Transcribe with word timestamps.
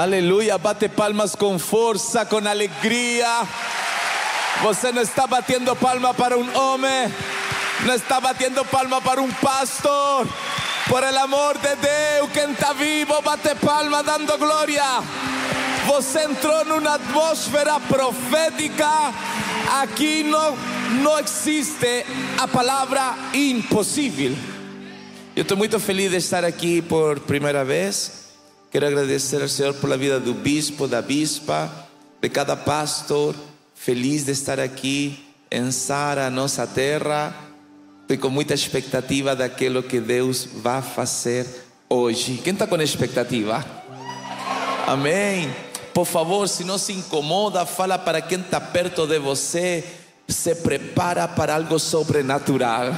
Aleluia, 0.00 0.56
bate 0.56 0.88
palmas 0.88 1.34
com 1.34 1.58
força, 1.58 2.24
com 2.24 2.38
alegria. 2.38 3.46
Você 4.62 4.90
não 4.92 5.02
está 5.02 5.26
batendo 5.26 5.76
palma 5.76 6.14
para 6.14 6.38
um 6.38 6.56
homem, 6.56 7.14
não 7.84 7.94
está 7.94 8.18
batendo 8.18 8.64
palma 8.64 9.02
para 9.02 9.20
um 9.20 9.30
pastor. 9.30 10.26
Por 10.88 11.04
el 11.04 11.18
amor 11.18 11.58
de 11.58 11.76
Deus, 11.76 12.30
quem 12.32 12.50
está 12.50 12.72
vivo, 12.72 13.20
bate 13.20 13.54
palma 13.56 14.02
dando 14.02 14.38
glória. 14.38 15.02
Você 15.86 16.24
entrou 16.24 16.64
numa 16.64 16.94
atmosfera 16.94 17.78
profética. 17.80 18.88
Aqui 19.82 20.22
não, 20.22 20.56
não 21.02 21.18
existe 21.18 22.06
a 22.38 22.48
palavra 22.48 23.16
impossível. 23.34 24.34
Eu 25.36 25.42
estou 25.42 25.58
muito 25.58 25.78
feliz 25.78 26.10
de 26.10 26.16
estar 26.16 26.42
aqui 26.42 26.80
por 26.80 27.20
primeira 27.20 27.66
vez. 27.66 28.19
Quero 28.70 28.86
agradecer 28.86 29.42
ao 29.42 29.48
Senhor 29.48 29.74
por 29.74 29.92
a 29.92 29.96
vida 29.96 30.20
do 30.20 30.32
bispo, 30.32 30.86
da 30.86 31.02
bispa, 31.02 31.68
de 32.22 32.28
cada 32.28 32.54
pastor. 32.54 33.34
Feliz 33.74 34.24
de 34.24 34.30
estar 34.30 34.60
aqui 34.60 35.24
em 35.50 35.72
Sara, 35.72 36.30
nossa 36.30 36.68
terra. 36.68 37.34
Estou 38.02 38.16
com 38.18 38.30
muita 38.30 38.54
expectativa 38.54 39.34
daquilo 39.34 39.82
que 39.82 39.98
Deus 39.98 40.46
vai 40.54 40.80
fazer 40.82 41.46
hoje. 41.88 42.40
Quem 42.44 42.52
está 42.52 42.64
com 42.64 42.80
expectativa? 42.80 43.64
Amém. 44.86 45.52
Por 45.92 46.06
favor, 46.06 46.48
se 46.48 46.62
não 46.62 46.78
se 46.78 46.92
incomoda, 46.92 47.66
fala 47.66 47.98
para 47.98 48.22
quem 48.22 48.38
está 48.38 48.60
perto 48.60 49.04
de 49.04 49.18
você. 49.18 49.84
Se 50.28 50.54
prepara 50.54 51.26
para 51.26 51.56
algo 51.56 51.76
sobrenatural. 51.76 52.94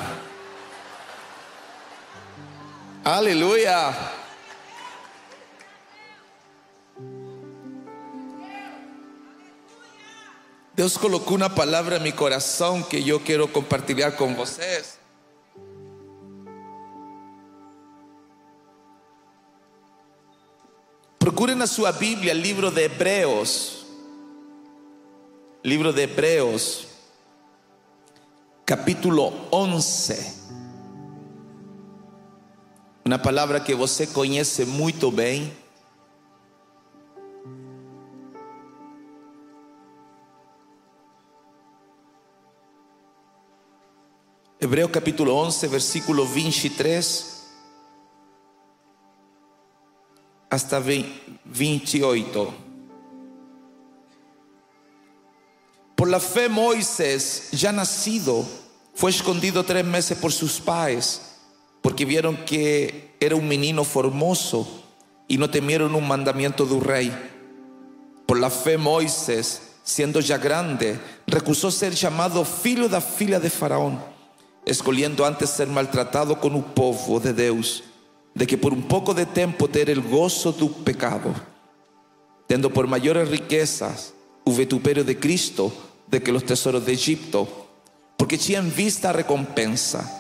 Aleluia. 3.03 4.22
Deus 10.83 10.97
colocou 10.97 11.37
uma 11.37 11.49
palavra 11.49 11.97
em 11.97 12.01
meu 12.01 12.13
coração 12.13 12.83
que 12.83 13.09
eu 13.09 13.21
quero 13.21 13.47
compartilhar 13.47 14.11
com 14.17 14.35
vocês. 14.35 14.99
Procure 21.21 21.55
na 21.55 21.69
sua 21.69 21.93
Bíblia, 21.93 22.35
livro 22.35 22.69
de 22.69 22.83
Hebreus. 22.83 23.87
Livro 25.65 25.93
de 25.93 26.03
Hebreus, 26.03 26.89
capítulo 28.67 29.33
11. 29.53 30.35
Uma 33.05 33.21
palavra 33.21 33.61
que 33.61 33.73
você 33.73 34.05
conhece 34.05 34.65
muito 34.65 35.13
bem. 35.13 35.62
Hebreo 44.63 44.93
capítulo 44.93 45.35
11, 45.39 45.67
versículo 45.67 46.25
23 46.25 47.43
hasta 50.51 50.79
28. 50.79 52.55
Por 55.97 56.09
la 56.09 56.21
fe 56.21 56.49
Moisés, 56.49 57.49
ya 57.51 57.73
nacido, 57.73 58.47
fue 58.95 59.11
escondido 59.11 59.65
tres 59.65 59.85
meses 59.85 60.17
por 60.17 60.31
sus 60.31 60.61
pais, 60.61 61.39
porque 61.81 62.05
vieron 62.05 62.37
que 62.45 63.17
era 63.19 63.35
un 63.35 63.49
menino 63.49 63.83
formoso 63.83 64.85
y 65.27 65.39
no 65.39 65.51
temieron 65.51 65.93
un 65.97 66.07
mandamiento 66.07 66.67
de 66.67 66.75
un 66.75 66.85
rey. 66.85 67.33
Por 68.27 68.39
la 68.39 68.49
fe 68.49 68.79
Moisés, 68.79 69.73
siendo 69.83 70.21
ya 70.21 70.39
grande, 70.39 71.01
recusó 71.27 71.73
ser 71.73 71.95
llamado 71.95 72.45
filho 72.45 72.89
da 72.89 73.01
filha 73.01 73.41
de 73.41 73.51
Faraón, 73.51 74.12
escolhiendo 74.65 75.25
antes 75.25 75.51
ser 75.51 75.69
maltratado 75.69 76.41
con 76.41 76.55
un 76.55 76.63
povo 76.63 77.21
de 77.21 77.33
Deus, 77.33 77.85
de 78.35 78.47
que 78.47 78.57
por 78.57 78.73
un 78.73 78.83
poco 78.83 79.15
de 79.15 79.27
tiempo 79.27 79.69
ter 79.69 79.91
el 79.91 80.01
gozo 80.01 80.53
do 80.53 80.69
pecado, 80.85 81.35
tendo 82.47 82.71
por 82.71 82.87
mayores 82.87 83.29
riquezas 83.29 84.15
o 84.45 84.53
vituperio 84.53 85.05
de 85.05 85.19
Cristo 85.19 85.73
de 86.07 86.23
que 86.23 86.33
los 86.33 86.45
tesoros 86.45 86.85
de 86.85 86.93
Egipto, 86.93 87.49
porque 88.17 88.39
tinha 88.39 88.59
en 88.59 88.75
vista 88.75 89.13
recompensa. 89.13 90.19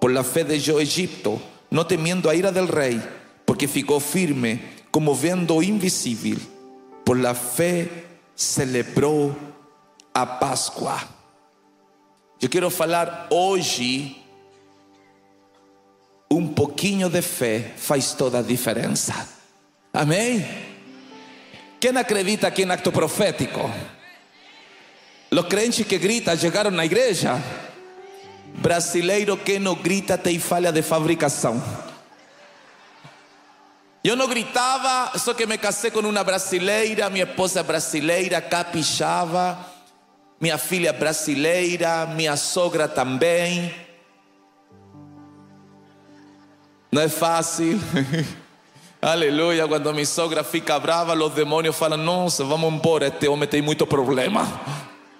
Por 0.00 0.12
la 0.12 0.22
fe 0.22 0.44
de 0.44 0.60
yo 0.60 0.78
Egipto, 0.78 1.40
no 1.70 1.86
temiendo 1.86 2.30
a 2.30 2.34
ira 2.34 2.52
del 2.52 2.68
rey, 2.68 3.02
porque 3.44 3.66
ficou 3.66 3.98
firme 3.98 4.60
como 4.90 5.14
vendo 5.14 5.56
o 5.56 5.62
invisível. 5.62 6.38
Por 7.04 7.18
la 7.18 7.34
fe 7.34 8.06
celebrou 8.36 9.34
a 10.14 10.38
Páscoa. 10.38 11.17
Eu 12.40 12.48
quero 12.48 12.70
falar 12.70 13.26
hoje 13.30 14.16
um 16.30 16.46
pouquinho 16.46 17.08
de 17.08 17.20
fé 17.20 17.72
faz 17.76 18.12
toda 18.12 18.38
a 18.38 18.42
diferença. 18.42 19.28
Amém? 19.92 20.46
Quem 21.80 21.96
acredita 21.96 22.46
aqui 22.46 22.62
em 22.62 22.70
acto 22.70 22.92
profético? 22.92 23.68
Los 25.32 25.46
crentes 25.46 25.84
que 25.84 25.98
gritam 25.98 26.36
chegaram 26.36 26.70
na 26.70 26.84
igreja. 26.84 27.42
Brasileiro 28.54 29.36
que 29.36 29.58
não 29.58 29.74
grita 29.74 30.16
tem 30.16 30.38
falha 30.38 30.70
de 30.70 30.82
fabricação. 30.82 31.60
Eu 34.04 34.14
não 34.14 34.28
gritava, 34.28 35.18
só 35.18 35.34
que 35.34 35.44
me 35.44 35.58
casei 35.58 35.90
com 35.90 35.98
uma 35.98 36.22
brasileira, 36.22 37.10
minha 37.10 37.24
esposa 37.24 37.64
brasileira, 37.64 38.40
caprichava, 38.40 39.58
minha 40.40 40.56
filha 40.56 40.92
brasileira, 40.92 42.06
minha 42.06 42.36
sogra 42.36 42.86
também. 42.86 43.74
Não 46.90 47.02
é 47.02 47.08
fácil. 47.08 47.78
Aleluia. 49.02 49.66
Quando 49.68 49.92
minha 49.92 50.06
sogra 50.06 50.42
fica 50.42 50.78
brava, 50.78 51.14
os 51.14 51.32
demônios 51.32 51.76
falam: 51.76 51.98
Nossa, 51.98 52.44
vamos 52.44 52.72
embora, 52.72 53.08
este 53.08 53.28
homem 53.28 53.48
tem 53.48 53.60
muito 53.60 53.86
problema. 53.86 54.46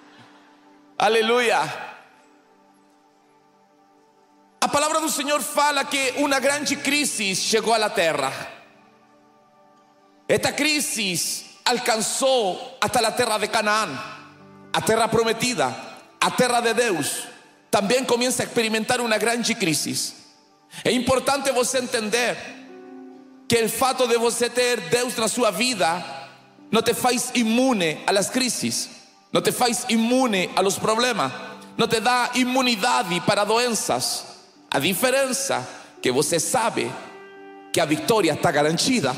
Aleluia. 0.97 1.89
A 4.61 4.67
palavra 4.67 4.99
do 4.99 5.09
Senhor 5.09 5.41
fala 5.41 5.85
que 5.85 6.15
uma 6.17 6.39
grande 6.39 6.75
crise 6.75 7.35
chegou 7.35 7.73
à 7.73 7.89
terra. 7.89 8.31
Esta 10.27 10.51
crise 10.51 11.45
alcançou 11.65 12.77
até 12.81 13.03
a 13.03 13.11
terra 13.11 13.37
de 13.37 13.47
Canaã, 13.47 14.18
a 14.73 14.81
terra 14.81 15.07
prometida, 15.07 15.75
a 16.19 16.31
terra 16.31 16.61
de 16.61 16.73
Deus. 16.73 17.23
Também 17.71 18.03
começa 18.03 18.43
a 18.43 18.45
experimentar 18.45 18.99
uma 19.01 19.17
grande 19.17 19.53
crise. 19.55 20.13
É 20.83 20.91
importante 20.91 21.51
você 21.51 21.79
entender 21.79 22.37
que 23.47 23.63
o 23.63 23.69
fato 23.69 24.07
de 24.07 24.17
você 24.17 24.49
ter 24.49 24.79
Deus 24.89 25.15
na 25.17 25.27
sua 25.27 25.51
vida 25.51 26.03
não 26.71 26.81
te 26.81 26.93
faz 26.93 27.31
imune 27.33 27.99
a 28.05 28.11
las 28.11 28.29
crises, 28.29 28.89
não 29.31 29.41
te 29.41 29.51
faz 29.51 29.85
imune 29.89 30.49
a 30.55 30.61
los 30.61 30.77
problemas, 30.77 31.31
não 31.77 31.87
te 31.87 31.99
dá 31.99 32.31
imunidade 32.35 33.19
para 33.21 33.43
doenças. 33.43 34.25
A 34.69 34.79
diferença 34.79 35.67
que 36.01 36.11
você 36.11 36.39
sabe 36.39 36.91
que 37.71 37.79
a 37.79 37.85
vitória 37.85 38.33
está 38.33 38.51
garantida. 38.51 39.15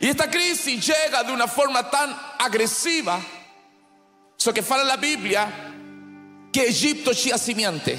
E 0.00 0.08
esta 0.08 0.26
crise 0.26 0.80
chega 0.82 1.22
de 1.22 1.32
uma 1.32 1.46
forma 1.46 1.82
tão 1.82 2.14
agressiva, 2.38 3.24
só 4.44 4.52
que 4.52 4.60
fala 4.60 4.84
na 4.84 4.98
Bíblia 4.98 5.48
que 6.52 6.60
Egipto 6.60 7.14
tinha 7.14 7.38
simiente. 7.38 7.98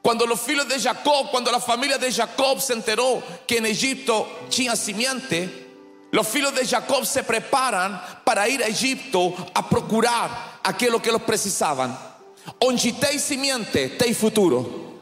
Cuando 0.00 0.24
los 0.24 0.40
filhos 0.40 0.66
de 0.66 0.80
Jacob, 0.80 1.30
cuando 1.30 1.52
la 1.52 1.60
familia 1.60 1.98
de 1.98 2.10
Jacob 2.10 2.58
se 2.62 2.72
enteró 2.72 3.22
que 3.46 3.58
en 3.58 3.66
Egipto 3.66 4.26
tinha 4.48 4.74
simiente, 4.74 6.08
los 6.12 6.26
filhos 6.26 6.54
de 6.54 6.66
Jacob 6.66 7.04
se 7.04 7.24
preparan 7.24 8.22
para 8.24 8.48
ir 8.48 8.62
a 8.62 8.68
Egipto 8.68 9.34
a 9.54 9.68
procurar 9.68 10.60
aquilo 10.64 10.98
que 10.98 11.10
eles 11.10 11.20
precisavam. 11.20 11.94
Onde 12.60 12.94
simiente, 13.18 13.90
tem 13.98 14.14
futuro. 14.14 14.98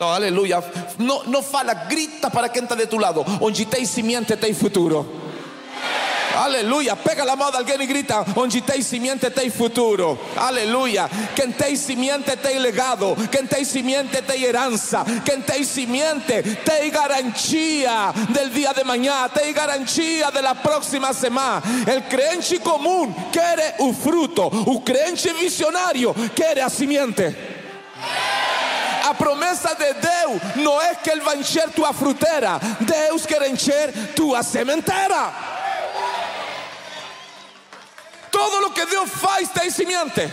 Não, 0.00 0.08
aleluia. 0.08 0.64
Não, 0.98 1.22
não 1.26 1.44
fala, 1.44 1.74
grita 1.74 2.28
para 2.28 2.48
quem 2.48 2.64
está 2.64 2.74
de 2.74 2.88
tu 2.88 2.98
lado. 2.98 3.24
Onde 3.40 3.68
simiente, 3.86 4.36
tem 4.36 4.52
futuro. 4.52 5.31
Aleluia. 6.36 6.96
Pega 6.96 7.30
a 7.30 7.36
mão 7.36 7.50
de 7.50 7.56
alguém 7.56 7.80
e 7.80 7.86
grita: 7.86 8.24
onde 8.36 8.60
tem 8.60 8.82
simiente, 8.82 9.30
tem 9.30 9.50
futuro. 9.50 10.18
Aleluia. 10.36 11.10
Quem 11.34 11.52
tem 11.52 11.76
simiente, 11.76 12.36
tem 12.36 12.58
legado. 12.58 13.16
Quem 13.30 13.46
tem 13.46 13.64
simiente, 13.64 14.20
tem 14.22 14.42
herança. 14.42 15.04
Quem 15.24 15.40
tem 15.40 15.64
simiente, 15.64 16.42
tem 16.64 16.90
garantia 16.90 18.12
del 18.30 18.48
dia 18.50 18.72
de 18.72 18.84
manhã. 18.84 19.28
Tem 19.28 19.52
garantia 19.52 20.30
de 20.30 20.40
la 20.40 20.54
próxima 20.54 21.12
semana. 21.12 21.62
El 21.86 22.02
crente 22.02 22.58
comum 22.58 23.12
quer 23.32 23.76
o 23.78 23.92
fruto. 23.92 24.46
O 24.46 24.80
crente 24.80 25.32
visionário 25.32 26.14
quer 26.34 26.60
a 26.60 26.68
simiente. 26.68 27.36
A 29.04 29.12
A 29.12 29.14
promessa 29.14 29.74
de 29.74 29.92
Deus 29.92 30.40
não 30.56 30.80
é 30.80 30.94
que 30.94 31.10
Ele 31.10 31.20
vai 31.20 31.36
encher 31.36 31.68
tua 31.68 31.92
fruteira, 31.92 32.58
Deus 32.80 33.26
quer 33.26 33.46
encher 33.46 33.92
tua 34.16 34.42
sementeira. 34.42 35.51
Todo 38.32 38.66
o 38.66 38.72
que 38.72 38.86
Deus 38.86 39.10
faz 39.10 39.50
tem 39.50 39.70
semente. 39.70 40.32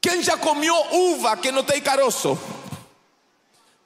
Quem 0.00 0.22
já 0.22 0.36
comeu 0.36 0.74
uva 0.90 1.36
que 1.36 1.52
não 1.52 1.62
tem 1.62 1.80
caroço? 1.80 2.36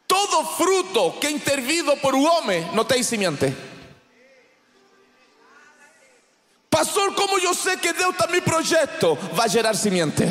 Todo 0.06 0.44
fruto 0.56 1.18
que 1.20 1.26
é 1.26 1.30
intervido 1.30 1.96
por 1.96 2.14
um 2.14 2.24
homem 2.24 2.70
não 2.72 2.84
tem 2.84 3.02
semente. 3.02 3.52
Pastor, 6.70 7.14
como 7.14 7.38
eu 7.38 7.54
sei 7.54 7.76
que 7.76 7.92
Deus 7.92 8.14
está 8.14 8.28
mi 8.28 8.40
projeto? 8.40 9.16
Vai 9.32 9.48
gerar 9.48 9.74
semente. 9.74 10.24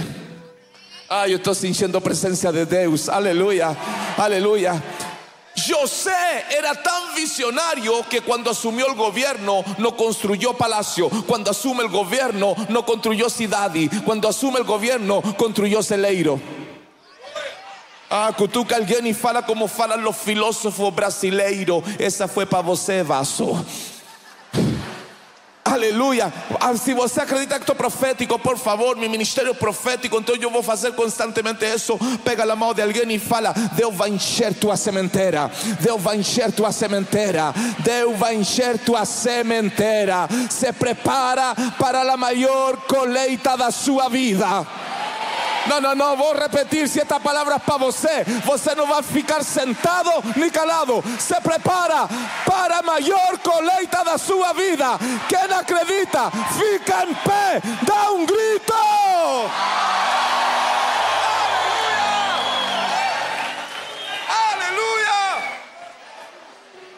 Ah, 1.10 1.28
eu 1.28 1.38
estou 1.38 1.54
sentindo 1.54 1.98
a 1.98 2.02
presença 2.02 2.52
de 2.52 2.66
Deus. 2.66 3.10
Aleluia, 3.10 3.78
aleluia. 4.18 4.82
José 5.68 6.46
era 6.50 6.74
tan 6.76 7.16
visionario 7.16 8.04
que 8.10 8.22
cuando 8.22 8.52
asumió 8.52 8.88
el 8.88 8.96
gobierno 8.96 9.64
no 9.78 9.96
construyó 9.96 10.54
palacio, 10.54 11.10
cuando 11.28 11.52
asume 11.52 11.84
el 11.84 11.90
gobierno 11.90 12.56
no 12.70 12.86
construyó 12.86 13.30
ciudad, 13.30 13.72
cuando 14.06 14.28
asume 14.28 14.60
el 14.60 14.66
gobierno 14.66 15.22
construyó 15.38 15.82
celeiro. 15.82 16.40
Ah, 18.16 18.32
cutuca 18.32 18.76
alguém 18.76 19.08
e 19.08 19.14
fala 19.14 19.42
como 19.42 19.68
falam 19.68 20.00
los 20.00 20.16
filósofos 20.16 20.94
brasileiros. 20.94 21.84
Essa 21.98 22.28
foi 22.28 22.46
para 22.46 22.62
você, 22.62 23.02
vaso. 23.02 23.66
Aleluia. 25.66 26.32
Ah, 26.60 26.76
se 26.76 26.94
você 26.94 27.22
acredita 27.22 27.56
que 27.56 27.64
estou 27.64 27.76
profético, 27.76 28.38
por 28.38 28.58
favor, 28.58 28.98
meu 28.98 29.10
ministério 29.10 29.56
profético, 29.56 30.18
então 30.18 30.36
eu 30.36 30.50
vou 30.50 30.62
fazer 30.62 30.92
constantemente 30.94 31.66
isso. 31.66 31.98
Pega 32.24 32.52
a 32.52 32.56
mão 32.56 32.74
de 32.74 32.82
alguém 32.82 33.14
e 33.14 33.20
fala: 33.20 33.54
Deus 33.74 33.96
vai 33.96 34.10
encher 34.10 34.54
tua 34.54 34.76
sementeira. 34.76 35.50
Deus 35.80 36.02
vai 36.02 36.18
encher 36.18 36.52
tua 36.52 36.72
sementeira. 36.72 37.54
Deus 37.80 38.18
vai 38.18 38.36
encher 38.36 38.78
tua 38.78 39.06
sementeira. 39.06 40.28
Se 40.50 40.72
prepara 40.74 41.56
para 41.80 42.02
a 42.12 42.18
maior 42.18 42.78
colheita 42.88 43.56
da 43.56 43.72
sua 43.72 44.10
vida. 44.10 44.68
Não, 45.68 45.80
não, 45.80 45.96
não, 45.96 46.18
vou 46.18 46.36
repetir 46.36 46.88
se 46.90 47.00
esta 47.00 47.20
palavra 47.20 47.56
é 47.56 47.60
para 47.60 47.78
você. 47.78 48.24
Você 48.46 48.76
não 48.76 48.86
vai 48.86 49.02
ficar 49.02 49.44
sentado 49.44 50.12
nem 50.36 50.50
calado. 50.50 51.04
Se 51.20 51.40
prepara 51.42 52.08
para 52.46 52.80
a 52.80 52.84
maior 52.84 53.38
colheita 53.40 54.04
da 54.04 54.18
sua 54.18 54.54
vida. 54.54 54.86
Quem 55.30 55.58
acredita, 55.58 56.32
fica 56.58 57.06
em 57.06 57.14
pé, 57.14 57.62
dá 57.84 58.12
um 58.12 58.26
grito. 58.26 58.74
Aleluia! 64.52 65.44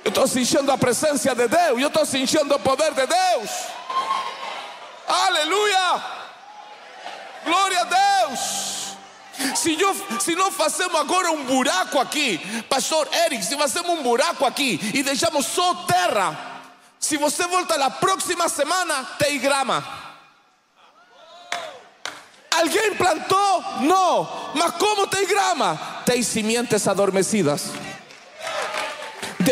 Eu 0.04 0.10
estou 0.10 0.28
sentindo 0.28 0.72
a 0.72 0.78
presença 0.78 1.36
de 1.36 1.48
Deus, 1.48 1.82
eu 1.82 1.88
estou 1.88 2.06
sentindo 2.06 2.56
o 2.56 2.60
poder 2.60 2.94
de 2.94 3.06
Deus. 3.06 3.52
Aleluia! 5.08 6.25
Glória 7.46 7.82
a 7.82 7.84
Deus. 7.84 8.76
Se, 9.56 9.80
eu, 9.80 9.96
se 10.20 10.36
não 10.36 10.52
fazemos 10.52 11.00
agora 11.00 11.32
um 11.32 11.44
buraco 11.46 12.00
aqui, 12.00 12.40
Pastor 12.70 13.08
Eric, 13.26 13.44
se 13.46 13.56
fazemos 13.58 13.92
um 13.92 14.04
buraco 14.04 14.46
aqui 14.46 14.80
e 14.94 15.04
deixamos 15.04 15.46
só 15.46 15.74
terra, 15.86 16.38
se 17.00 17.18
você 17.18 17.46
volta 17.48 17.78
na 17.78 17.90
próxima 17.90 18.50
semana, 18.50 19.06
tem 19.20 19.40
grama. 19.40 19.86
Alguém 22.52 22.96
plantou? 22.96 23.64
Não. 23.82 24.52
Mas 24.56 24.72
como 24.76 25.06
tem 25.08 25.28
grama? 25.28 25.78
Tem 26.06 26.24
sementes 26.24 26.88
adormecidas 26.88 27.85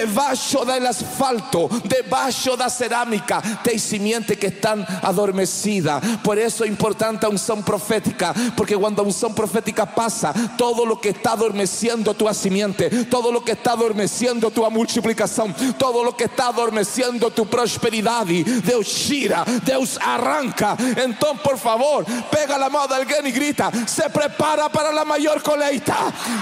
debaixo 0.05 0.65
del 0.65 0.85
asfalto, 0.85 1.69
debaixo 1.85 2.57
da 2.57 2.69
cerâmica, 2.69 3.41
tem 3.63 3.77
semente 3.77 4.35
que 4.35 4.47
estão 4.47 4.85
adormecida. 5.01 6.01
Por 6.23 6.37
isso 6.37 6.63
é 6.63 6.67
importante 6.67 7.25
a 7.25 7.29
unção 7.29 7.61
profética, 7.61 8.33
porque 8.55 8.77
quando 8.77 8.99
a 8.99 9.03
unção 9.03 9.33
profética 9.33 9.85
passa, 9.85 10.33
todo 10.57 10.83
lo 10.83 10.97
que 10.97 11.09
está 11.09 11.33
adormeciendo 11.33 12.13
tua 12.13 12.33
semente, 12.33 13.05
todo 13.05 13.31
lo 13.31 13.41
que 13.41 13.53
está 13.53 13.73
adormeciendo 13.73 14.51
tua 14.51 14.69
multiplicação, 14.69 15.53
todo 15.77 16.03
lo 16.03 16.13
que 16.13 16.25
está 16.25 16.49
adormeciendo 16.49 17.31
tu 17.31 17.45
prosperidade, 17.45 18.43
Deus 18.43 18.87
tira, 18.87 19.45
Deus 19.63 19.97
arranca. 20.01 20.75
Então, 21.05 21.37
por 21.37 21.57
favor, 21.57 22.05
pega 22.29 22.55
a 22.55 22.69
mão 22.69 22.87
de 22.87 22.93
alguém 22.93 23.25
e 23.25 23.31
grita: 23.31 23.71
se 23.87 24.07
prepara 24.09 24.69
para 24.69 24.99
a 24.99 25.05
maior 25.05 25.41
colheita, 25.41 25.95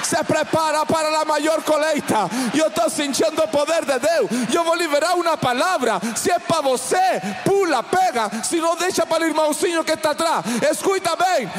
se 0.03 0.21
prepara 0.23 0.83
para 0.85 1.21
a 1.21 1.25
maior 1.25 1.61
colheita. 1.61 2.29
Eu 2.57 2.67
estou 2.67 2.89
sentindo 2.89 3.41
o 3.43 3.47
poder 3.51 3.85
de 3.85 3.99
Deus. 3.99 4.29
Eu 4.53 4.63
vou 4.63 4.75
liberar 4.75 5.15
uma 5.15 5.37
palavra. 5.37 5.99
Se 6.15 6.31
é 6.31 6.39
para 6.39 6.61
você, 6.61 7.21
pula, 7.45 7.83
pega. 7.83 8.31
Se 8.43 8.59
não, 8.59 8.75
deixa 8.75 9.05
para 9.05 9.23
o 9.23 9.27
irmãozinho 9.27 9.83
que 9.83 9.91
está 9.91 10.11
atrás. 10.11 10.45
Escuta 10.71 11.15
bem. 11.15 11.49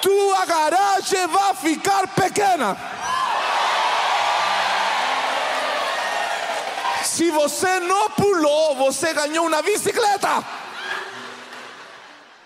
Tua 0.00 0.46
garagem 0.46 1.26
vai 1.26 1.54
ficar 1.54 2.06
pequena. 2.08 2.76
Se 7.02 7.30
você 7.30 7.80
não 7.80 8.10
pulou, 8.10 8.76
você 8.76 9.12
ganhou 9.14 9.46
uma 9.46 9.62
bicicleta. 9.62 10.44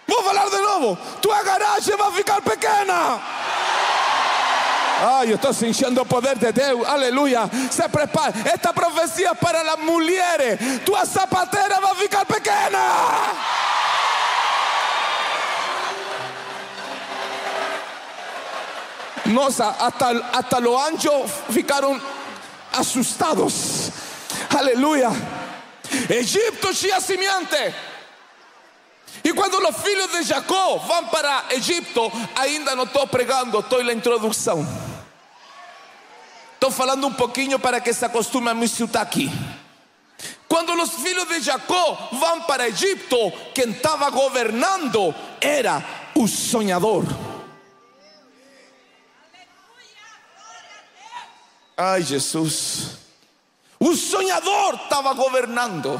Vou 0.06 0.22
falar 0.22 0.48
de 0.48 0.58
novo. 0.58 0.98
Tua 1.20 1.42
garagem 1.42 1.96
vai 1.96 2.12
ficar 2.12 2.40
pequena. 2.40 3.20
Ay, 5.02 5.30
yo 5.30 5.34
estoy 5.36 5.54
sintiendo 5.54 6.02
el 6.02 6.06
poder 6.08 6.38
de 6.38 6.52
Dios. 6.52 6.86
Aleluya. 6.86 7.48
Se 7.70 7.88
prepara. 7.88 8.34
Esta 8.52 8.72
profecía 8.72 9.32
para 9.34 9.64
las 9.64 9.78
mujeres. 9.78 10.84
Tu 10.84 10.94
zapatera 11.06 11.80
va 11.80 11.92
a 11.92 11.94
ficar 11.94 12.26
pequeña. 12.26 12.80
Nossa, 19.24 19.70
hasta, 19.70 20.10
hasta 20.32 20.60
los 20.60 20.80
anjos 20.82 21.30
ficaron 21.50 22.00
asustados. 22.72 23.90
Aleluya. 24.58 25.10
Egipto 26.08 26.74
tinha 26.74 27.00
semente. 27.00 27.74
E 29.22 29.32
quando 29.32 29.56
os 29.56 29.76
filhos 29.82 30.12
de 30.12 30.22
Jacó 30.22 30.78
vão 30.78 31.06
para 31.06 31.44
Egipto, 31.50 32.10
ainda 32.36 32.74
não 32.74 32.84
estou 32.84 33.06
pregando, 33.06 33.58
estou 33.58 33.82
na 33.84 33.92
introdução. 33.92 34.89
Estou 36.60 36.70
falando 36.70 37.06
um 37.06 37.12
pouquinho 37.14 37.58
para 37.58 37.80
que 37.80 37.90
se 37.90 38.04
acostume 38.04 38.50
a 38.50 38.54
me 38.54 38.66
aqui. 39.00 39.30
Quando 40.46 40.74
os 40.74 40.90
filhos 40.96 41.26
de 41.26 41.40
Jacó 41.40 42.10
vão 42.12 42.42
para 42.42 42.68
Egipto, 42.68 43.16
quem 43.54 43.70
estava 43.70 44.10
governando 44.10 45.14
era 45.40 45.82
o 46.14 46.28
sonhador. 46.28 47.06
Ai, 51.74 52.02
Jesus. 52.02 52.98
O 53.78 53.96
sonhador 53.96 54.74
estava 54.74 55.14
governando. 55.14 55.98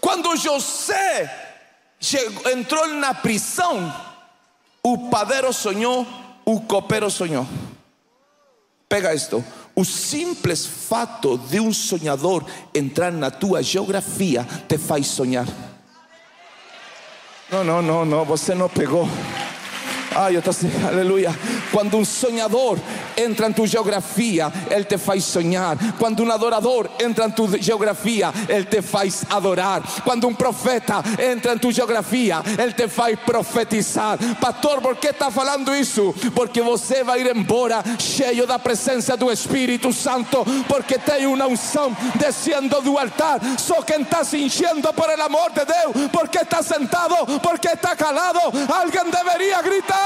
Quando 0.00 0.36
José 0.36 1.58
chegou, 1.98 2.52
entrou 2.52 2.86
na 2.86 3.14
prisão, 3.14 3.92
o 4.80 5.10
padeiro 5.10 5.52
sonhou, 5.52 6.06
o 6.44 6.60
copeiro 6.60 7.10
sonhou. 7.10 7.48
Pega 8.94 9.12
esto. 9.12 9.44
O 9.74 9.84
simples 9.84 10.64
fato 10.64 11.36
de 11.36 11.58
um 11.58 11.72
sonhador 11.72 12.44
entrar 12.72 13.10
na 13.10 13.28
tua 13.28 13.60
geografia 13.60 14.46
te 14.68 14.78
faz 14.78 15.08
sonhar. 15.08 15.48
Não, 17.50 17.64
não, 17.64 17.82
não, 17.82 18.04
não, 18.04 18.24
você 18.24 18.54
não 18.54 18.68
pegou. 18.68 19.08
Ai, 20.16 20.36
eu 20.36 20.38
estou 20.38 20.52
assim, 20.52 20.70
aleluia. 20.86 21.34
Quando 21.72 21.96
um 21.96 22.04
sonhador 22.04 22.78
entra 23.16 23.48
em 23.48 23.52
tua 23.52 23.66
geografia, 23.66 24.52
ele 24.70 24.84
te 24.84 24.96
faz 24.96 25.24
sonhar. 25.24 25.76
Quando 25.98 26.22
um 26.22 26.30
adorador 26.30 26.88
entra 27.00 27.26
em 27.26 27.30
tua 27.30 27.58
geografia, 27.60 28.32
ele 28.48 28.64
te 28.64 28.80
faz 28.80 29.24
adorar. 29.28 29.82
Quando 30.04 30.28
um 30.28 30.34
profeta 30.34 31.02
entra 31.18 31.54
em 31.54 31.58
tua 31.58 31.72
geografia, 31.72 32.36
ele 32.56 32.72
te 32.72 32.86
faz 32.86 33.18
profetizar. 33.18 34.18
Pastor, 34.40 34.80
por 34.80 34.96
que 34.96 35.08
está 35.08 35.32
falando 35.32 35.74
isso? 35.74 36.14
Porque 36.32 36.62
você 36.62 37.02
vai 37.02 37.20
ir 37.20 37.36
embora 37.36 37.82
cheio 37.98 38.46
da 38.46 38.58
presença 38.58 39.16
do 39.16 39.32
Espírito 39.32 39.92
Santo, 39.92 40.44
porque 40.68 40.96
tem 40.96 41.26
uma 41.26 41.46
unção 41.46 41.96
descendo 42.14 42.80
do 42.82 42.98
altar. 42.98 43.40
Só 43.58 43.82
quem 43.82 44.02
está 44.02 44.22
se 44.22 44.40
enchendo 44.40 44.92
por 44.92 45.10
el 45.10 45.20
amor 45.20 45.50
de 45.50 45.64
Deus, 45.64 46.10
porque 46.12 46.38
está 46.38 46.62
sentado, 46.62 47.16
porque 47.42 47.68
está 47.68 47.96
calado, 47.96 48.38
alguém 48.72 49.10
deveria 49.10 49.60
gritar. 49.60 50.03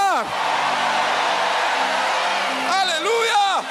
Aleluia! 2.81 3.64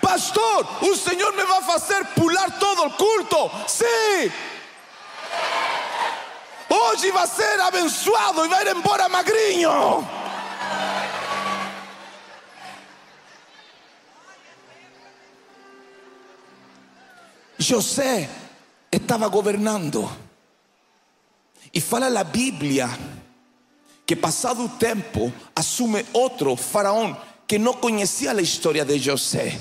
Pastor, 0.00 0.66
o 0.82 0.96
Senhor 0.96 1.32
me 1.32 1.44
vai 1.44 1.62
fazer 1.62 2.04
pular 2.06 2.50
todo 2.58 2.84
o 2.84 2.90
culto. 2.90 3.50
Sim. 3.66 4.32
hoje 6.70 7.10
vai 7.10 7.26
ser 7.26 7.60
abençoado 7.60 8.44
e 8.44 8.48
vai 8.48 8.62
ir 8.66 8.76
embora 8.76 9.08
magrinho. 9.08 10.06
José 17.58 18.30
estava 18.90 19.28
governando. 19.28 20.27
E 21.72 21.80
fala 21.80 22.18
a 22.18 22.24
Bíblia 22.24 22.88
que 24.06 24.16
passado 24.16 24.64
o 24.64 24.68
tempo 24.68 25.32
assume 25.54 26.04
outro 26.12 26.56
faraó 26.56 27.14
que 27.46 27.58
não 27.58 27.74
conhecia 27.74 28.32
a 28.32 28.40
história 28.40 28.84
de 28.84 28.98
José. 28.98 29.58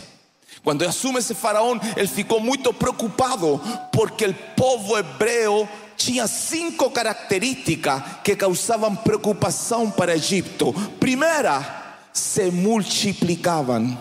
Quando 0.64 0.86
assume 0.86 1.20
esse 1.20 1.34
faraó, 1.34 1.78
ele 1.96 2.08
ficou 2.08 2.40
muito 2.40 2.74
preocupado 2.74 3.62
porque 3.92 4.26
o 4.26 4.34
povo 4.56 4.98
hebreu 4.98 5.68
tinha 5.96 6.28
cinco 6.28 6.92
características 6.92 8.04
que 8.24 8.36
causavam 8.36 8.96
preocupação 8.96 9.90
para 9.90 10.16
Egipto. 10.16 10.74
Primeira, 11.00 11.98
se 12.14 12.52
multiplicavam. 12.52 13.98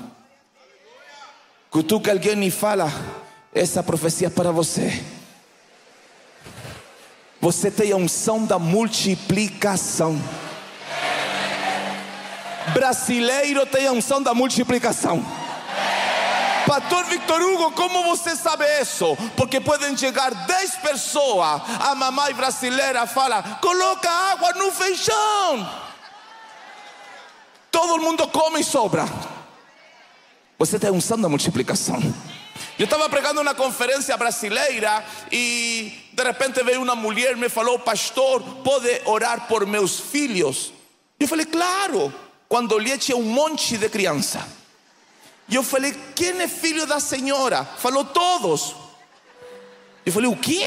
Cutuca 1.70 2.12
alguém 2.12 2.44
e 2.44 2.50
fala: 2.50 2.92
essa 3.54 3.82
profecia 3.82 4.30
para 4.30 4.50
você. 4.50 5.15
Você 7.40 7.70
tem 7.70 7.92
a 7.92 7.96
unção 7.96 8.44
da 8.44 8.58
multiplicação. 8.58 10.20
Brasileiro 12.72 13.64
tem 13.66 13.86
a 13.86 13.92
unção 13.92 14.22
da 14.22 14.34
multiplicação. 14.34 15.24
Pastor 16.66 17.04
Victor 17.04 17.40
Hugo, 17.40 17.70
como 17.72 18.02
você 18.04 18.34
sabe 18.34 18.64
isso? 18.80 19.16
Porque 19.36 19.60
podem 19.60 19.96
chegar 19.96 20.34
10 20.34 20.76
pessoas, 20.76 21.62
a 21.78 21.94
mamãe 21.94 22.34
brasileira 22.34 23.06
fala: 23.06 23.42
coloca 23.62 24.10
água 24.10 24.52
no 24.54 24.72
feijão. 24.72 25.84
Todo 27.70 28.00
mundo 28.00 28.26
come 28.28 28.60
e 28.60 28.64
sobra. 28.64 29.04
Você 30.58 30.78
tem 30.78 30.90
a 30.90 30.92
unção 30.92 31.20
da 31.20 31.28
multiplicação. 31.28 32.00
Eu 32.78 32.84
estava 32.84 33.08
pregando 33.08 33.40
uma 33.40 33.54
conferência 33.54 34.16
brasileira 34.16 35.04
e 35.30 36.05
de 36.16 36.22
repente 36.22 36.62
veio 36.62 36.80
uma 36.80 36.96
mulher 36.96 37.36
me 37.36 37.50
falou: 37.50 37.78
Pastor, 37.78 38.42
pode 38.64 39.02
orar 39.04 39.46
por 39.46 39.66
meus 39.66 40.00
filhos? 40.00 40.72
Eu 41.20 41.28
falei: 41.28 41.44
Claro. 41.44 42.12
Quando 42.48 42.72
olhei, 42.72 42.96
tinha 42.96 43.16
um 43.16 43.22
monte 43.22 43.76
de 43.76 43.86
criança. 43.90 44.48
Eu 45.50 45.62
falei: 45.62 45.94
Quem 46.14 46.40
é 46.40 46.48
filho 46.48 46.86
da 46.86 46.98
senhora? 47.00 47.66
Falou: 47.66 48.02
Todos. 48.02 48.74
Eu 50.06 50.12
falei: 50.12 50.30
O 50.30 50.36
quê? 50.36 50.66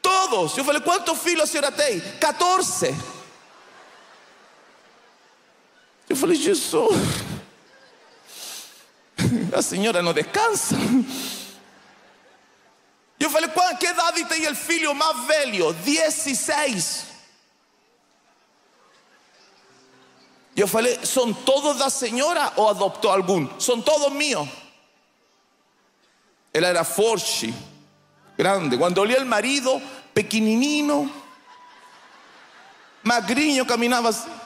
Todos. 0.00 0.56
Eu 0.56 0.64
falei: 0.64 0.80
Quantos 0.80 1.18
filhos 1.18 1.42
a 1.42 1.46
senhora 1.46 1.72
tem? 1.72 1.98
14. 2.20 2.94
Eu 6.08 6.14
falei: 6.14 6.36
Jesus. 6.36 6.96
A 9.52 9.60
senhora 9.60 10.02
não 10.02 10.12
descansa. 10.12 10.76
Eu 13.22 13.30
falei, 13.30 13.48
qual, 13.50 13.76
que 13.76 13.86
idade 13.86 14.24
tem 14.24 14.48
o 14.48 14.56
filho 14.56 14.92
mais 14.96 15.24
velho? 15.26 15.72
16. 15.72 17.04
Eu 20.56 20.66
falei, 20.66 20.98
¿são 21.06 21.32
todos 21.32 21.78
da 21.78 21.88
senhora 21.88 22.52
ou 22.56 22.68
adoptou 22.68 23.12
algum? 23.12 23.48
São 23.60 23.80
todos 23.80 24.12
míos. 24.12 24.48
Ela 26.52 26.66
era 26.66 26.82
forte, 26.82 27.54
grande. 28.36 28.76
Quando 28.76 28.98
olhei 28.98 29.18
o 29.18 29.24
marido, 29.24 29.80
pequenininho, 30.12 31.08
magrinho, 33.04 33.64
caminhava 33.64 34.08
assim. 34.08 34.42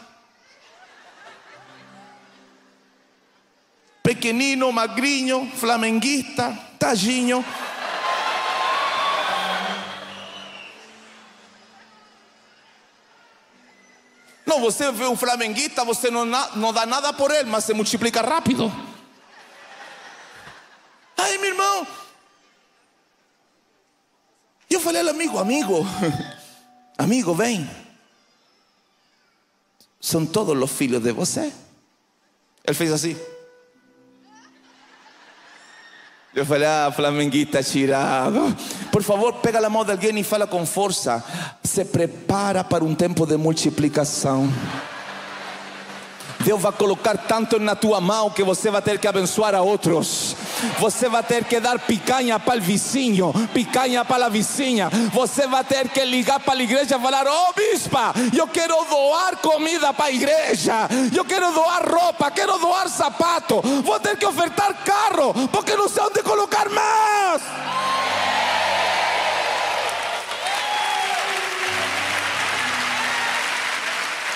pequenino, 4.03 4.71
magrinho, 4.71 5.51
flamenguista, 5.57 6.57
tadinho. 6.79 7.45
Não, 14.47 14.61
você 14.61 14.93
vê 14.93 15.05
um 15.07 15.17
flamenguista, 15.17 15.85
você 15.85 16.09
não, 16.09 16.25
não 16.25 16.73
dá 16.73 16.87
nada 16.87 17.13
por 17.13 17.33
ele, 17.33 17.51
mas 17.51 17.65
se 17.65 17.75
multiplica 17.75 18.23
rápido. 18.23 18.73
Ai, 21.17 21.37
meu 21.39 21.51
irmão. 21.51 21.87
E 24.71 24.75
eu 24.75 24.81
falei 24.81 25.09
amigo, 25.09 25.39
amigo, 25.39 25.85
amigo, 26.97 27.35
vem. 27.35 27.69
São 30.01 30.25
todos 30.25 30.57
os 30.57 30.71
filhos 30.71 31.03
de 31.03 31.11
você. 31.13 31.53
Ele 32.65 32.75
fez 32.75 32.93
assim. 32.93 33.17
Eu 36.37 36.45
falei, 36.45 36.69
ah, 36.69 36.93
flamenguista 36.95 37.63
tirado. 37.63 38.55
Por 38.93 39.03
favor, 39.03 39.33
pega 39.37 39.67
a 39.67 39.71
mão 39.71 39.87
de 39.87 39.93
alguém 39.93 40.19
e 40.19 40.23
fala 40.23 40.47
com 40.47 40.67
força. 40.67 41.25
Se 41.65 41.83
prepara 41.83 42.63
para 42.63 42.85
um 42.85 42.95
tempo 42.95 43.25
de 43.25 43.39
multiplicação. 43.39 44.47
Deus 46.47 46.63
vai 46.63 46.71
colocar 46.71 47.17
tanto 47.17 47.59
na 47.59 47.75
tua 47.75 48.01
mão 48.01 48.31
que 48.31 48.45
você 48.45 48.71
vai 48.71 48.81
ter 48.81 49.01
que 49.01 49.09
abençoar 49.09 49.53
a 49.53 49.63
outros. 49.63 50.37
Você 50.79 51.09
vai 51.09 51.21
ter 51.21 51.43
que 51.43 51.59
dar 51.59 51.77
picanha 51.77 52.39
para 52.39 52.61
o 52.61 52.63
vizinho, 52.63 53.33
picanha 53.53 54.05
para 54.05 54.27
a 54.27 54.29
vizinha. 54.29 54.89
Você 55.13 55.49
vai 55.49 55.65
ter 55.65 55.89
que 55.89 56.05
ligar 56.05 56.39
para 56.39 56.55
a 56.55 56.63
igreja 56.63 56.97
e 56.97 57.01
falar: 57.01 57.27
oh, 57.27 57.53
bispa, 57.53 58.15
eu 58.33 58.47
quero 58.47 58.77
doar 58.85 59.39
comida 59.39 59.93
para 59.93 60.05
a 60.05 60.13
igreja. 60.13 60.89
Eu 61.13 61.25
quero 61.25 61.51
doar 61.51 61.83
roupa, 61.85 62.31
quero 62.31 62.57
doar 62.61 62.89
sapato. 62.89 63.61
Vou 63.83 63.99
ter 63.99 64.17
que 64.17 64.25
ofertar 64.25 64.73
carro, 64.85 65.49
porque 65.49 65.75
não 65.75 65.89
sei 65.89 66.05
onde 66.05 66.23
colocar 66.23 66.71
mais. 66.71 67.43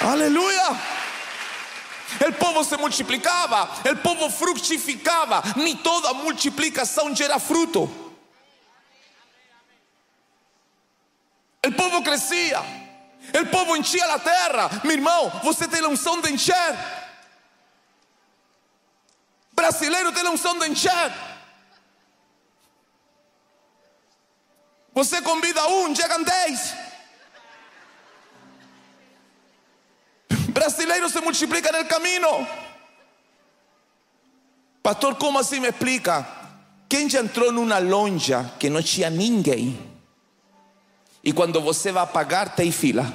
Aleluia. 0.00 0.99
O 2.28 2.32
povo 2.34 2.62
se 2.62 2.76
multiplicava, 2.76 3.68
o 3.90 3.96
povo 3.96 4.28
frutificava, 4.28 5.42
nem 5.56 5.74
toda 5.74 6.12
multiplicação 6.12 7.14
gera 7.16 7.38
fruto. 7.38 7.84
O 11.66 11.72
povo 11.72 12.02
crescia, 12.02 12.60
o 13.40 13.46
povo 13.46 13.74
enchia 13.74 14.04
a 14.04 14.18
terra. 14.18 14.70
Meu 14.84 14.92
irmão, 14.92 15.30
você 15.42 15.66
tem 15.66 15.80
a 15.82 15.88
unção 15.88 16.20
de 16.20 16.30
encher. 16.30 16.78
Brasileiro 19.52 20.12
tem 20.12 20.26
a 20.26 20.30
unção 20.30 20.58
de 20.58 20.68
encher. 20.68 21.12
Você 24.92 25.22
convida 25.22 25.66
um, 25.68 25.94
chegam 25.94 26.22
dez. 26.22 26.74
Brasileiros 30.60 31.10
se 31.10 31.22
multiplican 31.22 31.74
en 31.74 31.80
el 31.80 31.86
camino. 31.86 32.46
Pastor, 34.82 35.16
como 35.16 35.38
assim 35.38 35.58
me 35.58 35.68
explica? 35.68 36.26
Quem 36.86 37.08
já 37.08 37.20
entrou 37.20 37.50
numa 37.50 37.78
lonja 37.78 38.52
que 38.58 38.68
não 38.68 38.82
tinha 38.82 39.08
ninguém? 39.08 39.78
E 41.24 41.32
quando 41.32 41.62
você 41.62 41.90
vai 41.90 42.06
pagar, 42.06 42.54
tem 42.54 42.70
fila. 42.70 43.10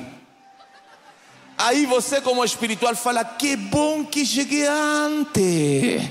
Aí 1.55 1.85
você, 1.85 2.19
como 2.19 2.43
espiritual, 2.43 2.95
fala: 2.95 3.23
Que 3.23 3.55
bom 3.55 4.03
que 4.03 4.25
cheguei 4.25 4.65
antes. 4.65 6.01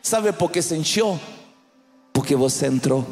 Sabe 0.00 0.32
por 0.32 0.48
que 0.48 0.62
se 0.62 0.76
encheu? 0.76 1.18
Porque 2.12 2.36
você 2.36 2.66
entrou. 2.66 3.04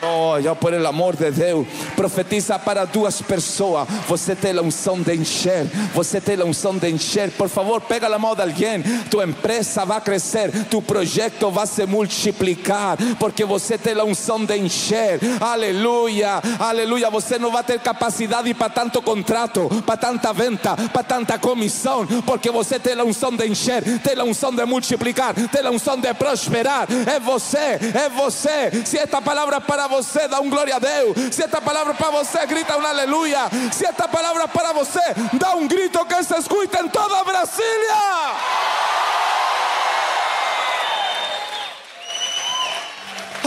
Oh, 0.00 0.40
já 0.40 0.54
por 0.54 0.72
el 0.72 0.86
amor 0.86 1.16
de 1.16 1.30
Deus, 1.30 1.66
profetiza 1.98 2.56
para 2.60 2.84
duas 2.84 3.20
pessoas. 3.20 3.88
Você 4.06 4.36
tem 4.36 4.56
a 4.56 4.62
unção 4.62 5.02
de 5.02 5.16
encher, 5.16 5.66
você 5.92 6.20
tem 6.20 6.40
a 6.40 6.44
unção 6.44 6.78
de 6.78 6.88
encher. 6.88 7.32
Por 7.32 7.48
favor, 7.48 7.80
pega 7.80 8.06
a 8.06 8.16
mão 8.16 8.36
de 8.36 8.42
alguém. 8.42 8.80
Tua 9.10 9.24
empresa 9.24 9.84
vai 9.84 10.00
crescer, 10.00 10.66
tu 10.70 10.80
projeto 10.80 11.50
vai 11.50 11.66
se 11.66 11.84
multiplicar, 11.86 12.96
porque 13.18 13.44
você 13.44 13.76
tem 13.76 13.98
a 13.98 14.04
unção 14.04 14.44
de 14.44 14.56
encher. 14.56 15.18
Aleluia, 15.40 16.40
aleluia. 16.60 17.10
Você 17.10 17.36
não 17.36 17.50
vai 17.50 17.64
ter 17.64 17.80
capacidade 17.80 18.54
para 18.54 18.70
tanto 18.70 19.02
contrato, 19.02 19.68
para 19.84 19.96
tanta 19.96 20.32
venda, 20.32 20.76
para 20.92 21.02
tanta 21.02 21.36
comissão, 21.36 22.06
porque 22.24 22.48
você 22.52 22.78
tem 22.78 22.94
a 22.94 23.02
unção 23.02 23.32
de 23.34 23.44
encher, 23.44 23.82
tem 24.04 24.16
a 24.20 24.22
unção 24.22 24.54
de 24.54 24.64
multiplicar, 24.64 25.34
tem 25.34 25.66
a 25.66 25.70
unção 25.70 25.96
de 25.96 26.14
prosperar. 26.14 26.86
É 27.08 27.18
você, 27.18 27.58
é 27.58 28.08
você. 28.08 28.84
Se 28.84 28.98
esta 28.98 29.20
palavra 29.20 29.56
é 29.56 29.60
para 29.60 29.88
você, 29.88 30.28
dá 30.28 30.40
um 30.40 30.48
glória 30.48 30.76
a 30.76 30.78
Deus. 30.78 31.34
Se 31.34 31.42
esta 31.42 31.60
palavra 31.60 31.87
para 31.94 32.10
você, 32.10 32.46
grita 32.46 32.76
um 32.76 32.86
aleluia. 32.86 33.48
Se 33.72 33.84
esta 33.84 34.08
palavra 34.08 34.48
para 34.48 34.72
você, 34.72 35.00
dá 35.34 35.54
um 35.54 35.66
grito 35.66 36.04
que 36.06 36.22
se 36.24 36.36
escute 36.36 36.76
em 36.76 36.88
toda 36.88 37.24
Brasília. 37.24 37.94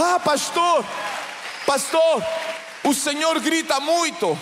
Ah, 0.04 0.20
pastor, 0.24 0.84
pastor, 1.66 2.24
o 2.84 2.92
Senhor 2.92 3.38
grita 3.40 3.80
muito. 3.80 4.36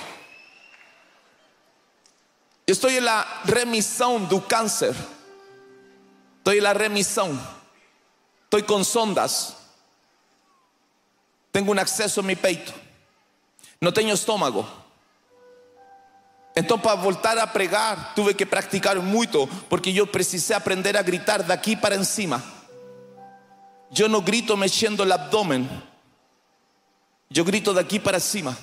Estoy 2.67 2.97
en 2.97 3.05
la 3.05 3.43
remisión 3.45 4.29
del 4.29 4.47
cáncer. 4.47 4.95
Estoy 6.39 6.59
en 6.59 6.65
la 6.65 6.73
remisión. 6.73 7.41
Estoy 8.45 8.63
con 8.63 8.85
sondas. 8.85 9.57
Tengo 11.53 11.73
un 11.73 11.79
acceso 11.79 12.21
en 12.21 12.27
mi 12.27 12.37
peito. 12.37 12.73
No 13.81 13.93
tengo 13.93 14.13
estómago. 14.13 14.67
Entonces 16.55 16.85
para 16.85 17.01
voltar 17.01 17.39
a 17.39 17.53
pregar 17.53 18.15
tuve 18.15 18.35
que 18.35 18.45
practicar 18.45 18.99
mucho 19.01 19.49
porque 19.69 19.93
yo 19.93 20.11
precisé 20.11 20.55
aprender 20.55 20.97
a 20.97 21.03
gritar 21.03 21.47
de 21.47 21.53
aquí 21.53 21.77
para 21.77 21.95
encima. 21.95 22.43
Yo 23.91 24.09
no 24.09 24.21
grito 24.21 24.57
meciendo 24.57 25.03
el 25.05 25.13
abdomen. 25.13 25.69
Yo 27.31 27.45
grito 27.45 27.73
de 27.73 27.81
aquí 27.81 27.99
para 27.99 28.19
encima. 28.19 28.57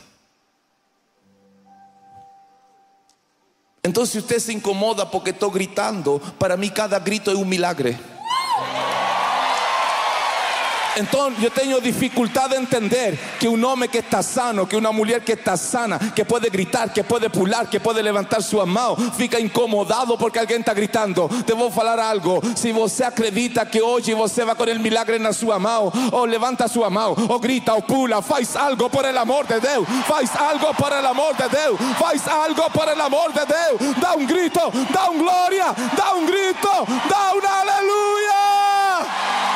Entonces 3.82 4.14
si 4.14 4.20
usted 4.20 4.40
se 4.40 4.54
incomoda 4.54 5.10
porque 5.10 5.32
estoy 5.32 5.50
gritando, 5.52 6.20
para 6.38 6.58
mí 6.58 6.70
cada 6.70 7.00
grito 7.00 7.32
es 7.32 7.38
un 7.38 7.48
milagre. 7.48 7.98
Entonces 10.98 11.44
yo 11.44 11.52
tengo 11.52 11.80
dificultad 11.80 12.50
de 12.50 12.58
entender 12.58 13.20
que 13.40 13.48
un 13.48 13.64
hombre 13.64 13.88
que 13.88 14.00
está 14.00 14.24
sano, 14.24 14.68
que 14.68 14.76
una 14.76 14.92
mujer 14.92 15.24
que 15.24 15.34
está 15.34 15.56
sana, 15.56 16.00
que 16.16 16.26
puede 16.26 16.50
gritar, 16.50 16.92
que 16.92 17.04
puede 17.04 17.30
pular, 17.30 17.70
que 17.70 17.80
puede 17.80 18.02
levantar 18.02 18.42
su 18.42 18.58
mano, 18.66 18.96
fica 19.16 19.40
incomodado 19.40 20.18
porque 20.18 20.40
alguien 20.40 20.62
está 20.62 20.74
gritando. 20.74 21.30
Te 21.46 21.54
voy 21.54 21.70
a 21.70 21.80
hablar 21.80 22.00
algo. 22.00 22.42
Si 22.56 22.72
você 22.72 23.06
acredita 23.06 23.70
que 23.70 23.82
hoy 23.82 24.02
você 24.14 24.44
va 24.44 24.56
con 24.56 24.70
el 24.70 24.80
milagre 24.80 25.18
en 25.18 25.34
su 25.34 25.48
mão, 25.48 25.92
o 26.12 26.26
levanta 26.26 26.68
su 26.68 26.80
mão, 26.90 27.16
o 27.30 27.40
grita, 27.40 27.76
o 27.76 27.82
pula, 27.82 28.22
faz 28.22 28.56
algo 28.56 28.90
por 28.90 29.06
el 29.06 29.18
amor 29.18 29.46
de 29.46 29.60
Dios, 29.60 29.86
faz 30.08 30.36
algo 30.36 30.74
por 30.74 30.92
el 30.92 31.06
amor 31.06 31.36
de 31.38 31.48
Dios, 31.50 31.80
faz 32.00 32.28
algo 32.28 32.70
por 32.72 32.90
el 32.90 33.00
amor 33.00 33.32
de 33.34 33.46
Dios. 33.46 33.96
Da 33.98 34.16
un 34.16 34.26
grito, 34.26 34.72
da 34.92 35.10
un 35.10 35.20
gloria, 35.20 35.76
da 35.96 36.14
un 36.16 36.26
grito, 36.26 36.86
da 37.08 37.34
un 37.34 37.46
aleluya. 37.46 39.47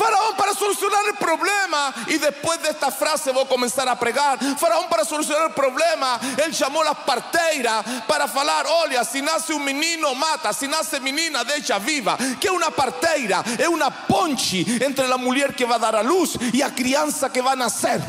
Faraón 0.00 0.34
para 0.34 0.54
solucionar 0.54 1.02
el 1.10 1.16
problema, 1.18 1.92
y 2.06 2.16
después 2.16 2.62
de 2.62 2.70
esta 2.70 2.90
frase 2.90 3.32
voy 3.32 3.44
a 3.44 3.48
comenzar 3.48 3.86
a 3.86 3.98
pregar. 3.98 4.38
Faraón 4.56 4.88
para 4.88 5.04
solucionar 5.04 5.48
el 5.48 5.52
problema, 5.52 6.18
él 6.42 6.52
llamó 6.52 6.82
las 6.82 6.96
parteiras 7.00 7.84
para 8.08 8.26
falar: 8.26 8.64
Olha, 8.66 9.04
si 9.04 9.20
nace 9.20 9.52
un 9.52 9.62
menino, 9.62 10.14
mata, 10.14 10.54
si 10.54 10.66
nace 10.66 11.00
menina, 11.00 11.44
deja 11.44 11.78
viva. 11.78 12.16
Que 12.40 12.46
es 12.46 12.52
una 12.52 12.70
parteira? 12.70 13.44
Es 13.58 13.68
una 13.68 13.90
ponche 13.90 14.64
entre 14.82 15.06
la 15.06 15.18
mujer 15.18 15.54
que 15.54 15.66
va 15.66 15.74
a 15.74 15.78
dar 15.78 15.96
a 15.96 16.02
luz 16.02 16.38
y 16.50 16.62
a 16.62 16.74
crianza 16.74 17.30
que 17.30 17.42
va 17.42 17.52
a 17.52 17.56
nacer. 17.56 18.00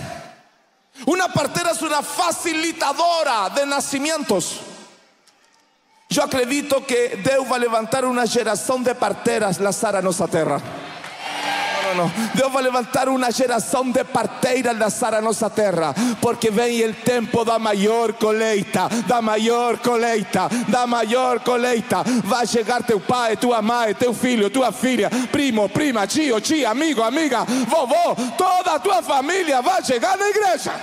Una 1.08 1.28
partera 1.28 1.72
es 1.72 1.82
una 1.82 2.02
facilitadora 2.02 3.50
de 3.50 3.66
nacimientos. 3.66 4.62
Yo 6.08 6.24
acredito 6.24 6.86
que 6.86 7.22
Dios 7.22 7.52
va 7.52 7.58
a 7.58 7.60
levantar 7.60 8.06
una 8.06 8.26
generación 8.26 8.82
de 8.82 8.96
parteras 8.96 9.60
la 9.60 9.74
Sara 9.74 10.02
nossa 10.02 10.28
terra. 10.28 10.81
Dios 12.34 12.56
va 12.56 12.60
a 12.60 12.64
levantar 12.64 13.10
una 13.10 13.32
generación 13.32 13.92
de 13.92 14.06
parteiras 14.06 14.76
la 14.76 15.22
nossa 15.22 15.50
terra, 15.50 15.94
porque 16.22 16.50
ven 16.50 16.82
el 16.82 16.96
tiempo 17.04 17.44
da 17.44 17.60
mayor 17.60 18.16
coleita, 18.16 18.88
da 19.08 19.22
mayor 19.22 19.80
coleita, 19.80 20.48
da 20.68 20.86
mayor 20.86 21.42
coleita. 21.44 22.04
Va 22.32 22.42
a 22.42 22.44
llegar 22.46 22.84
teu 22.84 23.00
pai, 23.00 23.38
tua 23.38 23.62
mãe, 23.62 23.94
teu 23.94 24.14
filho, 24.14 24.50
tua 24.50 24.72
filha, 24.72 25.10
primo, 25.32 25.68
prima, 25.70 26.08
tio, 26.08 26.40
tia, 26.40 26.70
amigo, 26.70 27.04
amiga, 27.04 27.46
vovó, 27.68 28.16
toda 28.38 28.80
tu 28.80 28.92
familia 29.02 29.62
va 29.62 29.78
a 29.78 29.82
llegar 29.82 30.14
a 30.14 30.18
la 30.18 30.30
iglesia. 30.30 30.74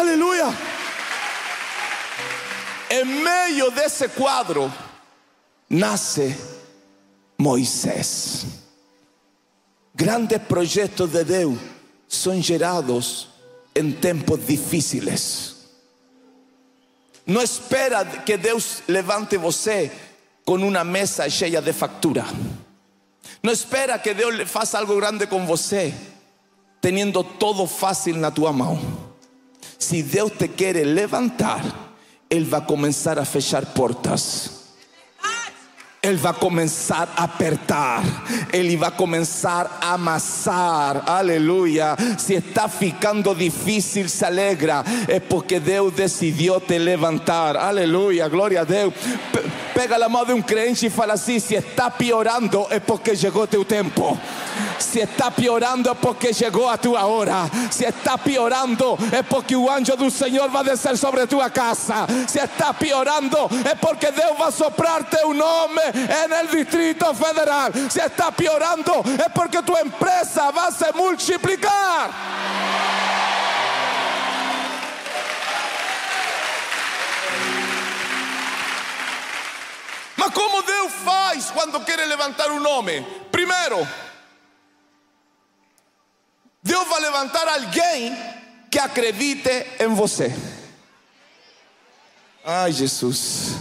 Aleluya. 0.00 0.52
En 2.90 3.22
medio 3.22 3.70
de 3.70 3.84
ese 3.84 4.08
cuadro 4.08 4.70
nace 5.68 6.57
Moisés. 7.38 8.46
Grandes 9.94 10.40
proyectos 10.40 11.12
de 11.12 11.24
Dios 11.24 11.54
son 12.08 12.42
gerados 12.42 13.28
en 13.74 14.00
tiempos 14.00 14.44
difíciles. 14.44 15.54
No 17.26 17.40
espera 17.40 18.24
que 18.24 18.38
Dios 18.38 18.82
levante 18.88 19.36
você 19.36 19.92
con 20.44 20.64
una 20.64 20.82
mesa 20.82 21.28
llena 21.28 21.60
de 21.60 21.72
factura. 21.72 22.24
No 23.42 23.52
espera 23.52 24.02
que 24.02 24.14
Dios 24.14 24.34
le 24.34 24.44
faça 24.44 24.78
algo 24.78 24.96
grande 24.96 25.28
con 25.28 25.46
você, 25.46 25.94
teniendo 26.80 27.22
todo 27.22 27.66
fácil 27.66 28.16
na 28.16 28.32
tua 28.32 28.52
mão. 28.52 28.78
Si 29.78 30.02
Dios 30.02 30.32
te 30.32 30.48
quiere 30.48 30.84
levantar, 30.84 31.62
Él 32.28 32.52
va 32.52 32.58
a 32.58 32.66
comenzar 32.66 33.18
a 33.18 33.24
fechar 33.24 33.72
puertas. 33.74 34.57
Él 36.00 36.24
va 36.24 36.30
a 36.30 36.34
comenzar 36.34 37.08
a 37.16 37.24
apertar. 37.24 38.02
Él 38.52 38.80
va 38.80 38.88
a 38.88 38.96
comenzar 38.96 39.68
a 39.80 39.94
amasar. 39.94 41.02
Aleluya. 41.06 41.96
Si 42.16 42.34
está 42.34 42.68
ficando 42.68 43.34
difícil, 43.34 44.08
se 44.08 44.26
alegra. 44.26 44.84
Es 45.08 45.20
porque 45.22 45.58
Dios 45.60 45.96
decidió 45.96 46.60
te 46.60 46.78
levantar. 46.78 47.56
Aleluya. 47.56 48.28
Gloria 48.28 48.60
a 48.60 48.64
Dios. 48.64 48.92
Pega 49.78 49.96
la 49.96 50.08
mano 50.08 50.24
de 50.24 50.34
un 50.34 50.42
creyente 50.42 50.86
y 50.86 50.90
fala 50.90 51.14
así: 51.14 51.38
Si 51.38 51.54
está 51.54 51.88
piorando, 51.88 52.66
es 52.68 52.80
porque 52.80 53.14
llegó 53.14 53.46
tu 53.46 53.64
tiempo. 53.64 54.18
Si 54.76 54.98
está 54.98 55.30
piorando 55.30 55.92
es 55.92 55.98
porque 55.98 56.32
llegó 56.32 56.68
a 56.68 56.76
tu 56.78 56.96
hora. 56.96 57.48
Si 57.70 57.84
está 57.84 58.16
piorando 58.16 58.98
es 59.12 59.22
porque 59.22 59.54
ángel 59.54 59.96
del 59.96 60.10
Señor 60.10 60.52
va 60.52 60.60
a 60.60 60.64
descer 60.64 60.98
sobre 60.98 61.28
tu 61.28 61.38
casa. 61.54 62.08
Si 62.26 62.40
está 62.40 62.72
piorando 62.72 63.48
es 63.52 63.78
porque 63.80 64.10
Dios 64.10 64.32
va 64.40 64.48
a 64.48 64.50
soprarte 64.50 65.18
un 65.24 65.38
nombre 65.38 65.84
en 65.92 66.32
el 66.32 66.50
Distrito 66.50 67.14
Federal. 67.14 67.72
Si 67.88 68.00
está 68.00 68.32
piorando 68.32 69.04
es 69.04 69.32
porque 69.32 69.62
tu 69.62 69.76
empresa 69.76 70.50
va 70.50 70.66
a 70.66 70.72
se 70.72 70.92
multiplicar. 70.92 72.10
Mas 80.28 80.34
como 80.34 80.60
Deus 80.60 80.92
faz 80.92 81.50
cuando 81.52 81.82
quiere 81.82 82.06
levantar 82.06 82.52
un 82.52 82.66
hombre? 82.66 83.02
Primero, 83.30 83.78
Dios 86.60 86.86
va 86.92 86.98
a 86.98 87.00
levantar 87.00 87.48
a 87.48 87.54
alguien 87.54 88.66
que 88.70 88.78
acredite 88.78 89.82
en 89.82 89.96
você. 89.96 90.34
Ay, 92.44 92.74
Jesús. 92.74 93.54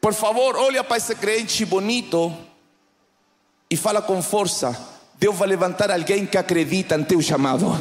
Por 0.00 0.14
favor, 0.14 0.56
olha 0.56 0.82
para 0.82 0.96
ese 0.96 1.14
crente 1.14 1.66
bonito 1.66 2.32
y 3.68 3.76
fala 3.76 4.06
con 4.06 4.22
fuerza. 4.22 4.74
Dios 5.20 5.38
va 5.38 5.44
a 5.44 5.48
levantar 5.48 5.90
a 5.90 5.94
alguien 5.94 6.26
que 6.26 6.38
acredita 6.38 6.94
en 6.94 7.06
tu 7.06 7.20
llamado. 7.20 7.76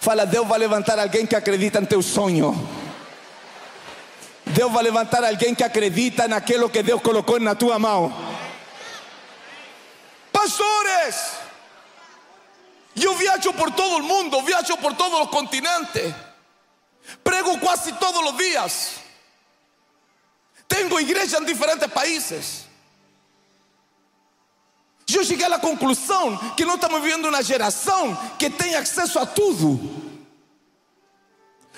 Fala, 0.00 0.26
Dios 0.26 0.50
va 0.50 0.56
a 0.56 0.58
levantar 0.58 0.98
a 0.98 1.02
alguien 1.02 1.28
que 1.28 1.36
acredita 1.36 1.78
en 1.78 1.88
tu 1.88 2.02
sueño. 2.02 2.79
Dios 4.60 4.76
va 4.76 4.80
a 4.80 4.82
levantar 4.82 5.24
a 5.24 5.28
alguien 5.28 5.56
que 5.56 5.64
acredita 5.64 6.26
en 6.26 6.34
aquello 6.34 6.70
que 6.70 6.82
Dios 6.82 7.00
colocó 7.00 7.38
en 7.38 7.56
tu 7.56 7.68
mano. 7.78 8.12
Pastores, 10.30 11.16
yo 12.94 13.14
viajo 13.14 13.52
por 13.54 13.74
todo 13.74 13.96
el 13.96 14.02
mundo, 14.02 14.42
viajo 14.42 14.76
por 14.76 14.94
todos 14.98 15.18
los 15.18 15.30
continentes, 15.30 16.14
prego 17.22 17.58
casi 17.58 17.90
todos 17.92 18.22
los 18.22 18.36
días, 18.36 18.96
tengo 20.66 21.00
iglesia 21.00 21.38
en 21.38 21.46
diferentes 21.46 21.90
países. 21.90 22.66
Llegué 25.06 25.46
a 25.46 25.48
la 25.48 25.60
conclusión 25.62 26.38
que 26.54 26.66
no 26.66 26.74
estamos 26.74 27.00
viviendo 27.00 27.28
una 27.28 27.42
generación 27.42 28.18
que 28.38 28.50
tenga 28.50 28.80
acceso 28.80 29.20
a 29.20 29.24
todo. 29.24 29.99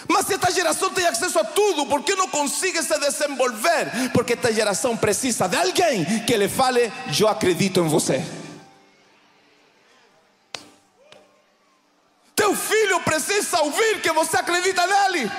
Mas 0.08 0.30
esta 0.30 0.50
geração 0.50 0.90
tem 0.90 1.06
acesso 1.06 1.38
a 1.38 1.44
tudo, 1.44 1.86
por 1.86 2.02
que 2.02 2.14
não 2.14 2.28
consigue 2.28 2.82
se 2.82 2.98
desenvolver? 2.98 4.10
Porque 4.12 4.32
esta 4.32 4.52
geração 4.52 4.96
precisa 4.96 5.48
de 5.48 5.56
alguém 5.56 6.04
que 6.26 6.36
lhe 6.36 6.48
fale: 6.48 6.92
Eu 7.18 7.28
acredito 7.28 7.80
em 7.80 7.88
você. 7.88 8.24
Teu 12.34 12.54
filho 12.56 13.00
precisa 13.00 13.60
ouvir 13.60 14.00
que 14.00 14.10
você 14.12 14.36
acredita 14.36 14.84
nele. 14.86 15.30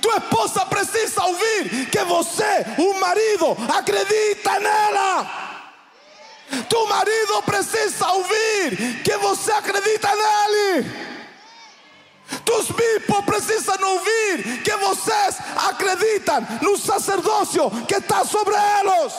Tua 0.00 0.18
esposa 0.18 0.66
precisa 0.66 1.24
ouvir 1.24 1.88
que 1.90 2.04
você, 2.04 2.66
o 2.78 3.00
marido, 3.00 3.56
acredita 3.74 4.60
nela. 4.60 5.40
Tu 6.68 6.86
marido 6.88 7.42
precisa 7.42 8.08
ouvir 8.12 9.02
que 9.02 9.16
você 9.18 9.52
acredita 9.52 10.08
nele. 10.08 11.09
Tus 12.44 12.70
bispos 12.70 13.24
precisam 13.24 13.76
ouvir 13.82 14.62
que 14.62 14.76
vocês 14.76 15.36
acreditam 15.68 16.46
no 16.62 16.76
sacerdócio 16.76 17.70
que 17.86 17.96
está 17.96 18.24
sobre 18.24 18.54
eles. 18.54 19.12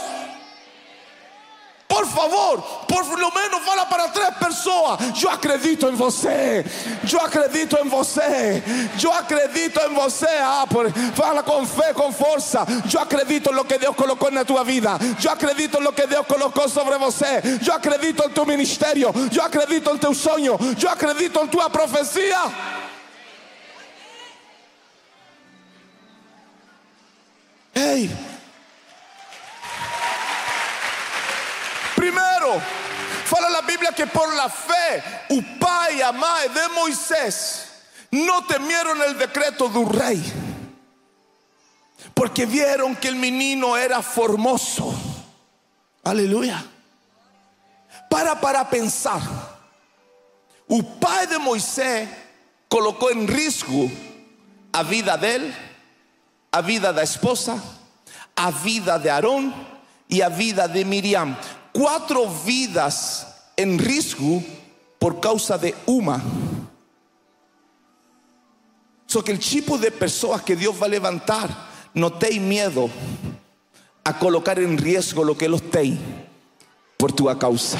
Por 1.91 2.07
favor, 2.07 2.61
por 2.87 3.19
lo 3.19 3.31
menos 3.33 3.65
fala 3.65 3.85
para 3.85 4.07
três 4.07 4.33
pessoas. 4.37 4.97
Eu 5.21 5.29
acredito 5.29 5.89
em 5.89 5.91
você. 5.91 6.65
Eu 7.11 7.19
acredito 7.19 7.77
em 7.83 7.89
você. 7.89 8.63
Eu 9.03 9.11
acredito 9.11 9.77
em 9.81 9.93
você. 9.93 10.25
Ah, 10.41 10.65
por, 10.69 10.89
fala 11.13 11.43
com 11.43 11.65
fé, 11.65 11.93
com 11.93 12.13
força. 12.13 12.65
Eu 12.91 13.01
acredito 13.01 13.51
no 13.51 13.65
que 13.65 13.77
Deus 13.77 13.93
colocou 13.93 14.31
na 14.31 14.45
tua 14.45 14.63
vida. 14.63 14.91
Eu 15.21 15.31
acredito 15.31 15.81
no 15.81 15.91
que 15.91 16.07
Deus 16.07 16.25
colocou 16.25 16.69
sobre 16.69 16.97
você. 16.97 17.41
Eu 17.67 17.73
acredito 17.73 18.23
em 18.23 18.29
teu 18.29 18.45
ministério. 18.45 19.11
Eu 19.35 19.43
acredito 19.43 19.89
em 19.89 19.97
teu 19.97 20.13
sonho. 20.13 20.57
Eu 20.81 20.89
acredito 20.89 21.41
em 21.41 21.47
tua 21.47 21.69
profecia. 21.69 22.80
Ei, 27.73 28.09
Primeiro, 32.01 32.59
fala 33.25 33.49
na 33.51 33.61
Bíblia 33.61 33.93
que 33.93 34.07
por 34.07 34.33
la 34.33 34.49
fé, 34.49 35.27
o 35.29 35.43
pai 35.59 35.97
e 35.97 36.01
a 36.01 36.11
mãe 36.11 36.49
de 36.49 36.67
Moisés 36.69 37.67
não 38.11 38.41
temieron 38.41 38.99
el 39.03 39.13
decreto 39.13 39.69
do 39.69 39.85
rei, 39.85 40.19
porque 42.15 42.47
vieron 42.47 42.95
que 42.95 43.07
el 43.07 43.15
menino 43.15 43.77
era 43.77 44.01
formoso. 44.01 44.93
Aleluia. 46.03 46.65
Para 48.09 48.35
para 48.35 48.65
pensar. 48.65 49.21
O 50.67 50.81
pai 50.81 51.27
de 51.27 51.37
Moisés 51.37 52.09
colocou 52.67 53.11
em 53.11 53.27
risco 53.27 53.91
a 54.73 54.81
vida 54.81 55.15
dele, 55.17 55.53
a 56.51 56.61
vida 56.61 56.91
da 56.91 57.03
esposa, 57.03 57.61
a 58.35 58.51
vida 58.51 58.97
de 58.97 59.09
Aarón 59.09 59.53
e 60.09 60.21
a 60.21 60.29
vida 60.29 60.67
de 60.67 60.83
Miriam. 60.83 61.37
Quatro 61.71 62.27
vidas 62.29 63.25
em 63.55 63.77
risco 63.77 64.43
por 64.99 65.19
causa 65.19 65.57
de 65.57 65.73
uma. 65.87 66.21
Só 69.07 69.21
que 69.21 69.31
o 69.31 69.37
tipo 69.37 69.77
de 69.77 69.91
pessoas 69.91 70.41
que 70.41 70.55
Deus 70.55 70.75
vai 70.75 70.89
levantar 70.89 71.89
não 71.93 72.09
tem 72.09 72.39
medo 72.39 72.91
a 74.03 74.13
colocar 74.13 74.57
em 74.57 74.75
risco 74.75 75.21
lo 75.21 75.35
que 75.35 75.45
eles 75.45 75.61
têm 75.61 75.99
por 76.97 77.11
tua 77.11 77.35
causa. 77.35 77.77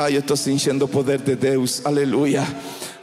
Ai, 0.00 0.14
eu 0.14 0.20
estou 0.20 0.36
sentindo 0.36 0.84
o 0.84 0.88
poder 0.88 1.18
de 1.18 1.34
Deus, 1.34 1.84
aleluia. 1.84 2.46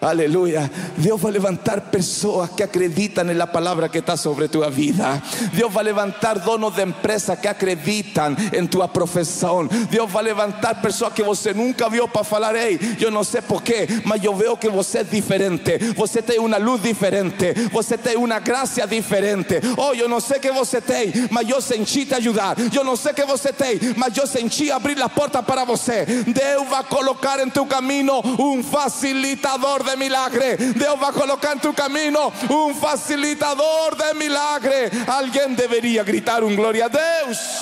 Aleluya. 0.01 0.69
Dios 0.97 1.19
va 1.19 1.29
a 1.29 1.31
levantar 1.31 1.89
personas 1.89 2.51
que 2.51 2.63
acreditan 2.63 3.29
en 3.29 3.37
la 3.37 3.51
palabra 3.51 3.89
que 3.89 3.99
está 3.99 4.15
sobre 4.17 4.47
tu 4.47 4.61
vida. 4.69 5.21
Dios 5.53 5.75
va 5.75 5.81
a 5.81 5.83
levantar 5.83 6.43
donos 6.43 6.75
de 6.75 6.83
empresas 6.83 7.39
que 7.39 7.47
acreditan 7.47 8.35
en 8.51 8.67
tu 8.67 8.85
profesión. 8.93 9.69
Dios 9.89 10.07
va 10.13 10.19
a 10.19 10.23
levantar 10.23 10.81
personas 10.81 11.13
que 11.13 11.23
você 11.23 11.53
nunca 11.53 11.89
vio 11.89 12.07
para 12.07 12.23
falar, 12.23 12.55
hey, 12.55 12.97
yo 12.99 13.09
no 13.09 13.23
sé 13.23 13.41
por 13.41 13.63
qué, 13.63 13.87
mas 14.05 14.21
yo 14.21 14.35
veo 14.35 14.59
que 14.59 14.69
você 14.69 15.01
es 15.01 15.09
diferente. 15.09 15.79
Você 15.95 16.21
tem 16.21 16.39
una 16.39 16.59
luz 16.59 16.83
diferente. 16.83 17.53
Você 17.71 17.97
tem 17.97 18.17
una 18.17 18.39
gracia 18.39 18.85
diferente. 18.85 19.59
Oh, 19.77 19.93
yo 19.93 20.07
no 20.07 20.19
sé 20.19 20.39
que 20.39 20.51
você 20.51 20.81
tem, 20.81 21.11
mas 21.31 21.47
yo 21.47 21.59
senti 21.61 22.05
te 22.05 22.15
ayudar. 22.15 22.55
Yo 22.69 22.83
no 22.83 22.95
sé 22.95 23.13
que 23.13 23.25
você 23.25 23.51
tem, 23.51 23.79
mas 23.95 24.13
yo 24.13 24.27
senti 24.27 24.69
abrir 24.69 24.97
la 24.97 25.09
puerta 25.09 25.41
para 25.41 25.63
você. 25.63 26.05
Deus 26.05 26.67
va 26.71 26.79
a 26.79 26.84
colocar 26.85 27.39
en 27.39 27.51
tu 27.51 27.67
camino 27.67 28.19
un 28.21 28.63
facilitador 28.63 29.83
de 29.83 29.97
milagre. 29.97 30.57
Dios 30.57 30.95
va 31.01 31.09
a 31.09 31.13
colocar 31.13 31.53
en 31.53 31.59
tu 31.59 31.73
camino 31.73 32.31
un 32.49 32.75
facilitador 32.75 33.97
de 33.97 34.13
milagre. 34.13 34.91
Alguien 35.07 35.55
debería 35.55 36.03
gritar 36.03 36.43
un 36.43 36.55
gloria 36.55 36.85
a 36.85 36.89
Dios. 36.89 37.61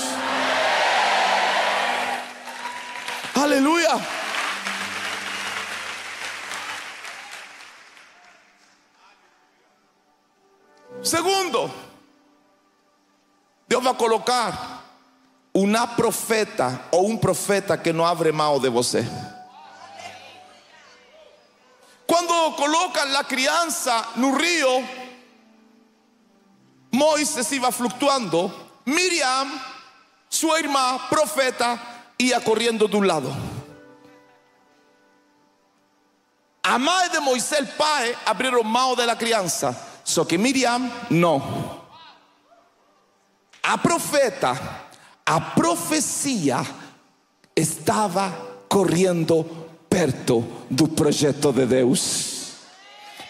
Aleluya. 3.35 3.97
Segundo, 11.01 11.69
Dios 13.67 13.85
va 13.85 13.91
a 13.91 13.97
colocar 13.97 14.82
una 15.53 15.95
profeta 15.95 16.87
o 16.91 17.01
un 17.01 17.17
profeta 17.19 17.77
que 17.77 17.93
no 17.93 18.05
abre 18.05 18.31
mão 18.31 18.59
de 18.59 18.69
você. 18.69 19.05
Quando 22.07 22.55
colocam 22.55 23.15
a 23.15 23.23
criança 23.23 24.09
no 24.15 24.35
rio, 24.35 24.87
Moisés 26.91 27.51
iba 27.51 27.71
fluctuando, 27.71 28.51
Miriam, 28.85 29.47
sua 30.29 30.59
irmã, 30.59 30.99
profeta, 31.09 31.79
ia 32.19 32.39
correndo 32.41 32.87
de 32.87 32.97
um 32.97 33.01
lado. 33.01 33.33
A 36.61 36.77
mãe 36.77 37.09
de 37.09 37.19
Moisés, 37.19 37.59
el 37.59 37.67
pai, 37.75 38.17
abriram 38.25 38.63
mão 38.63 38.95
da 38.95 39.15
criança, 39.15 39.75
só 40.03 40.23
que 40.23 40.37
Miriam 40.37 40.91
não. 41.09 41.81
A 43.61 43.77
profeta, 43.77 44.82
profecia 45.39 46.65
estava 47.55 48.31
correndo 48.67 49.45
perto 49.89 50.43
do 50.69 50.87
projeto 50.87 51.51
de 51.53 51.65
Deus. 51.65 52.33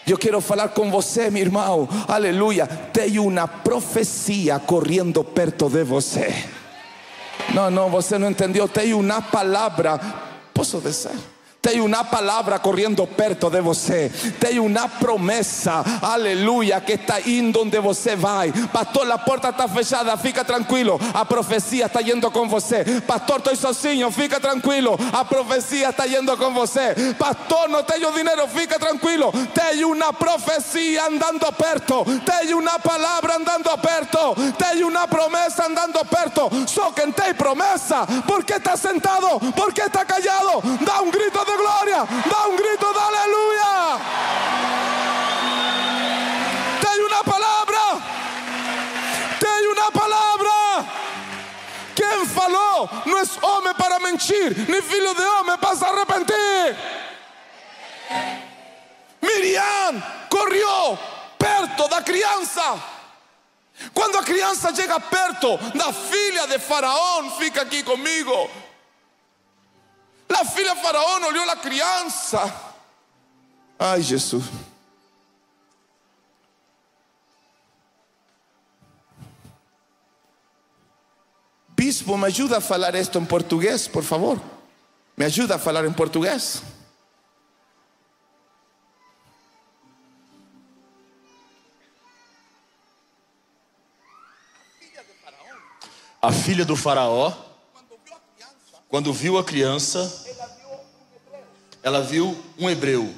Eu 0.06 0.18
quero 0.18 0.40
falar 0.40 0.68
com 0.68 0.90
você, 0.90 1.30
meu 1.30 1.42
irmão. 1.42 1.88
Aleluia. 2.06 2.66
Tem 2.66 3.18
uma 3.18 3.48
profecia 3.48 4.58
correndo 4.58 5.24
perto 5.24 5.70
de 5.70 5.82
você. 5.82 6.44
Não, 7.54 7.70
não, 7.70 7.88
você 7.88 8.18
não 8.18 8.30
entendeu. 8.30 8.68
Tem 8.68 8.92
uma 8.92 9.22
palavra. 9.22 9.98
Posso 10.52 10.78
descer? 10.78 11.33
Tem 11.64 11.80
uma 11.80 12.04
palavra 12.04 12.58
correndo 12.58 13.06
perto 13.06 13.48
de 13.48 13.58
você. 13.62 14.12
Tem 14.38 14.60
uma 14.60 14.86
promessa, 14.86 15.82
aleluia, 16.02 16.78
que 16.78 16.92
está 16.92 17.18
indo 17.22 17.62
onde 17.62 17.80
você 17.80 18.14
vai. 18.14 18.52
Pastor, 18.70 19.10
a 19.10 19.16
porta 19.16 19.48
está 19.48 19.66
fechada, 19.66 20.14
fica 20.18 20.44
tranquilo. 20.44 21.00
A 21.14 21.24
profecia 21.24 21.86
está 21.86 22.02
indo 22.02 22.30
com 22.30 22.46
você. 22.46 23.00
Pastor, 23.06 23.38
estou 23.38 23.56
sozinho, 23.56 24.10
fica 24.10 24.38
tranquilo. 24.38 24.98
A 25.10 25.24
profecia 25.24 25.88
está 25.88 26.06
indo 26.06 26.36
com 26.36 26.52
você. 26.52 27.14
Pastor, 27.18 27.66
não 27.70 27.82
tenho 27.82 28.12
dinheiro, 28.12 28.46
fica 28.48 28.78
tranquilo. 28.78 29.32
Tem 29.54 29.86
uma 29.86 30.12
profecia 30.12 31.06
andando 31.06 31.50
perto. 31.54 32.04
Tem 32.26 32.52
uma 32.52 32.78
palavra 32.78 33.36
andando 33.36 33.78
perto. 33.78 34.18
Tem 34.58 34.84
uma 34.84 35.08
promessa 35.08 35.66
andando 35.66 36.04
perto. 36.04 36.50
Só 36.66 36.92
quem 36.92 37.10
tem 37.10 37.32
promessa, 37.32 38.06
porque 38.26 38.52
está 38.52 38.76
sentado, 38.76 39.40
porque 39.56 39.80
está 39.80 40.04
callado, 40.04 40.33
nem 54.68 54.82
filho 54.82 55.14
de 55.14 55.22
homem 55.22 55.58
para 55.58 55.76
se 55.76 55.84
arrepentir. 55.84 56.76
Miriam 59.20 60.02
correu 60.28 60.98
perto 61.38 61.88
da 61.88 62.02
criança. 62.02 62.82
Quando 63.92 64.18
a 64.18 64.22
criança 64.22 64.74
chega 64.74 65.00
perto 65.00 65.56
da 65.76 65.92
filha 65.92 66.46
de 66.46 66.58
Faraó, 66.58 67.30
fica 67.38 67.62
aqui 67.62 67.82
comigo. 67.82 68.50
La 70.28 70.44
filha 70.44 70.74
de 70.74 70.80
Faraó 70.82 71.18
olhou 71.26 71.50
a 71.50 71.56
criança. 71.56 72.54
Ai, 73.78 74.00
Jesus. 74.02 74.44
Bispo, 81.84 82.16
me 82.16 82.28
ajuda 82.28 82.56
a 82.56 82.60
falar 82.62 82.94
isto 82.94 83.18
em 83.18 83.26
português, 83.26 83.86
por 83.86 84.02
favor? 84.02 84.40
Me 85.14 85.26
ajuda 85.26 85.56
a 85.56 85.58
falar 85.58 85.84
em 85.84 85.92
português? 85.92 86.62
A 96.22 96.32
filha 96.32 96.64
do 96.64 96.74
faraó, 96.74 97.30
quando 98.88 99.12
viu 99.12 99.36
a 99.36 99.44
criança, 99.44 100.24
ela 101.82 102.00
viu 102.00 102.34
um 102.58 102.70
hebreu, 102.70 103.14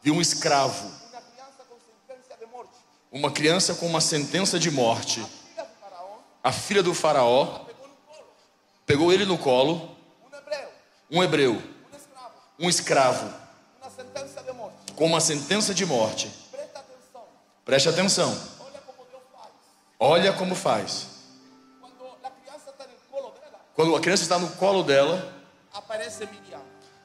viu 0.00 0.14
um 0.14 0.20
escravo, 0.20 0.88
uma 3.10 3.32
criança 3.32 3.74
com 3.74 3.88
uma 3.88 4.00
sentença 4.00 4.56
de 4.56 4.70
morte. 4.70 5.20
A 6.46 6.52
filha 6.52 6.80
do 6.80 6.94
faraó 6.94 7.64
pegou 8.86 9.12
ele 9.12 9.24
no 9.24 9.36
colo, 9.36 9.96
um 11.10 11.20
hebreu, 11.20 11.60
um 12.56 12.68
escravo, 12.68 13.34
com 14.94 15.06
uma 15.06 15.20
sentença 15.20 15.74
de 15.74 15.84
morte. 15.84 16.30
Preste 17.64 17.88
atenção. 17.88 18.32
Olha 19.98 20.32
como 20.34 20.54
faz. 20.54 21.08
Quando 23.74 23.96
a 23.96 24.00
criança 24.00 24.22
está 24.22 24.38
no 24.38 24.50
colo 24.50 24.84
dela, 24.84 25.34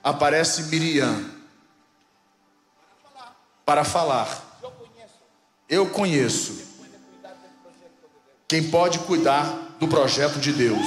aparece 0.04 0.66
Miriam. 0.66 1.32
para 3.66 3.84
falar. 3.84 4.60
eu 5.68 5.90
conheço 5.90 6.71
quem 8.52 8.70
pode 8.70 9.00
cuidar 9.00 9.78
do 9.80 9.88
projeto 9.88 10.38
de 10.38 10.52
Deus. 10.52 10.86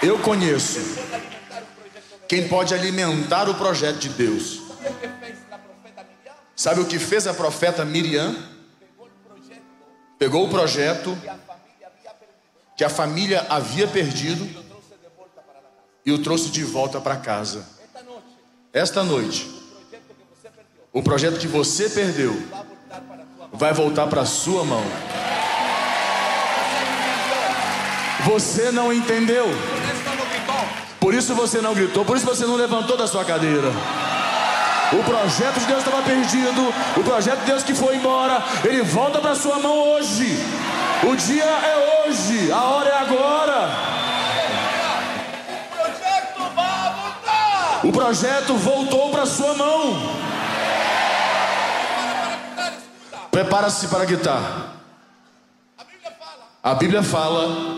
Eu 0.00 0.16
conheço 0.20 0.78
Eu 0.78 0.86
conheço 0.86 0.96
quem 2.28 2.46
pode 2.46 2.72
alimentar 2.72 3.48
o 3.48 3.54
projeto 3.54 3.98
de 3.98 4.10
Deus. 4.10 4.60
quem 4.60 4.92
pode 4.92 5.04
alimentar 5.06 5.56
o 5.56 5.80
projeto 5.80 6.06
de 6.06 6.22
Deus. 6.22 6.36
Sabe 6.54 6.80
o 6.80 6.84
que 6.84 7.00
fez 7.00 7.26
a 7.26 7.34
profeta 7.34 7.84
Miriam? 7.84 8.32
Sabe 8.32 8.40
o 8.40 8.44
que 8.44 8.46
fez 8.46 8.46
a 8.46 8.54
profeta 8.54 8.94
Miriam? 9.44 9.56
Pegou 10.16 10.44
o 10.44 10.48
projeto 10.48 11.16
Pegou 11.16 11.16
o 11.16 11.18
projeto 11.18 11.18
que 11.20 11.28
a 11.28 11.38
família 11.38 11.88
havia 11.90 12.14
perdido 12.14 12.76
que 12.76 12.84
a 12.84 12.88
família 12.88 13.46
havia 13.48 13.88
perdido 13.88 14.48
e 14.54 14.62
o 14.62 14.62
trouxe 14.62 14.90
de 15.00 15.02
volta 15.02 15.40
para 15.40 15.54
a 15.54 15.56
casa. 15.56 15.98
e 16.04 16.12
o 16.12 16.18
trouxe 16.22 16.50
de 16.50 16.62
volta 16.62 17.00
para 17.00 17.16
casa. 17.16 17.66
Esta 17.82 18.02
noite, 18.04 18.38
Esta 18.72 19.02
noite, 19.02 19.50
o 19.72 19.72
projeto 19.72 20.14
que 20.14 20.28
você 20.38 20.48
perdeu 20.48 20.92
o 20.92 21.02
projeto 21.02 21.38
que 21.40 21.48
você 21.48 21.90
perdeu 21.90 22.32
vai 22.38 22.62
voltar 22.62 23.00
para 23.00 23.22
a 23.22 23.26
tua 23.26 23.48
mão. 23.48 23.58
vai 23.58 23.74
voltar 23.74 24.06
para 24.06 24.24
sua 24.24 24.64
mão. 24.64 25.15
Você 28.26 28.72
não 28.72 28.92
entendeu. 28.92 29.46
Por 30.98 31.14
isso 31.14 31.32
você 31.32 31.60
não 31.60 31.72
gritou, 31.72 32.04
por 32.04 32.16
isso 32.16 32.26
você 32.26 32.44
não 32.44 32.56
levantou 32.56 32.96
da 32.96 33.06
sua 33.06 33.24
cadeira. 33.24 33.68
O 34.92 35.02
projeto 35.04 35.60
de 35.60 35.66
Deus 35.66 35.78
estava 35.78 36.02
perdido, 36.02 36.74
o 36.96 37.04
projeto 37.04 37.38
de 37.40 37.46
Deus 37.46 37.62
que 37.62 37.72
foi 37.72 37.94
embora, 37.94 38.42
ele 38.64 38.82
volta 38.82 39.20
para 39.20 39.36
sua 39.36 39.60
mão 39.60 39.76
hoje. 39.90 40.36
O 41.04 41.14
dia 41.14 41.44
é 41.44 42.08
hoje, 42.08 42.50
a 42.50 42.62
hora 42.64 42.88
é 42.88 42.98
agora. 42.98 43.70
O 45.62 45.76
projeto 45.76 46.54
vai 46.54 46.94
voltar. 46.94 47.80
O 47.84 47.92
projeto 47.92 48.54
voltou 48.56 49.10
para 49.10 49.26
sua 49.26 49.54
mão. 49.54 50.16
Prepara-se 53.30 53.86
para 53.86 54.04
gritar. 54.04 54.72
A 56.62 56.70
A 56.70 56.74
Bíblia 56.74 57.00
fala 57.00 57.75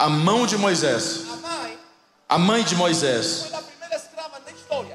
a 0.00 0.08
mão 0.08 0.46
de 0.46 0.56
Moisés, 0.56 1.26
a 2.26 2.38
mãe. 2.38 2.64
De 2.64 2.74
Moisés, 2.74 3.52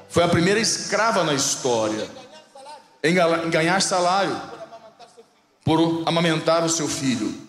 foi 0.09 0.23
a 0.23 0.27
primeira 0.27 0.59
escrava 0.59 1.23
na 1.23 1.33
história. 1.35 2.09
Em 3.03 3.13
ganhar 3.51 3.81
salário. 3.83 4.35
Por 5.63 6.01
amamentar 6.07 6.63
o 6.63 6.69
seu 6.69 6.87
filho. 6.87 7.39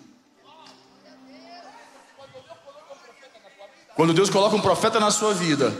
Quando 3.95 4.13
Deus 4.13 4.29
coloca 4.29 4.55
um 4.55 4.61
profeta 4.61 5.01
na 5.01 5.11
sua 5.11 5.33
vida, 5.33 5.75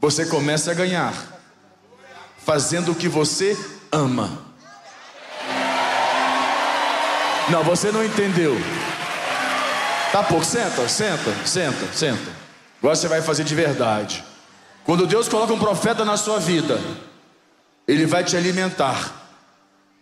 você 0.00 0.26
começa 0.26 0.72
a 0.72 0.74
ganhar 0.74 1.14
fazendo 2.38 2.90
o 2.90 2.94
que 2.96 3.08
você 3.08 3.56
ama. 3.92 4.53
Não, 7.50 7.62
você 7.62 7.92
não 7.92 8.04
entendeu. 8.04 8.56
Tá 10.12 10.22
pouco, 10.22 10.44
senta, 10.44 10.88
senta, 10.88 11.34
senta, 11.44 11.92
senta. 11.92 12.32
Agora 12.78 12.96
você 12.96 13.08
vai 13.08 13.20
fazer 13.20 13.44
de 13.44 13.54
verdade. 13.54 14.24
Quando 14.84 15.06
Deus 15.06 15.28
coloca 15.28 15.52
um 15.52 15.58
profeta 15.58 16.04
na 16.04 16.16
sua 16.16 16.38
vida, 16.38 16.80
ele 17.86 18.06
vai 18.06 18.22
te 18.22 18.36
alimentar 18.36 19.12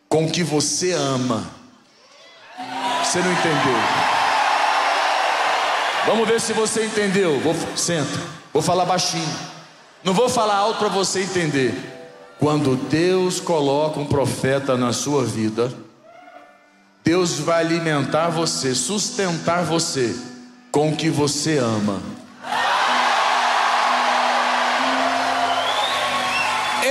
com 0.09 0.27
o 0.27 0.31
que 0.31 0.43
você 0.43 0.93
ama. 0.93 1.45
Você 3.03 3.19
não 3.21 3.33
entendeu? 3.33 3.77
Vamos 6.07 6.29
ver 6.29 6.41
se 6.41 6.53
você 6.53 6.85
entendeu. 6.85 7.41
Vou, 7.41 7.55
senta. 7.77 8.21
Vou 8.53 8.63
falar 8.63 8.85
baixinho. 8.85 9.29
Não 10.05 10.13
vou 10.13 10.29
falar 10.29 10.57
alto 10.57 10.79
para 10.79 10.89
você 10.89 11.23
entender. 11.23 11.75
Quando 12.39 12.77
Deus 12.77 13.41
coloca 13.41 14.01
um 14.01 14.07
profeta 14.07 14.77
na 14.77 14.93
sua 14.93 15.25
vida, 15.25 15.73
Deus 17.05 17.41
vai 17.41 17.61
alimentar 17.61 18.29
você, 18.29 18.75
sustentar 18.75 19.65
você 19.65 20.15
com 20.71 20.91
o 20.91 20.97
que 20.97 21.11
você 21.11 21.59
ama. 21.59 22.01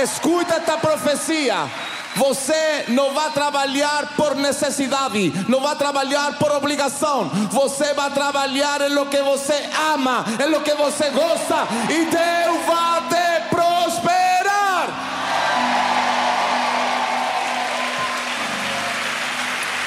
Escuta 0.02 0.56
esta 0.56 0.76
profecia. 0.76 1.68
Você 2.14 2.84
não 2.88 3.14
vai 3.14 3.30
trabalhar 3.30 4.14
por 4.16 4.34
necessidade, 4.34 5.32
não 5.48 5.60
vai 5.60 5.74
trabalhar 5.76 6.38
por 6.38 6.52
obrigação. 6.52 7.30
Você 7.50 7.94
vai 7.94 8.10
trabalhar 8.10 8.82
em 8.82 8.90
lo 8.90 9.06
que 9.06 9.22
você 9.22 9.70
ama, 9.94 10.24
em 10.38 10.50
lo 10.50 10.60
que 10.60 10.74
você 10.74 11.08
gosta, 11.08 11.66
e 11.88 12.04
Deus 12.04 12.66
vai 12.66 13.01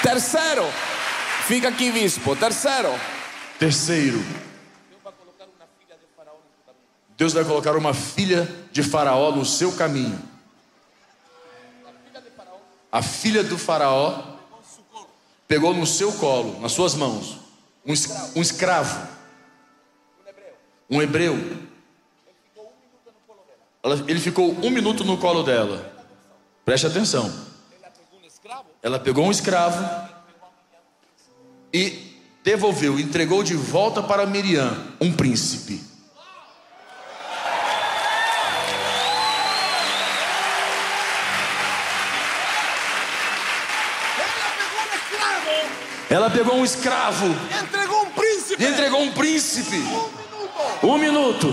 Terceiro, 0.05 0.61
fica 1.47 1.69
aqui, 1.69 1.91
bispo. 1.91 2.35
Terceiro, 2.35 2.89
Terceiro, 3.57 4.23
Deus 7.17 7.33
vai 7.33 7.43
colocar 7.43 7.75
uma 7.75 7.91
filha 7.91 8.47
de 8.71 8.83
Faraó 8.83 9.31
no 9.31 9.43
seu 9.43 9.71
caminho. 9.71 10.21
A 12.91 13.01
filha 13.01 13.43
do 13.43 13.57
Faraó 13.57 14.37
pegou 15.47 15.73
no 15.73 15.87
seu 15.87 16.13
colo, 16.13 16.61
nas 16.61 16.73
suas 16.73 16.93
mãos, 16.93 17.39
um, 17.83 17.93
um 18.35 18.41
escravo, 18.43 19.07
um 20.87 21.01
hebreu. 21.01 21.35
Ele 24.07 24.19
ficou 24.19 24.51
um 24.51 24.69
minuto 24.69 25.03
no 25.03 25.17
colo 25.17 25.41
dela. 25.41 25.91
Preste 26.63 26.85
atenção. 26.85 27.54
Ela 28.85 28.99
pegou 28.99 29.25
um 29.25 29.31
escravo 29.31 29.83
e 31.73 32.21
devolveu, 32.43 32.99
entregou 32.99 33.41
de 33.41 33.55
volta 33.55 34.03
para 34.03 34.27
Miriam, 34.27 34.77
um 35.01 35.11
príncipe. 35.11 35.81
ela 46.07 46.29
pegou 46.29 46.55
um 46.55 46.63
escravo, 46.63 47.25
entregou 47.59 48.03
um 48.03 48.11
príncipe. 48.11 48.63
entregou 48.63 49.01
um 49.01 49.11
príncipe. 49.13 49.83
Um 50.83 50.99
minuto. 50.99 51.47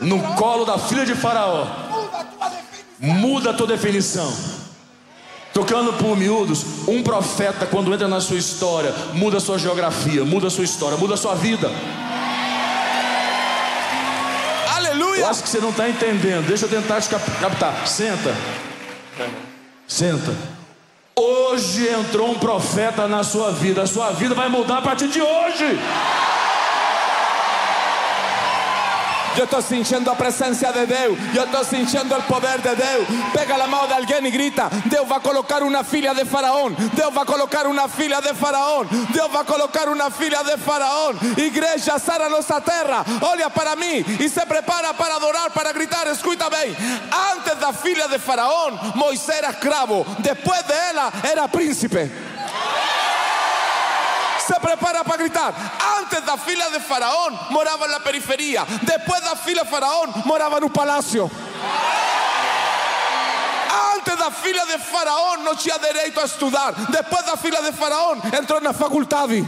No 0.00 0.22
colo 0.36 0.64
da 0.64 0.78
filha 0.78 1.04
de 1.04 1.16
Faraó. 1.16 1.66
muda 1.66 2.20
a 2.20 2.24
tua 2.24 2.48
definição. 2.48 3.20
Muda 3.20 3.50
a 3.50 3.54
tua 3.54 3.66
definição. 3.66 4.58
Tocando 5.58 5.92
por 5.94 6.16
miúdos, 6.16 6.64
um 6.86 7.02
profeta, 7.02 7.66
quando 7.66 7.92
entra 7.92 8.06
na 8.06 8.20
sua 8.20 8.36
história, 8.38 8.94
muda 9.12 9.38
a 9.38 9.40
sua 9.40 9.58
geografia, 9.58 10.24
muda 10.24 10.46
a 10.46 10.50
sua 10.50 10.62
história, 10.62 10.96
muda 10.96 11.14
a 11.14 11.16
sua 11.16 11.34
vida. 11.34 11.66
Eu 14.68 14.72
Aleluia. 14.76 15.26
acho 15.26 15.42
que 15.42 15.48
você 15.48 15.58
não 15.58 15.70
está 15.70 15.88
entendendo. 15.88 16.46
Deixa 16.46 16.66
eu 16.66 16.68
tentar 16.68 17.00
te 17.00 17.08
cap- 17.08 17.28
captar. 17.40 17.88
Senta. 17.88 18.32
Senta. 19.88 20.32
Hoje 21.16 21.88
entrou 21.88 22.30
um 22.30 22.38
profeta 22.38 23.08
na 23.08 23.24
sua 23.24 23.50
vida. 23.50 23.82
A 23.82 23.86
sua 23.88 24.12
vida 24.12 24.36
vai 24.36 24.48
mudar 24.48 24.78
a 24.78 24.82
partir 24.82 25.08
de 25.08 25.20
hoje. 25.20 25.76
Eu 29.38 29.44
estou 29.44 29.62
sentindo 29.62 30.10
a 30.10 30.16
presença 30.16 30.72
de 30.72 30.84
Deus. 30.84 31.16
Eu 31.32 31.44
estou 31.44 31.64
sentindo 31.64 32.12
o 32.12 32.22
poder 32.24 32.58
de 32.58 32.74
Deus. 32.74 33.06
Pega 33.32 33.54
a 33.54 33.68
mão 33.68 33.86
de 33.86 33.92
alguém 33.92 34.26
e 34.26 34.30
grita: 34.32 34.68
Deus 34.86 35.06
vai 35.06 35.20
colocar 35.20 35.62
uma 35.62 35.84
filha 35.84 36.12
de 36.12 36.24
Faraó. 36.24 36.68
Deus 36.92 37.14
vai 37.14 37.24
colocar 37.24 37.64
uma 37.68 37.88
filha 37.88 38.20
de 38.20 38.34
Faraó. 38.34 38.82
Deus 38.82 39.30
vai 39.30 39.44
colocar 39.44 39.88
uma 39.88 40.10
filha 40.10 40.42
de 40.42 40.56
Faraó. 40.56 41.14
Igreja, 41.36 42.00
sara 42.00 42.28
nossa 42.28 42.60
terra. 42.60 43.04
Olha 43.22 43.48
para 43.48 43.76
mim 43.76 44.04
e 44.18 44.28
se 44.28 44.44
prepara 44.44 44.92
para 44.92 45.14
adorar, 45.14 45.50
para 45.52 45.72
gritar. 45.72 46.08
Escuta 46.08 46.50
bem: 46.50 46.76
antes 47.36 47.58
da 47.60 47.72
filha 47.72 48.08
de 48.08 48.18
Faraó, 48.18 48.72
Moisés 48.96 49.38
era 49.38 49.50
escravo. 49.50 50.04
Depois 50.18 50.62
dela, 50.64 51.12
era 51.22 51.46
príncipe. 51.46 52.10
Se 54.48 54.58
prepara 54.60 55.04
para 55.04 55.18
gritar. 55.18 55.52
Antes 56.00 56.22
da 56.22 56.38
filha 56.38 56.70
de 56.70 56.80
Faraó 56.80 57.30
morava 57.50 57.86
na 57.86 58.00
periferia. 58.00 58.64
Depois 58.82 59.22
da 59.22 59.36
filha 59.36 59.62
de 59.62 59.70
Faraó 59.70 60.06
morava 60.24 60.58
no 60.58 60.70
palácio. 60.70 61.30
Antes 63.94 64.16
da 64.16 64.30
filha 64.30 64.64
de 64.64 64.78
Faraó 64.78 65.36
não 65.36 65.54
tinha 65.54 65.78
direito 65.78 66.18
a 66.18 66.24
estudar. 66.24 66.72
Depois 66.88 67.26
da 67.26 67.36
filha 67.36 67.60
de 67.60 67.72
Faraó 67.72 68.16
entrou 68.40 68.58
na 68.62 68.72
faculdade. 68.72 69.46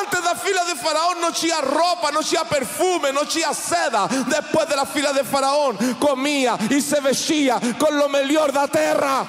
Antes 0.00 0.22
da 0.22 0.34
fila 0.34 0.64
de 0.64 0.76
Faraón 0.76 1.16
no 1.20 1.32
tinha 1.32 1.60
roupa, 1.60 2.10
não 2.10 2.22
tinha 2.22 2.46
perfume, 2.46 3.12
não 3.12 3.26
tinha 3.26 3.52
seda. 3.52 4.08
Depois 4.26 4.66
da 4.70 4.86
fila 4.86 5.12
de 5.12 5.22
Faraón 5.22 5.76
comia 6.00 6.56
e 6.70 6.80
se 6.80 6.98
vestia 7.02 7.60
com 7.78 7.92
lo 7.92 8.08
melhor 8.08 8.52
da 8.52 8.66
terra. 8.66 9.26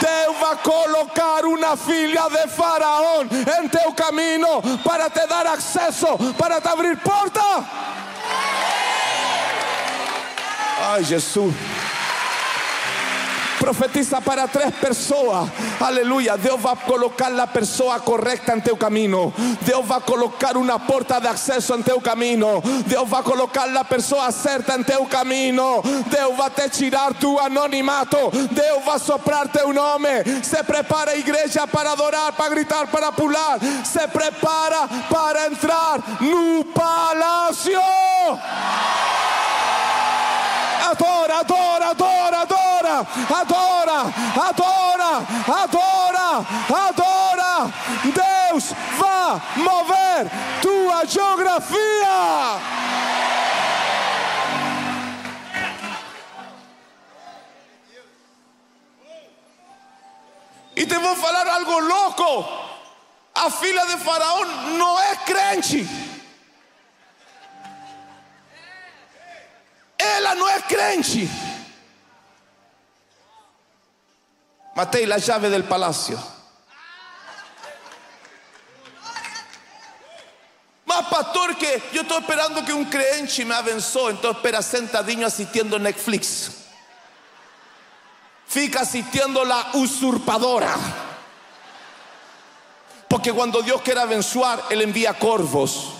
Deus 0.00 0.32
colocar 0.62 1.44
uma 1.44 1.76
filha 1.76 2.28
de 2.28 2.48
Faraón 2.48 3.26
em 3.60 3.68
teu 3.68 3.92
caminho 3.92 4.62
para 4.84 5.10
te 5.10 5.26
dar 5.26 5.46
acesso, 5.46 6.06
para 6.38 6.60
te 6.60 6.68
abrir 6.68 6.96
porta. 6.98 7.40
Ai, 10.78 11.04
Jesus. 11.04 11.54
Profetiza 13.62 14.20
para 14.20 14.48
três 14.48 14.74
pessoas. 14.74 15.48
Aleluia. 15.80 16.36
Deus 16.36 16.60
vai 16.60 16.74
colocar 16.74 17.32
a 17.38 17.46
pessoa 17.46 18.00
correta 18.00 18.56
em 18.56 18.60
teu 18.60 18.76
caminho. 18.76 19.32
Deus 19.60 19.86
vai 19.86 20.00
colocar 20.00 20.56
uma 20.56 20.80
porta 20.80 21.20
de 21.20 21.28
acesso 21.28 21.72
em 21.76 21.80
teu 21.80 22.00
caminho. 22.00 22.60
Deus 22.84 23.08
vai 23.08 23.22
colocar 23.22 23.68
a 23.76 23.84
pessoa 23.84 24.32
certa 24.32 24.74
em 24.74 24.82
teu 24.82 25.06
caminho. 25.06 25.80
Deus 26.06 26.36
vai 26.36 26.50
te 26.50 26.68
tirar 26.70 27.14
tu 27.14 27.38
anonimato. 27.38 28.16
Deus 28.50 28.84
vai 28.84 28.98
soprar 28.98 29.46
teu 29.46 29.72
nome. 29.72 30.08
Se 30.42 30.60
prepara 30.64 31.12
a 31.12 31.16
igreja 31.16 31.64
para 31.64 31.92
adorar, 31.92 32.32
para 32.32 32.48
gritar, 32.50 32.88
para 32.88 33.12
pular. 33.12 33.60
Se 33.84 34.08
prepara 34.08 34.88
para 35.08 35.46
entrar 35.46 36.00
no 36.20 36.64
palácio. 36.64 37.80
Adora, 40.90 41.38
adora, 41.38 41.90
adora, 41.90 42.40
adora, 42.40 42.51
adora, 43.00 44.12
adora, 44.48 45.26
adora, 45.62 46.46
adora. 46.88 47.72
Deus 48.04 48.72
vai 48.98 49.42
mover 49.56 50.30
tua 50.60 51.04
geografia. 51.06 51.78
E 60.74 60.86
te 60.86 60.98
vou 60.98 61.16
falar 61.16 61.46
algo 61.46 61.78
louco. 61.78 62.72
A 63.34 63.50
filha 63.50 63.86
de 63.86 63.96
Faraó 63.98 64.44
não 64.76 65.00
é 65.00 65.16
crente. 65.16 65.86
Ela 69.98 70.34
não 70.34 70.48
é 70.48 70.60
crente. 70.62 71.51
Matei 74.74 75.10
a 75.12 75.18
chave 75.18 75.50
del 75.50 75.64
palácio. 75.64 76.18
Mas 80.86 81.08
pastor 81.08 81.54
que 81.54 81.82
eu 81.92 82.02
estou 82.02 82.18
esperando 82.18 82.62
que 82.64 82.72
um 82.72 82.84
crente 82.84 83.44
me 83.44 83.52
abençoe, 83.54 84.12
então 84.14 84.30
espera 84.30 84.62
sentadinho 84.62 85.26
assistindo 85.26 85.78
Netflix. 85.78 86.62
Fica 88.46 88.80
assistindo 88.80 89.40
a 89.40 89.70
usurpadora. 89.74 90.74
Porque 93.08 93.32
quando 93.32 93.62
Deus 93.62 93.82
quer 93.82 93.98
abençoar, 93.98 94.66
Ele 94.70 94.84
envia 94.84 95.12
corvos. 95.12 95.92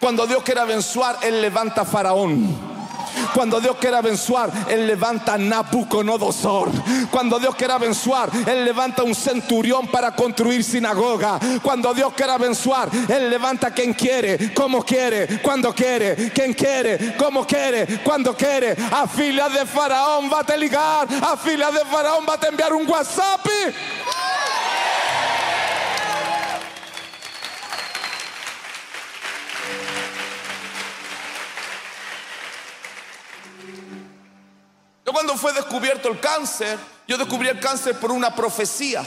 Cuando 0.00 0.26
Dios 0.26 0.42
quiere 0.42 0.60
abençoar, 0.60 1.18
Él 1.22 1.40
levanta 1.40 1.84
Faraón. 1.84 2.69
Cuando 3.34 3.60
Dios 3.60 3.76
quiere 3.80 3.96
abençoar, 3.96 4.50
Él 4.68 4.86
levanta 4.86 5.34
a 5.34 5.38
Nabucodonosor. 5.38 6.70
Cuando 7.10 7.38
Dios 7.38 7.54
quiere 7.54 7.72
abençoar, 7.72 8.30
Él 8.46 8.64
levanta 8.64 9.02
un 9.02 9.14
centurión 9.14 9.86
para 9.88 10.12
construir 10.12 10.64
sinagoga. 10.64 11.38
Cuando 11.62 11.94
Dios 11.94 12.12
quiere 12.14 12.32
abençoar, 12.32 12.88
Él 13.08 13.30
levanta 13.30 13.70
quien 13.70 13.94
quiere, 13.94 14.52
como 14.54 14.82
quiere, 14.84 15.40
cuando 15.42 15.74
quiere, 15.74 16.30
quien 16.32 16.54
quiere, 16.54 17.16
como 17.16 17.46
quiere, 17.46 18.00
cuando 18.02 18.34
quiere. 18.34 18.76
A 18.92 19.06
fila 19.06 19.48
de 19.48 19.66
Faraón 19.66 20.30
va 20.32 20.40
a 20.40 20.44
te 20.44 20.56
ligar, 20.56 21.06
a 21.22 21.36
fila 21.36 21.70
de 21.70 21.84
Faraón 21.84 22.24
va 22.28 22.34
a 22.34 22.40
te 22.40 22.48
enviar 22.48 22.72
un 22.72 22.88
WhatsApp. 22.88 23.46
Cuando 35.20 35.36
fue 35.36 35.52
descubierto 35.52 36.08
el 36.08 36.18
cáncer, 36.18 36.78
yo 37.06 37.18
descubrí 37.18 37.46
el 37.46 37.60
cáncer 37.60 37.94
por 38.00 38.10
una 38.10 38.34
profecía. 38.34 39.06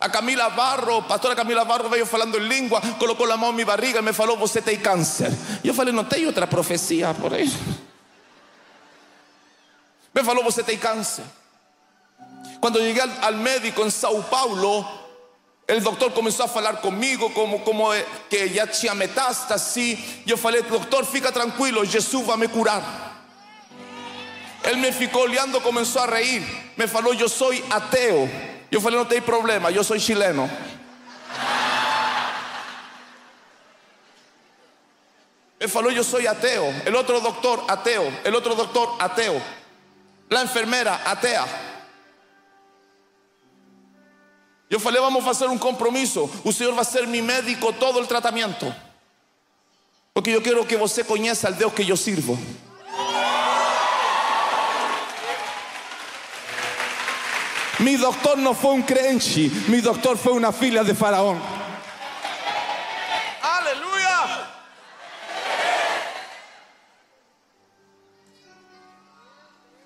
A 0.00 0.10
Camila 0.10 0.48
Barro, 0.48 1.06
pastora 1.06 1.36
Camila 1.36 1.62
Barro 1.62 1.90
veio 1.90 2.06
falando 2.06 2.38
em 2.38 2.48
língua, 2.48 2.80
colocou 2.98 3.30
a 3.30 3.36
mão 3.36 3.50
em 3.50 3.52
minha 3.52 3.66
barriga 3.66 3.98
e 3.98 4.02
me 4.02 4.14
falou: 4.14 4.38
Você 4.38 4.62
tem 4.62 4.78
câncer. 4.78 5.30
E 5.62 5.68
eu 5.68 5.74
falei: 5.74 5.92
Não 5.92 6.04
tem 6.04 6.24
outra 6.24 6.46
profecia 6.46 7.12
por 7.12 7.34
aí. 7.34 7.52
Me 10.14 10.24
falou: 10.24 10.42
Você 10.42 10.62
tem 10.62 10.78
câncer. 10.78 11.24
Quando 12.58 12.78
cheguei 12.78 13.02
al, 13.02 13.34
médico 13.34 13.82
em 13.82 13.90
São 13.90 14.22
Paulo, 14.22 14.88
o 15.68 15.80
doutor 15.80 16.12
começou 16.12 16.46
a 16.46 16.48
falar 16.48 16.78
comigo 16.78 17.28
como, 17.30 17.60
como 17.60 17.90
que 18.30 18.48
já 18.48 18.66
tinha 18.66 18.94
metástase. 18.94 20.22
Eu 20.26 20.38
falei: 20.38 20.62
Doutor, 20.62 21.04
fica 21.04 21.30
tranquilo, 21.30 21.84
Jesus 21.84 22.24
vai 22.24 22.38
me 22.38 22.48
curar. 22.48 23.03
Él 24.64 24.78
me 24.78 24.92
ficou 24.92 25.22
olhando, 25.22 25.62
comenzó 25.62 26.00
a 26.00 26.06
reír. 26.06 26.42
Me 26.76 26.88
falou, 26.88 27.12
yo 27.12 27.28
soy 27.28 27.62
ateo. 27.70 28.28
Yo 28.70 28.80
falei, 28.80 28.98
no 28.98 29.06
tem 29.06 29.22
problema, 29.22 29.70
yo 29.70 29.84
soy 29.84 30.00
chileno. 30.00 30.48
Me 35.60 35.68
falou, 35.68 35.90
yo 35.92 36.02
soy 36.02 36.26
ateo. 36.26 36.72
El 36.86 36.96
otro 36.96 37.20
doctor, 37.20 37.62
ateo. 37.68 38.10
El 38.24 38.34
otro 38.34 38.54
doctor, 38.54 38.88
ateo. 38.98 39.40
La 40.30 40.40
enfermera, 40.40 41.02
atea. 41.04 41.44
Yo 44.70 44.80
falei, 44.80 45.00
vamos 45.00 45.26
a 45.26 45.30
hacer 45.30 45.48
un 45.48 45.58
compromiso. 45.58 46.28
O 46.42 46.52
Senhor 46.52 46.74
vai 46.74 46.84
ser 46.86 47.06
mi 47.06 47.20
médico 47.20 47.72
todo 47.74 48.00
el 48.00 48.08
tratamiento. 48.08 48.74
Porque 50.14 50.32
yo 50.32 50.42
quiero 50.42 50.66
que 50.66 50.76
você 50.76 51.04
conheça 51.04 51.48
al 51.48 51.58
Deus 51.58 51.74
que 51.74 51.84
yo 51.84 51.96
sirvo. 51.96 52.38
Mi 57.84 57.96
doctor 57.96 58.38
no 58.38 58.54
fue 58.54 58.70
un 58.70 58.82
crente, 58.82 59.50
mi 59.68 59.82
doctor 59.82 60.16
fue 60.16 60.32
una 60.32 60.52
fila 60.52 60.82
de 60.82 60.94
faraón. 60.94 61.38
Aleluya. 63.42 64.48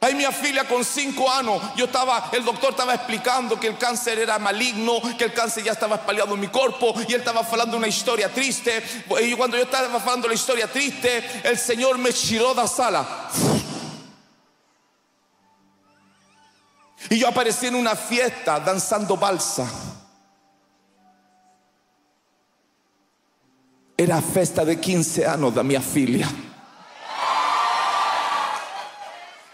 Ahí 0.01 0.15
mi 0.15 0.25
filha 0.27 0.63
con 0.69 0.85
cinco 0.85 1.29
años, 1.29 1.61
yo 1.75 1.87
estaba, 1.87 2.31
el 2.31 2.45
doctor 2.45 2.71
estaba 2.71 2.95
explicando 2.95 3.59
que 3.59 3.67
el 3.67 3.77
cáncer 3.77 4.21
era 4.21 4.39
maligno, 4.39 5.01
que 5.19 5.25
el 5.25 5.33
cáncer 5.33 5.65
ya 5.65 5.73
estaba 5.73 5.97
espalhado 5.97 6.35
en 6.35 6.41
mi 6.41 6.47
cuerpo 6.47 6.95
y 7.09 7.15
él 7.15 7.19
estaba 7.19 7.41
hablando 7.41 7.77
una 7.77 7.89
historia 7.89 8.33
triste. 8.33 8.81
Y 9.23 9.35
cuando 9.35 9.57
yo 9.57 9.65
estaba 9.65 9.93
hablando 9.93 10.29
la 10.29 10.35
historia 10.35 10.71
triste, 10.71 11.43
el 11.43 11.59
Señor 11.59 11.99
me 11.99 12.13
tiró 12.13 12.51
de 12.51 12.63
la 12.63 12.69
sala. 12.69 13.29
Y 17.11 17.19
yo 17.19 17.29
aparecí 17.29 17.67
en 17.67 17.75
una 17.75 17.95
fiesta 17.95 18.61
danzando 18.61 19.17
balsa. 19.17 19.67
Era 23.97 24.23
festa 24.23 24.65
de 24.65 24.79
15 24.79 25.27
años 25.27 25.55
de 25.55 25.63
mi 25.63 25.77
filia. 25.79 26.29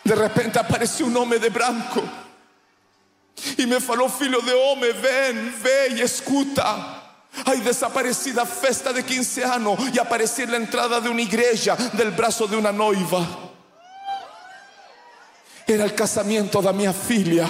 De 0.04 0.14
repente 0.14 0.58
apareció 0.58 1.06
un 1.06 1.16
hombre 1.16 1.38
de 1.38 1.48
branco 1.48 2.02
y 3.56 3.66
me 3.66 3.80
falou, 3.80 4.08
filho 4.08 4.40
de 4.40 4.52
hombre, 4.52 4.92
ven, 4.92 5.54
ven 5.62 5.98
y 5.98 6.02
escuta. 6.02 7.00
Hay 7.46 7.60
desaparecida 7.60 8.44
festa 8.46 8.92
de 8.92 9.02
15 9.02 9.44
años 9.44 9.78
y 9.92 9.98
aparecí 9.98 10.42
en 10.42 10.52
la 10.52 10.56
entrada 10.58 11.00
de 11.00 11.08
una 11.08 11.22
iglesia 11.22 11.74
del 11.94 12.10
brazo 12.10 12.46
de 12.46 12.56
una 12.56 12.70
noiva. 12.70 13.53
Era 15.66 15.84
el 15.84 15.94
casamiento 15.94 16.60
de 16.60 16.72
mi 16.72 16.86
filia. 16.92 17.48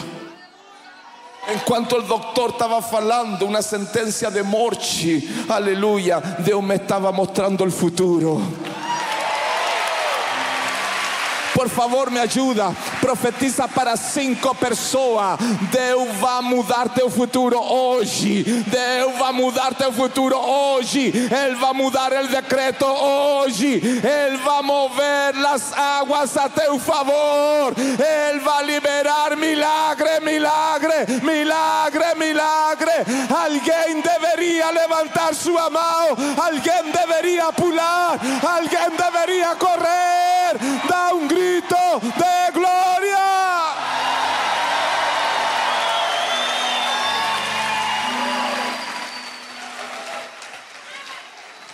En 1.48 1.58
cuanto 1.60 1.98
el 1.98 2.06
doctor 2.06 2.50
estaba 2.50 2.80
falando 2.80 3.44
una 3.44 3.60
sentencia 3.60 4.30
de 4.30 4.42
morte, 4.42 5.22
aleluya, 5.48 6.20
Dios 6.38 6.62
me 6.62 6.76
estaba 6.76 7.12
mostrando 7.12 7.64
el 7.64 7.72
futuro. 7.72 8.40
Por 11.54 11.68
favor, 11.68 12.10
me 12.10 12.20
ayuda. 12.20 12.72
Profetiza 13.04 13.68
para 13.68 13.98
cinco 13.98 14.54
pessoas. 14.54 15.38
Deus 15.70 16.16
vai 16.16 16.40
mudar 16.40 16.88
teu 16.88 17.10
futuro 17.10 17.60
hoje. 17.60 18.42
Deus 18.66 19.18
vai 19.18 19.30
mudar 19.30 19.74
teu 19.74 19.92
futuro 19.92 20.34
hoje. 20.34 21.12
Ele 21.12 21.54
vai 21.56 21.74
mudar 21.74 22.10
o 22.14 22.28
decreto 22.28 22.86
hoje. 22.86 23.74
Ele 23.74 24.38
vai 24.38 24.62
mover 24.62 25.36
as 25.52 25.70
águas 25.74 26.34
a 26.38 26.48
teu 26.48 26.78
favor. 26.78 27.74
Ele 27.76 28.40
vai 28.40 28.64
liberar 28.64 29.36
milagre, 29.36 30.20
milagre, 30.20 31.20
milagre, 31.22 32.14
milagre. 32.16 32.90
Alguém 33.28 34.00
deveria 34.00 34.70
levantar 34.70 35.34
sua 35.34 35.68
mão. 35.68 36.16
Alguém 36.42 36.90
deveria 36.90 37.52
pular. 37.52 38.18
Alguém 38.42 38.96
deveria 38.96 39.54
correr. 39.56 40.56
Dá 40.88 41.14
um 41.14 41.28
grito 41.28 41.76
de 42.00 42.52
glória. 42.52 42.94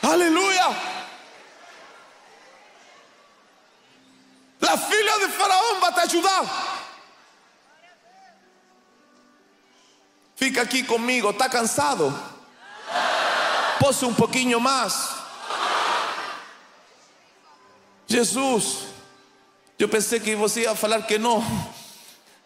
Aleluia. 0.02 0.76
La 4.70 4.78
filha 4.78 5.18
de 5.18 5.32
Faraón 5.32 5.80
vai 5.80 5.92
te 5.92 6.00
ajudar. 6.00 6.44
Fica 10.36 10.62
aqui 10.62 10.84
comigo, 10.84 11.30
está 11.30 11.48
cansado? 11.48 12.16
Posso 13.80 14.06
um 14.06 14.14
pouquinho 14.14 14.60
mais? 14.60 15.08
Jesus, 18.06 18.84
eu 19.76 19.88
pensei 19.88 20.20
que 20.20 20.36
você 20.36 20.60
ia 20.60 20.76
falar 20.76 21.02
que 21.02 21.18
não. 21.18 21.42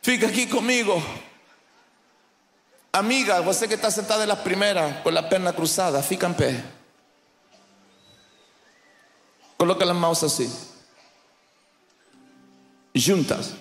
Fica 0.01 0.27
aqui 0.27 0.47
comigo. 0.47 0.95
Amiga, 2.91 3.43
você 3.43 3.69
que 3.69 3.75
está 3.75 3.91
sentada 3.91 4.25
na 4.25 4.35
primeira, 4.35 5.03
com 5.03 5.11
a 5.11 5.23
perna 5.23 5.53
cruzada, 5.53 6.03
fica 6.03 6.27
em 6.27 6.33
pé. 6.33 6.65
Coloca 9.59 9.85
as 9.85 9.95
mãos 9.95 10.25
assim. 10.25 10.74
Juntas. 12.95 13.55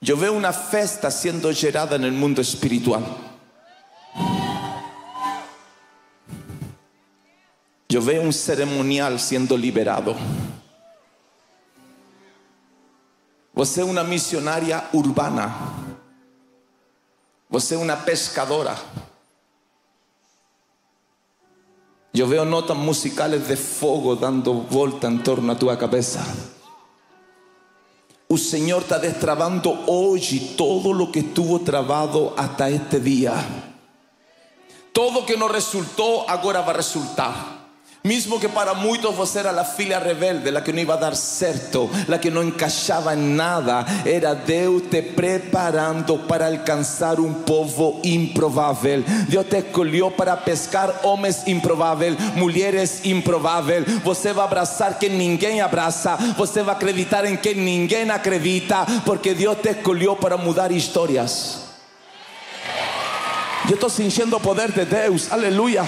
Eu 0.00 0.16
vejo 0.16 0.34
uma 0.34 0.52
festa 0.52 1.10
sendo 1.10 1.52
gerada 1.52 1.98
no 1.98 2.10
mundo 2.12 2.40
espiritual. 2.40 3.02
Eu 7.90 8.00
vejo 8.00 8.20
um 8.20 8.30
cerimonial 8.30 9.18
sendo 9.18 9.56
liberado. 9.56 10.14
Você 13.52 13.80
é 13.80 13.84
uma 13.84 14.04
missionária 14.04 14.84
urbana. 14.92 15.52
Você 17.50 17.74
é 17.74 17.78
uma 17.78 17.96
pescadora. 17.96 18.78
Eu 22.14 22.28
vejo 22.28 22.44
notas 22.44 22.76
musicales 22.76 23.48
de 23.48 23.56
fogo 23.56 24.14
dando 24.14 24.62
volta 24.62 25.08
em 25.08 25.18
torno 25.18 25.50
a 25.50 25.56
tua 25.56 25.76
cabeça. 25.76 26.20
O 28.30 28.36
Senhor 28.36 28.82
está 28.82 28.98
destravando 28.98 29.72
hoje 29.86 30.54
todo 30.54 30.92
lo 30.92 31.10
que 31.10 31.20
estuvo 31.20 31.60
travado 31.60 32.34
hasta 32.36 32.68
este 32.68 33.00
dia. 33.00 33.32
Todo 34.92 35.24
que 35.24 35.34
não 35.34 35.48
resultou 35.48 36.28
agora 36.28 36.60
vai 36.60 36.76
resultar. 36.76 37.57
Mesmo 38.08 38.40
que 38.40 38.48
para 38.48 38.72
muitos 38.72 39.14
você 39.14 39.40
era 39.40 39.50
a 39.50 39.64
filha 39.66 39.98
rebelde, 39.98 40.48
a 40.56 40.62
que 40.62 40.72
não 40.72 40.80
ia 40.80 40.96
dar 40.96 41.14
certo, 41.14 41.90
a 42.10 42.16
que 42.16 42.30
não 42.30 42.42
encaixava 42.42 43.14
em 43.14 43.18
nada, 43.18 43.84
era 44.06 44.32
Deus 44.32 44.84
te 44.90 45.02
preparando 45.02 46.16
para 46.20 46.46
alcançar 46.46 47.20
um 47.20 47.34
povo 47.34 48.00
improvável. 48.02 49.04
Deus 49.28 49.44
te 49.46 49.58
escolheu 49.58 50.10
para 50.10 50.34
pescar 50.38 51.00
homens 51.02 51.46
improváveis, 51.46 52.16
mulheres 52.34 53.04
improváveis. 53.04 53.84
Você 54.02 54.32
vai 54.32 54.46
abraçar 54.46 54.98
quem 54.98 55.10
ninguém 55.10 55.60
abraça, 55.60 56.16
você 56.34 56.62
vai 56.62 56.74
acreditar 56.74 57.26
em 57.26 57.36
quem 57.36 57.56
ninguém 57.56 58.08
acredita, 58.08 58.86
porque 59.04 59.34
Deus 59.34 59.58
te 59.58 59.68
escolheu 59.68 60.16
para 60.16 60.38
mudar 60.38 60.72
histórias. 60.72 61.58
Eu 63.68 63.74
estou 63.74 63.90
sentindo 63.90 64.34
o 64.34 64.40
poder 64.40 64.72
de 64.72 64.86
Deus, 64.86 65.30
aleluia. 65.30 65.84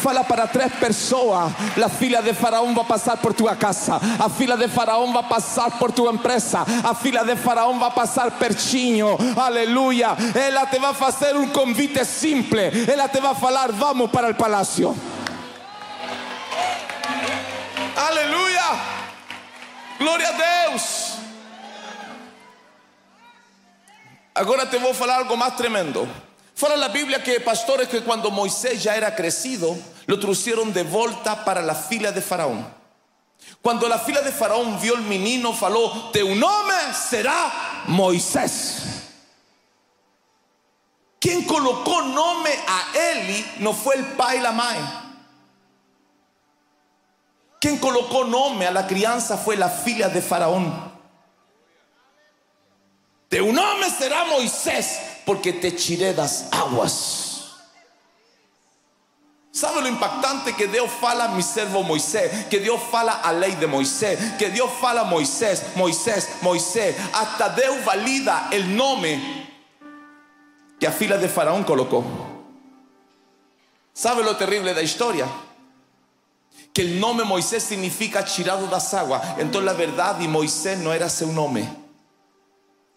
Fala 0.00 0.24
para 0.24 0.46
três 0.46 0.72
pessoas. 0.74 1.52
A 1.82 1.88
filha 1.90 2.22
de 2.22 2.32
Faraón 2.32 2.74
vai 2.74 2.84
passar 2.84 3.18
por 3.18 3.34
tua 3.34 3.54
casa. 3.54 4.00
A 4.18 4.30
filha 4.30 4.56
de 4.56 4.66
Faraón 4.66 5.12
vai 5.12 5.22
passar 5.24 5.72
por 5.72 5.92
tua 5.92 6.10
empresa. 6.10 6.64
A 6.82 6.94
filha 6.94 7.22
de 7.22 7.36
Faraón 7.36 7.78
vai 7.78 7.90
passar 7.90 8.30
pertinho. 8.30 9.18
Aleluia. 9.36 10.16
Ela 10.34 10.66
te 10.66 10.78
vai 10.78 10.94
fazer 10.94 11.36
um 11.36 11.48
convite 11.48 12.02
simples. 12.04 12.88
Ela 12.88 13.08
te 13.08 13.20
vai 13.20 13.34
falar: 13.34 13.72
Vamos 13.72 14.10
para 14.10 14.30
o 14.30 14.34
palácio. 14.34 14.96
Aleluia. 17.94 18.64
Glória 19.98 20.28
a 20.28 20.32
Deus. 20.32 21.10
Agora 24.34 24.64
te 24.64 24.78
vou 24.78 24.94
falar 24.94 25.18
algo 25.18 25.36
mais 25.36 25.54
tremendo. 25.54 26.08
Fala 26.60 26.76
la 26.76 26.88
Biblia 26.88 27.22
que 27.22 27.40
pastores 27.40 27.88
que 27.88 28.02
cuando 28.02 28.30
Moisés 28.30 28.82
ya 28.82 28.94
era 28.94 29.16
crecido, 29.16 29.78
lo 30.04 30.20
trajeron 30.20 30.74
de 30.74 30.82
volta 30.82 31.42
para 31.42 31.62
la 31.62 31.74
fila 31.74 32.12
de 32.12 32.20
Faraón. 32.20 32.68
Cuando 33.62 33.88
la 33.88 33.98
fila 33.98 34.20
de 34.20 34.30
Faraón 34.30 34.78
vio 34.78 34.92
el 34.94 35.00
menino, 35.00 35.54
falou: 35.54 36.12
Teu 36.12 36.34
nome 36.34 36.74
será 36.92 37.84
Moisés. 37.86 39.06
Quien 41.18 41.46
colocó 41.46 42.02
nome 42.02 42.50
a 42.68 42.92
Eli 42.94 43.42
no 43.60 43.72
fue 43.72 43.94
el 43.94 44.04
pai 44.04 44.38
la 44.40 44.52
mãe. 44.52 44.76
Quien 47.58 47.78
colocó 47.78 48.24
nome 48.24 48.66
a 48.66 48.70
la 48.70 48.86
crianza 48.86 49.38
fue 49.38 49.56
la 49.56 49.70
fila 49.70 50.10
de 50.10 50.20
Faraón. 50.20 50.92
Teu 53.30 53.50
nome 53.50 53.88
será 53.88 54.24
Moisés, 54.26 54.98
porque 55.24 55.52
te 55.52 55.70
tiré 55.70 56.14
das 56.14 56.46
aguas. 56.50 57.30
¿Sabe 59.52 59.82
lo 59.82 59.88
impactante 59.88 60.54
que 60.54 60.68
Dios 60.68 60.88
fala 61.00 61.24
a 61.24 61.28
mi 61.28 61.42
servo 61.42 61.82
Moisés? 61.82 62.46
Que 62.46 62.60
Dios 62.60 62.80
fala 62.90 63.14
a 63.14 63.32
ley 63.32 63.56
de 63.56 63.66
Moisés. 63.66 64.18
Que 64.38 64.48
Dios 64.48 64.70
fala 64.80 65.02
a 65.02 65.04
Moisés, 65.04 65.64
Moisés, 65.74 66.28
Moisés. 66.40 66.96
Hasta 67.12 67.50
Dios 67.50 67.84
valida 67.84 68.48
el 68.52 68.76
nombre 68.76 69.20
que 70.78 70.86
a 70.86 70.92
fila 70.92 71.18
de 71.18 71.28
Faraón 71.28 71.64
colocó. 71.64 72.04
¿Sabe 73.92 74.22
lo 74.22 74.36
terrible 74.36 74.70
de 74.70 74.76
la 74.76 74.82
historia? 74.82 75.26
Que 76.72 76.82
el 76.82 77.00
nombre 77.00 77.26
Moisés 77.26 77.64
significa 77.64 78.24
tirado 78.24 78.66
das 78.68 78.94
aguas. 78.94 79.20
Entonces 79.38 79.64
la 79.64 79.74
verdad 79.74 80.18
y 80.20 80.28
Moisés 80.28 80.78
no 80.78 80.94
era 80.94 81.10
su 81.10 81.30
nombre. 81.32 81.68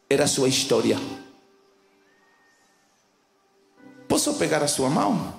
Era 0.08 0.28
su 0.28 0.46
historia. 0.46 0.98
¿Puedo 4.14 4.38
pegar 4.38 4.62
a 4.64 4.68
su 4.68 4.88
mão? 4.88 5.34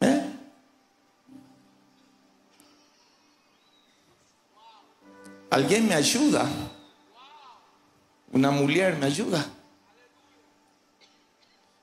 ¿Eh? 0.00 0.22
Alguien 5.50 5.88
me 5.88 5.94
ayuda. 5.94 6.48
Una 8.32 8.52
mujer 8.52 8.96
me 8.96 9.06
ayuda. 9.06 9.44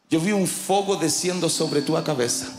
Yo 0.10 0.22
vi 0.22 0.32
un 0.32 0.48
fuego 0.48 0.96
desciendo 0.96 1.50
sobre 1.50 1.82
tu 1.82 2.02
cabeza. 2.02 2.54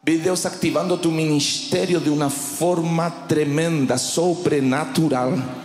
Vi 0.00 0.16
Dios 0.16 0.46
activando 0.46 0.98
tu 0.98 1.10
ministerio 1.10 2.00
de 2.00 2.08
una 2.08 2.30
forma 2.30 3.26
tremenda, 3.28 3.98
sobrenatural. 3.98 5.63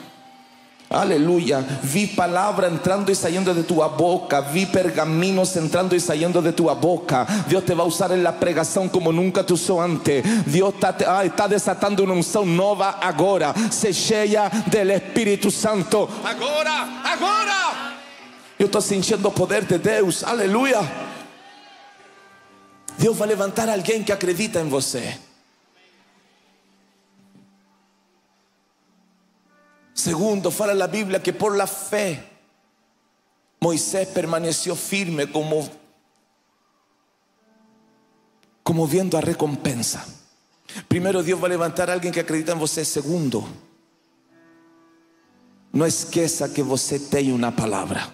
Aleluya. 0.90 1.64
Vi 1.84 2.08
palabra 2.08 2.68
entrando 2.68 3.12
y 3.12 3.16
saliendo 3.16 3.54
de 3.54 3.64
tu 3.64 3.76
boca. 3.76 4.42
Vi 4.42 4.66
pergaminos 4.66 5.56
entrando 5.56 5.96
y 5.96 6.00
saliendo 6.00 6.42
de 6.42 6.52
tu 6.52 6.64
boca. 6.64 7.28
Dios 7.48 7.64
te 7.64 7.76
va 7.76 7.84
a 7.84 7.88
usar 7.88 8.12
en 8.12 8.24
la 8.24 8.40
pregación 8.40 8.90
como 8.90 9.12
nunca 9.12 9.46
te 9.46 9.54
usó 9.54 9.80
antes. 9.82 10.24
Dios 10.52 10.74
está, 10.74 11.24
está 11.24 11.48
desatando 11.48 12.04
una 12.04 12.14
unción 12.14 12.58
nueva 12.58 12.98
ahora. 13.02 13.54
Se 13.70 13.94
cheia 13.94 14.50
del 14.66 14.90
Espíritu 14.92 15.52
Santo. 15.52 16.10
Agora, 16.24 17.04
agora. 17.04 17.96
Eu 18.58 18.66
estou 18.66 18.82
sentindo 18.82 19.28
o 19.28 19.32
poder 19.32 19.66
de 19.66 19.78
Deus. 19.78 20.24
Aleluia. 20.24 20.82
Deus 22.98 23.16
vai 23.16 23.28
levantar 23.28 23.70
alguém 23.70 24.04
que 24.04 24.12
acredita 24.12 24.60
em 24.60 24.68
você. 24.68 25.29
Segundo, 30.00 30.50
fala 30.50 30.74
la 30.74 30.88
Biblia 30.88 31.22
que 31.22 31.34
por 31.34 31.58
la 31.58 31.68
fe 31.68 32.24
Moisés 33.60 34.08
permaneció 34.08 34.74
firme 34.74 35.30
como, 35.30 35.68
como 38.64 38.88
viendo 38.88 39.18
a 39.18 39.22
recompensa. 39.22 40.06
Primero 40.88 41.22
Dios 41.22 41.42
va 41.44 41.48
a 41.48 41.50
levantar 41.50 41.90
a 41.90 41.94
alguien 41.94 42.14
que 42.14 42.22
acredita 42.22 42.54
en 42.54 42.60
você. 42.60 42.86
Segundo, 42.86 43.46
não 45.74 45.86
esqueça 45.86 46.48
que 46.48 46.64
você 46.64 46.98
tem 46.98 47.34
uma 47.34 47.52
palavra. 47.52 48.10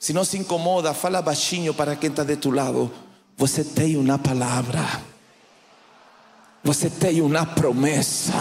Se 0.00 0.12
não 0.12 0.24
se 0.24 0.36
incomoda, 0.36 0.92
fala 0.94 1.22
baixinho 1.22 1.74
para 1.74 1.94
quem 1.94 2.10
está 2.10 2.24
de 2.24 2.36
tu 2.36 2.50
lado. 2.50 2.90
Você 3.36 3.62
tem 3.62 3.96
uma 3.96 4.18
palavra. 4.18 4.84
Você 6.64 6.90
tem 6.90 7.20
uma 7.20 7.46
promessa. 7.46 8.34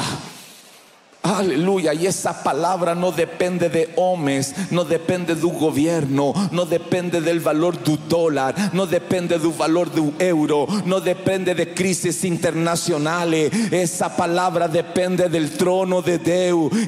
Aleluya, 1.21 1.93
y 1.93 2.07
esa 2.07 2.43
palabra 2.43 2.95
no 2.95 3.11
depende 3.11 3.69
de 3.69 3.89
hombres, 3.97 4.55
no 4.71 4.85
depende 4.85 5.35
del 5.35 5.51
gobierno, 5.51 6.33
no 6.51 6.65
depende 6.65 7.19
del 7.19 7.41
valor 7.41 7.77
del 7.77 7.99
dólar, 8.07 8.55
no 8.73 8.85
depende 8.87 9.37
del 9.37 9.51
valor 9.51 9.91
del 9.91 10.13
euro, 10.17 10.65
no 10.85 11.01
depende 11.01 11.53
de 11.55 11.73
crisis 11.73 12.23
internacionales. 12.23 13.51
Esa 13.69 14.15
palabra 14.15 14.69
depende 14.69 15.27
del 15.27 15.51
trono 15.51 16.01
de 16.01 16.19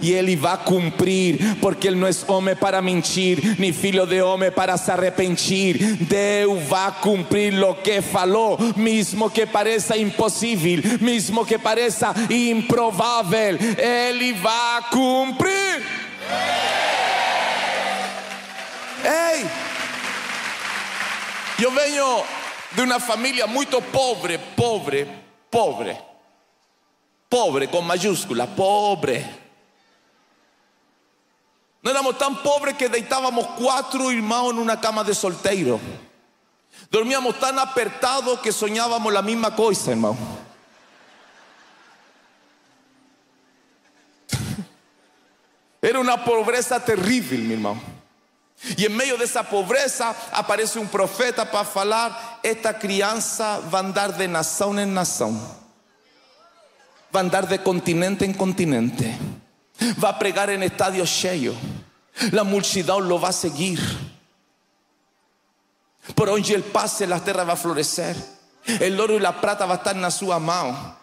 y 0.01 0.13
Él 0.13 0.43
va 0.43 0.53
a 0.53 0.63
cumplir, 0.63 1.57
porque 1.59 1.89
Él 1.89 1.99
no 1.99 2.07
es 2.07 2.23
hombre 2.27 2.55
para 2.55 2.81
mentir, 2.81 3.57
ni 3.59 3.73
filho 3.73 4.05
de 4.05 4.21
hombre 4.21 4.51
para 4.51 4.77
se 4.77 4.93
arrepentir. 4.93 6.07
Va 6.71 6.87
a 6.87 7.01
cumplir 7.01 7.53
lo 7.53 7.83
que 7.83 8.01
faló, 8.01 8.57
mismo 8.77 9.31
que 9.31 9.45
parezca 9.45 9.97
imposible, 9.97 10.99
mismo 10.99 11.45
que 11.45 11.59
parezca 11.59 12.13
improbable. 12.29 13.59
Ele 14.21 14.33
vai 14.33 14.83
cumprir. 14.91 15.83
Ei! 19.03 19.49
Eu 21.59 21.71
venho 21.71 22.23
de 22.71 22.81
uma 22.81 22.99
família 22.99 23.47
muito 23.47 23.81
pobre, 23.81 24.37
pobre, 24.37 25.09
pobre. 25.49 25.97
Pobre 27.27 27.67
com 27.67 27.81
mayúscula, 27.81 28.45
pobre. 28.45 29.25
Não 31.81 31.89
éramos 31.89 32.15
tão 32.15 32.35
pobres 32.35 32.77
que 32.77 32.87
deitávamos 32.87 33.43
quatro 33.57 34.11
irmãos 34.11 34.53
numa 34.53 34.77
cama 34.77 35.03
de 35.03 35.15
solteiro. 35.15 35.81
Dormíamos 36.91 37.37
tão 37.37 37.57
apertados 37.57 38.39
que 38.39 38.51
sonhávamos 38.51 39.15
a 39.15 39.21
mesma 39.23 39.49
coisa, 39.49 39.89
irmão. 39.89 40.15
Era 45.81 45.99
una 45.99 46.23
pobreza 46.23 46.83
terrible, 46.83 47.39
mi 47.39 47.53
hermano. 47.53 47.81
Y 48.77 48.85
en 48.85 48.95
medio 48.95 49.17
de 49.17 49.25
esa 49.25 49.43
pobreza 49.43 50.15
aparece 50.31 50.77
un 50.77 50.87
profeta 50.87 51.49
para 51.49 51.65
falar, 51.65 52.39
esta 52.43 52.77
crianza 52.77 53.59
va 53.73 53.79
a 53.79 53.81
andar 53.81 54.15
de 54.15 54.27
nación 54.27 54.77
en 54.77 54.93
nación. 54.93 55.41
Va 57.13 57.19
a 57.19 57.23
andar 57.23 57.47
de 57.47 57.63
continente 57.63 58.23
en 58.23 58.35
continente. 58.35 59.17
Va 60.03 60.09
a 60.09 60.19
pregar 60.19 60.51
en 60.51 60.61
estadios 60.61 61.21
llenos. 61.21 61.55
La 62.31 62.43
multitud 62.43 63.01
lo 63.01 63.19
va 63.19 63.29
a 63.29 63.33
seguir. 63.33 63.79
Por 66.13 66.29
donde 66.29 66.53
él 66.53 66.63
pase, 66.63 67.07
la 67.07 67.23
tierra 67.23 67.43
va 67.43 67.53
a 67.53 67.57
florecer. 67.57 68.15
El 68.65 68.99
oro 68.99 69.15
y 69.15 69.19
la 69.19 69.41
plata 69.41 69.65
va 69.65 69.75
a 69.75 69.77
estar 69.77 69.97
en 69.97 70.11
su 70.11 70.27
mano. 70.27 70.97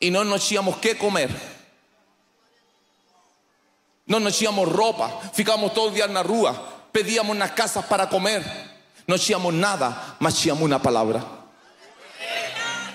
Y 0.00 0.10
no 0.10 0.24
nos 0.24 0.48
tínhamos 0.48 0.78
que 0.78 0.96
comer. 0.96 1.55
No 4.06 4.20
nos 4.20 4.40
echamos 4.40 4.70
ropa, 4.70 5.20
ficamos 5.32 5.74
todo 5.74 5.90
día 5.90 6.04
en 6.04 6.14
la 6.14 6.22
rúa, 6.22 6.54
pedíamos 6.92 7.34
unas 7.34 7.52
casas 7.52 7.84
para 7.86 8.08
comer. 8.08 8.44
No 9.06 9.16
echamos 9.16 9.52
nada, 9.52 10.16
más 10.20 10.38
echamos 10.38 10.62
una 10.62 10.80
palabra. 10.80 11.35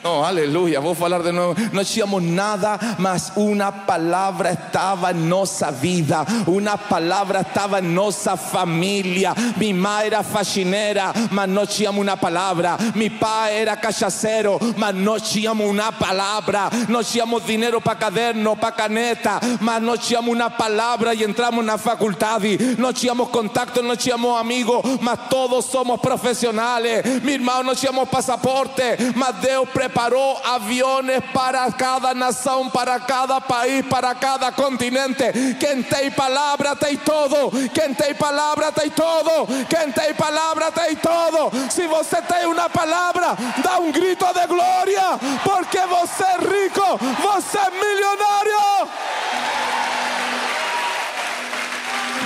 No, 0.03 0.25
aleluya, 0.25 0.79
voy 0.79 0.95
a 0.99 1.03
hablar 1.03 1.21
de 1.21 1.31
nuevo. 1.31 1.53
No 1.71 1.81
hacíamos 1.81 2.23
nada, 2.23 2.95
más 2.97 3.33
una 3.35 3.85
palabra 3.85 4.51
estaba 4.51 5.11
en 5.11 5.29
nuestra 5.29 5.69
vida. 5.69 6.25
Una 6.47 6.75
palabra 6.75 7.41
estaba 7.41 7.79
en 7.79 7.93
nuestra 7.93 8.35
familia. 8.35 9.35
Mi 9.57 9.75
madre 9.75 10.07
era 10.07 10.23
faxinera, 10.23 11.13
mas 11.29 11.47
no 11.47 11.61
hacíamos 11.61 12.01
una 12.01 12.15
palabra. 12.15 12.77
Mi 12.95 13.11
padre 13.11 13.61
era 13.61 13.79
cachacero, 13.79 14.57
mas 14.75 14.95
no 14.95 15.15
hacíamos 15.15 15.67
una 15.67 15.91
palabra. 15.91 16.69
No 16.87 16.99
hacíamos 16.99 17.45
dinero 17.45 17.79
para 17.79 17.99
caderno, 17.99 18.55
para 18.55 18.75
caneta, 18.75 19.39
mas 19.59 19.81
no 19.83 19.93
hacíamos 19.93 20.31
una 20.31 20.57
palabra 20.57 21.13
y 21.13 21.23
entramos 21.23 21.59
en 21.59 21.67
la 21.67 21.77
facultad. 21.77 22.41
No 22.77 22.87
hacíamos 22.87 23.29
contacto, 23.29 23.83
no 23.83 23.93
hacíamos 23.93 24.39
amigos, 24.39 24.83
mas 24.99 25.29
todos 25.29 25.65
somos 25.65 25.99
profesionales. 25.99 27.21
Mi 27.21 27.33
hermano, 27.33 27.63
no 27.63 27.71
hacíamos 27.73 28.09
pasaporte, 28.09 28.97
mas 29.13 29.39
Dios 29.41 29.69
preparó 29.71 29.90
preparó 29.91 30.37
aviones 30.45 31.21
para 31.33 31.69
cada 31.71 32.13
nación, 32.13 32.71
para 32.71 32.99
cada 32.99 33.41
país, 33.41 33.83
para 33.89 34.15
cada 34.15 34.51
continente. 34.53 35.31
Quien 35.59 35.83
te 35.83 36.11
palabra 36.11 36.75
te 36.75 36.95
todo. 36.97 37.51
Quien 37.73 37.93
te 37.95 38.15
palabra 38.15 38.71
te 38.71 38.89
todo. 38.91 39.45
Quien 39.67 39.93
te 39.93 40.13
palabra 40.13 40.71
te 40.71 40.95
todo. 40.95 41.51
Si 41.69 41.85
você 41.87 42.21
tem 42.21 42.47
una 42.47 42.69
palabra, 42.69 43.35
da 43.61 43.79
un 43.79 43.91
grito 43.91 44.25
de 44.33 44.47
gloria, 44.47 45.19
porque 45.43 45.79
você 45.79 46.23
es 46.23 46.47
rico, 46.47 46.97
você 47.21 47.57
es 47.57 47.73
millonario. 47.73 48.87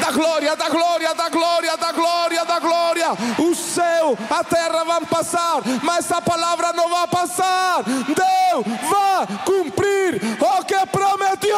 Da 0.06 0.12
glória, 0.12 0.56
da 0.56 0.70
glória, 0.70 1.16
da 1.16 1.30
glória, 1.30 1.78
da 1.78 1.92
glória, 1.92 2.46
da 2.46 2.60
glória. 2.60 3.08
O 3.40 3.56
céu, 3.56 4.16
a 4.30 4.44
terra 4.44 4.84
vão 4.84 5.06
passar, 5.06 5.62
mas 5.82 6.06
essa 6.06 6.22
palavra 6.22 6.74
não 6.74 6.90
vai 6.90 7.08
passar. 7.08 7.84
Deus 7.84 8.66
vai 8.88 9.26
cumprir 9.44 10.22
o 10.40 10.66
que 10.66 10.86
prometeu. 10.88 11.58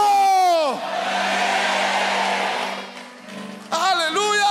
Aleluia. 3.70 4.48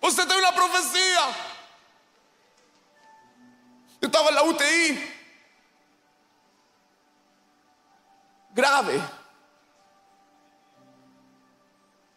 Você 0.00 0.26
tem 0.26 0.36
uma 0.36 0.52
profecia. 0.52 1.49
Yo 4.10 4.18
estaba 4.18 4.28
en 4.30 4.34
la 4.34 4.42
UTI. 4.42 4.98
Grave. 8.52 9.00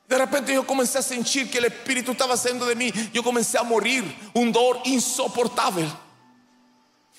De 0.07 0.17
repente 0.17 0.53
yo 0.53 0.65
comencé 0.65 0.97
a 0.97 1.01
sentir 1.03 1.49
que 1.51 1.59
el 1.59 1.65
Espíritu 1.65 2.11
estaba 2.11 2.35
saliendo 2.35 2.65
de 2.65 2.75
mí. 2.75 2.91
Yo 3.13 3.23
comencé 3.23 3.59
a 3.59 3.63
morir. 3.63 4.03
Un 4.33 4.51
dolor 4.51 4.81
insoportable. 4.85 5.87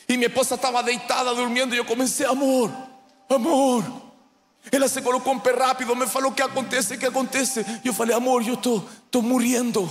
Y 0.08 0.18
mi 0.18 0.24
esposa 0.24 0.56
estaba 0.56 0.82
deitada 0.82 1.32
durmiendo. 1.32 1.76
Yo 1.76 1.86
comencé, 1.86 2.26
amor, 2.26 2.70
amor. 3.28 3.84
Ela 4.72 4.88
se 4.88 5.02
colocou 5.02 5.34
um 5.34 5.38
pé 5.38 5.52
rápido, 5.52 5.94
me 5.94 6.06
falou: 6.06 6.32
O 6.32 6.34
que 6.34 6.42
acontece? 6.42 6.94
O 6.94 6.98
que 6.98 7.06
acontece? 7.06 7.64
Eu 7.84 7.92
falei: 7.92 8.16
Amor, 8.16 8.42
eu 8.46 8.54
estou, 8.54 8.88
estou 9.06 9.22
morrendo. 9.22 9.88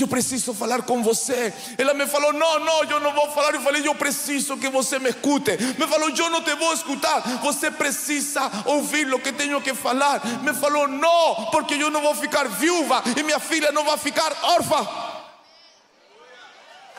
Eu 0.00 0.08
preciso 0.08 0.54
falar 0.54 0.82
com 0.82 1.02
você. 1.02 1.52
Ela 1.76 1.92
me 1.92 2.06
falou: 2.06 2.32
Não, 2.32 2.58
não, 2.60 2.84
eu 2.84 2.98
não 2.98 3.12
vou 3.12 3.30
falar. 3.30 3.54
Eu 3.54 3.60
falei: 3.60 3.86
Eu 3.86 3.94
preciso 3.94 4.56
que 4.56 4.68
você 4.68 4.98
me 4.98 5.10
escute. 5.10 5.52
Me 5.78 5.86
falou: 5.86 6.08
Eu 6.08 6.30
não 6.30 6.42
te 6.42 6.54
vou 6.54 6.72
escutar. 6.72 7.20
Você 7.42 7.70
precisa 7.70 8.40
ouvir 8.64 9.12
o 9.12 9.20
que 9.20 9.32
tenho 9.32 9.60
que 9.60 9.74
falar. 9.74 10.20
Me 10.42 10.54
falou: 10.54 10.88
Não, 10.88 11.46
porque 11.50 11.74
eu 11.74 11.90
não 11.90 12.00
vou 12.00 12.14
ficar 12.14 12.48
viúva 12.48 13.02
e 13.16 13.22
minha 13.22 13.38
filha 13.38 13.70
não 13.70 13.84
vai 13.84 13.98
ficar 13.98 14.34
órfã. 14.42 15.11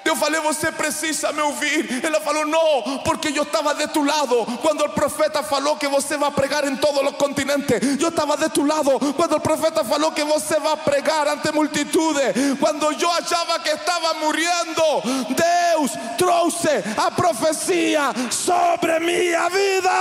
Eu 0.05 0.15
falei, 0.15 0.41
você 0.41 0.71
precisa 0.71 1.31
me 1.31 1.41
ouvir. 1.41 2.03
Ela 2.03 2.19
falou, 2.19 2.45
não, 2.45 2.99
porque 2.99 3.29
eu 3.29 3.43
estava 3.43 3.73
de 3.73 3.87
tu 3.87 4.03
lado 4.03 4.45
quando 4.61 4.81
o 4.81 4.89
profeta 4.89 5.41
falou 5.41 5.77
que 5.77 5.87
você 5.87 6.17
vai 6.17 6.31
pregar 6.31 6.65
em 6.65 6.75
todos 6.75 7.01
os 7.01 7.15
continentes. 7.15 8.01
Eu 8.01 8.09
estava 8.09 8.35
de 8.37 8.49
tu 8.49 8.65
lado 8.65 8.99
quando 9.15 9.35
o 9.35 9.39
profeta 9.39 9.83
falou 9.83 10.11
que 10.11 10.23
você 10.23 10.59
vai 10.59 10.75
pregar 10.77 11.27
ante 11.27 11.51
multitudes. 11.51 12.57
Quando 12.59 12.91
eu 12.91 13.11
achava 13.11 13.59
que 13.59 13.69
estava 13.69 14.13
morrendo, 14.15 14.83
Deus 15.29 15.91
trouxe 16.17 16.69
a 16.97 17.09
profecia 17.11 18.13
sobre 18.29 18.99
minha 18.99 19.49
vida. 19.49 19.91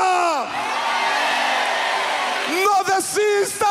Não 2.64 2.84
desista. 2.84 3.66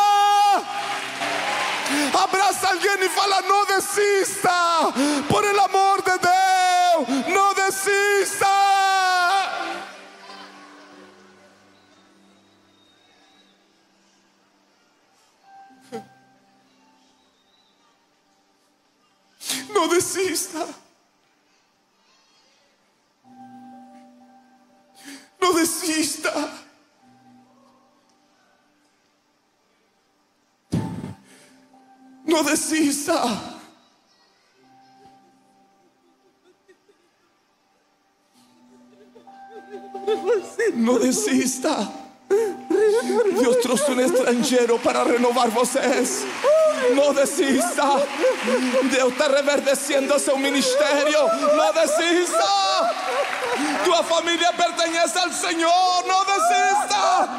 Abraça 2.24 2.70
alguém 2.70 3.06
e 3.06 3.10
fala: 3.10 3.42
não 3.42 3.66
desista, 3.66 4.50
por 5.30 5.44
el 5.44 5.60
amor 5.60 6.01
desista. 7.84 8.46
Não 19.74 19.88
desista. 19.88 20.68
Não 25.40 25.54
desista. 25.54 26.32
No 32.28 32.28
No 32.28 32.44
desista. 32.44 33.51
No 40.76 41.00
desista. 41.00 41.92
Dios 43.38 43.58
trouxe 43.58 43.92
um 43.92 44.00
estrangeiro 44.00 44.80
para 44.80 45.04
renovar 45.04 45.50
vocês. 45.50 46.26
Não 46.96 47.14
desista. 47.14 47.84
Deus 48.90 49.12
está 49.12 49.28
reverdeciendo 49.28 50.18
seu 50.20 50.38
ministério. 50.38 51.20
Não 51.56 51.74
desista. 51.74 52.44
Tua 53.84 54.04
família 54.04 54.54
pertence 54.54 55.18
ao 55.18 55.32
Senhor. 55.32 56.06
Não 56.08 56.24
desista. 56.26 57.30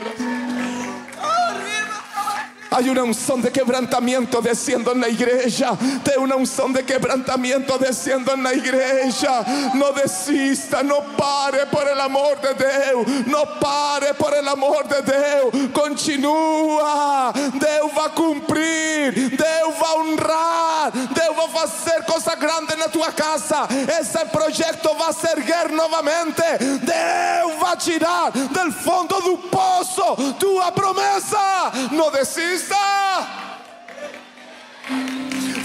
Hay 2.80 2.88
una 2.88 3.03
unción 3.03 3.41
de 3.41 3.51
quebrantamiento 3.51 4.39
desciendo 4.41 4.93
en 4.93 5.01
la 5.01 5.09
iglesia. 5.09 5.71
De 6.01 6.17
una 6.17 6.38
unción 6.38 6.71
de 6.71 6.86
quebrantamiento 6.86 7.77
desciendo 7.77 8.34
en 8.34 8.41
la 8.41 8.53
iglesia. 8.53 9.43
No 9.73 9.91
desista, 9.91 10.82
no 10.82 11.01
pare 11.17 11.65
por 11.65 11.86
el 11.89 11.99
amor 11.99 12.39
de 12.39 12.53
Dios. 12.53 13.25
No 13.27 13.59
pare 13.59 14.13
por 14.13 14.34
el 14.34 14.47
amor 14.47 14.88
de 14.88 15.01
Dios. 15.01 15.69
Continúa. 15.73 17.34
Deus 17.34 17.91
va 17.97 18.05
a 18.05 18.13
cumplir. 18.15 19.13
Deus 19.36 19.75
va 19.75 19.89
a 19.89 19.93
honrar. 19.95 20.93
Deus 20.93 21.36
va 21.53 21.61
a 21.61 21.65
hacer 21.65 22.05
cosas 22.05 22.39
grandes 22.39 22.77
en 22.77 22.91
tu 22.93 23.01
casa. 23.13 23.67
Ese 23.99 24.19
proyecto 24.32 24.95
va 24.97 25.09
a 25.09 25.13
ser 25.13 25.38
erguer 25.38 25.73
novamente. 25.73 26.43
Deus 26.59 27.53
va 27.61 27.73
a 27.73 27.77
tirar 27.77 28.32
del 28.32 28.71
fondo 28.71 29.19
do 29.19 29.38
pozo 29.49 30.15
tua 30.39 30.71
promessa. 30.71 31.71
No 31.91 32.09
desista. 32.09 32.68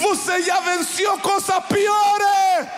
Você 0.01 0.43
já 0.43 0.61
venceu 0.61 1.19
coisas 1.21 1.65
piores. 1.67 2.69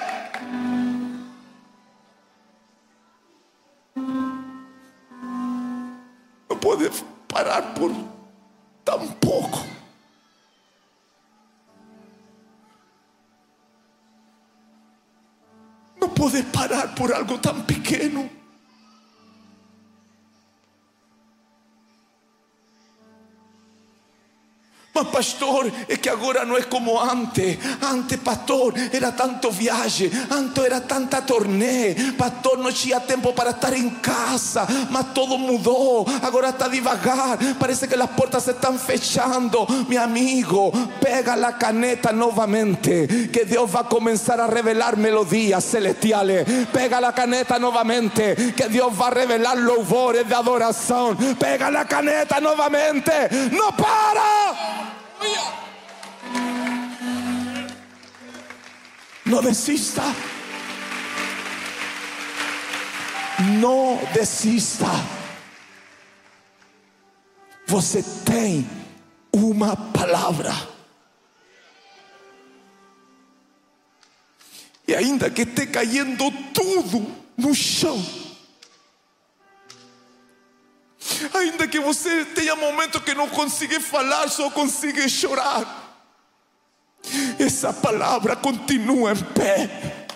Não 6.48 6.58
pode 6.58 6.90
parar 7.28 7.62
por 7.74 7.94
tão 8.84 9.08
pouco. 9.12 9.64
Não 16.00 16.08
pode 16.08 16.42
parar 16.44 16.94
por 16.94 17.12
algo 17.12 17.38
tão 17.38 17.62
pequeno. 17.62 18.35
Mas 24.96 25.08
pastor, 25.08 25.70
é 25.90 25.96
que 25.98 26.08
agora 26.08 26.46
não 26.46 26.56
é 26.56 26.62
como 26.62 26.98
antes. 26.98 27.58
Antes, 27.82 28.16
pastor, 28.18 28.72
era 28.90 29.12
tanto 29.12 29.50
viagem, 29.50 30.10
antes 30.30 30.64
era 30.64 30.80
tanta 30.80 31.20
turnê. 31.20 31.94
Pastor, 32.16 32.56
não 32.56 32.72
tinha 32.72 32.98
tempo 32.98 33.34
para 33.34 33.50
estar 33.50 33.74
em 33.74 33.90
casa, 33.90 34.66
mas 34.88 35.08
todo 35.12 35.36
mudou. 35.36 36.06
Agora 36.22 36.48
está 36.48 36.66
devagar. 36.66 37.36
Parece 37.60 37.86
que 37.86 37.94
as 37.94 38.10
portas 38.12 38.44
se 38.44 38.52
estão 38.52 38.78
fechando. 38.78 39.66
Meu 39.86 40.02
amigo, 40.02 40.72
pega 40.98 41.34
a 41.34 41.52
caneta 41.52 42.10
novamente, 42.10 43.28
que 43.30 43.44
Deus 43.44 43.70
vai 43.70 43.84
começar 43.84 44.40
a 44.40 44.46
revelar 44.46 44.96
melodias 44.96 45.62
celestiales. 45.62 46.46
Pega 46.72 47.06
a 47.06 47.12
caneta 47.12 47.58
novamente, 47.58 48.54
que 48.56 48.66
Deus 48.70 48.94
vai 48.94 49.12
revelar 49.12 49.58
louvores 49.58 50.26
de 50.26 50.32
adoração. 50.32 51.14
Pega 51.38 51.68
a 51.68 51.84
caneta 51.84 52.40
novamente. 52.40 53.10
Não 53.52 53.70
para. 53.74 54.85
No 59.24 59.42
desista. 59.42 60.02
No 63.60 63.98
desista. 64.14 64.86
Você 67.66 68.02
tem 68.24 68.66
uma 69.32 69.76
palavra. 69.76 70.54
E 74.86 74.94
ainda 74.94 75.28
que 75.28 75.42
esteja 75.42 75.70
caindo 75.72 76.30
tudo 76.54 77.12
no 77.36 77.52
chão. 77.52 78.25
Ainda 81.34 81.66
que 81.66 81.80
você 81.80 82.24
tenha 82.26 82.56
momentos 82.56 83.02
que 83.02 83.14
não 83.14 83.28
consiga 83.28 83.80
falar, 83.80 84.28
só 84.28 84.50
consiga 84.50 85.08
chorar. 85.08 85.84
Essa 87.38 87.72
palavra 87.72 88.34
continua 88.36 89.12
em 89.12 89.16
pé. 89.16 90.06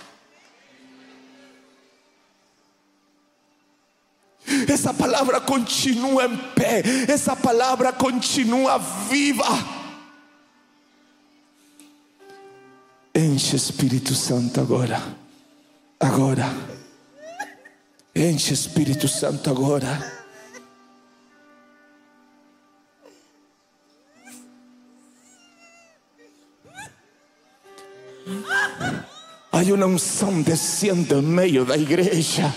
Essa 4.68 4.92
palavra 4.92 5.40
continua 5.40 6.24
em 6.24 6.36
pé. 6.36 6.82
Essa 7.08 7.36
palavra 7.36 7.92
continua 7.92 8.78
viva. 8.78 9.44
Enche 13.14 13.56
Espírito 13.56 14.14
Santo 14.14 14.60
agora. 14.60 15.00
Agora. 15.98 16.48
Enche 18.14 18.54
Espírito 18.54 19.06
Santo 19.06 19.50
agora. 19.50 20.19
Hay 29.60 29.72
una 29.72 29.84
unción 29.84 30.42
desciendo 30.42 31.18
en 31.18 31.34
medio 31.34 31.66
de 31.66 31.76
la 31.76 31.82
iglesia. 31.82 32.50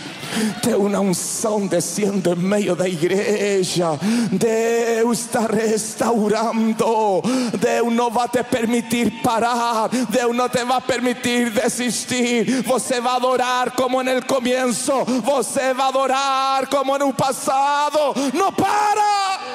De 0.63 0.73
una 0.73 1.01
unción 1.01 1.67
desciendo 1.67 2.31
en 2.31 2.47
medio 2.47 2.77
de 2.77 2.83
la 2.83 2.87
iglesia. 2.87 3.99
Deus 4.31 5.19
está 5.19 5.45
restaurando. 5.45 7.21
Deus 7.59 7.93
não 7.93 8.09
vai 8.09 8.29
te 8.29 8.41
permitir 8.45 9.21
parar. 9.21 9.89
Deus 9.89 10.33
não 10.33 10.47
te 10.47 10.63
vai 10.63 10.79
permitir 10.79 11.49
desistir. 11.51 12.63
Você 12.63 13.01
vai 13.01 13.17
adorar 13.17 13.71
como 13.71 14.01
no 14.01 14.25
começo. 14.25 14.93
Você 15.25 15.73
vai 15.73 15.89
adorar 15.89 16.67
como 16.67 16.97
no 16.97 17.11
passado. 17.11 18.15
Não 18.33 18.49
para. 18.53 19.52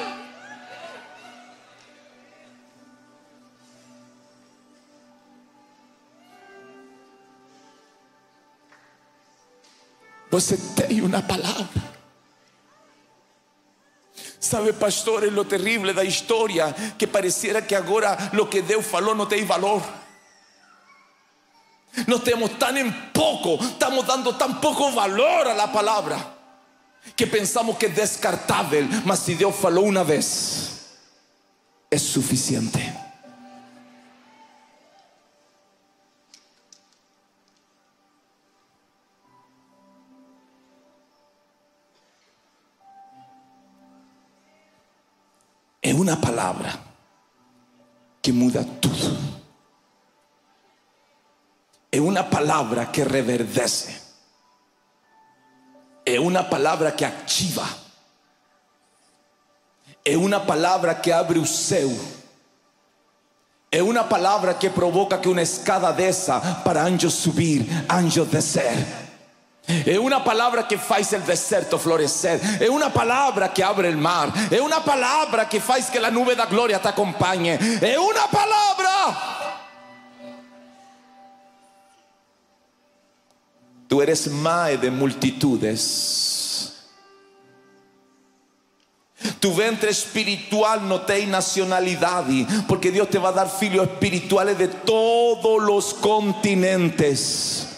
Você 10.29 10.57
tem 10.75 11.01
uma 11.01 11.21
palavra. 11.21 11.89
Sabe, 14.39 14.71
pastor, 14.73 15.23
é 15.23 15.27
lo 15.27 15.43
terrível 15.43 15.93
da 15.93 16.03
história 16.03 16.73
que 16.97 17.05
pareciera 17.05 17.61
que 17.61 17.75
agora 17.75 18.31
lo 18.33 18.47
que 18.47 18.61
Deus 18.61 18.85
falou 18.85 19.13
não 19.13 19.25
tem 19.25 19.43
valor. 19.43 19.83
Nós 22.07 22.21
temos 22.23 22.51
tão 22.57 22.77
em 22.77 22.91
pouco, 23.13 23.63
estamos 23.63 24.05
dando 24.05 24.31
tão 24.33 24.53
pouco 24.55 24.91
valor 24.91 25.47
a 25.47 25.53
la 25.53 25.67
palavra 25.67 26.39
que 27.15 27.25
pensamos 27.25 27.77
que 27.77 27.87
é 27.87 27.89
descartável, 27.89 28.87
mas 29.05 29.19
se 29.19 29.35
Deus 29.35 29.55
falou 29.55 29.87
uma 29.87 30.03
vez, 30.03 30.71
é 31.89 31.97
suficiente. 31.97 32.98
É 45.99 46.01
uma 46.01 46.15
palavra 46.15 46.79
que 48.21 48.31
muda 48.31 48.63
tudo. 48.63 49.17
É 51.91 51.99
uma 51.99 52.23
palavra 52.23 52.85
que 52.85 53.03
reverdece. 53.03 54.01
É 56.05 56.17
uma 56.17 56.41
palavra 56.41 56.89
que 56.93 57.03
ativa. 57.03 57.67
É 60.05 60.15
uma 60.15 60.39
palavra 60.39 60.95
que 60.95 61.11
abre 61.11 61.37
o 61.37 61.45
céu. 61.45 61.89
É 63.69 63.83
uma 63.83 64.05
palavra 64.05 64.53
que 64.53 64.69
provoca 64.69 65.17
que 65.17 65.27
uma 65.27 65.41
escada 65.41 65.91
desça 65.91 66.39
para 66.63 66.83
anjos 66.83 67.13
subir, 67.13 67.67
anjos 67.91 68.29
descer. 68.29 69.08
É 69.85 69.99
uma 69.99 70.19
palavra 70.19 70.63
que 70.63 70.77
faz 70.77 71.11
o 71.11 71.19
deserto 71.19 71.77
florescer. 71.77 72.39
É 72.61 72.69
uma 72.69 72.89
palavra 72.89 73.47
que 73.47 73.61
abre 73.61 73.89
o 73.89 73.97
mar. 73.97 74.31
É 74.51 74.61
uma 74.61 74.81
palavra 74.81 75.45
que 75.45 75.59
faz 75.59 75.89
que 75.89 75.97
a 75.97 76.09
nuvem 76.09 76.35
da 76.35 76.45
glória 76.45 76.79
te 76.79 76.87
acompanhe. 76.87 77.57
É 77.81 77.99
uma 77.99 78.27
palavra. 78.27 79.39
Tú 83.87 84.01
eres 84.01 84.27
mae 84.27 84.77
de 84.77 84.89
multitudes. 84.89 86.73
Tu 89.39 89.51
ventre 89.51 89.89
espiritual 89.89 90.81
no 90.81 90.99
tem 90.99 91.27
nacionalidade, 91.27 92.45
porque 92.67 92.91
Deus 92.91 93.09
te 93.09 93.17
vai 93.17 93.33
dar 93.33 93.47
filhos 93.47 93.87
espirituales 93.87 94.57
de 94.57 94.67
todos 94.67 95.69
os 95.69 95.93
continentes. 95.93 97.68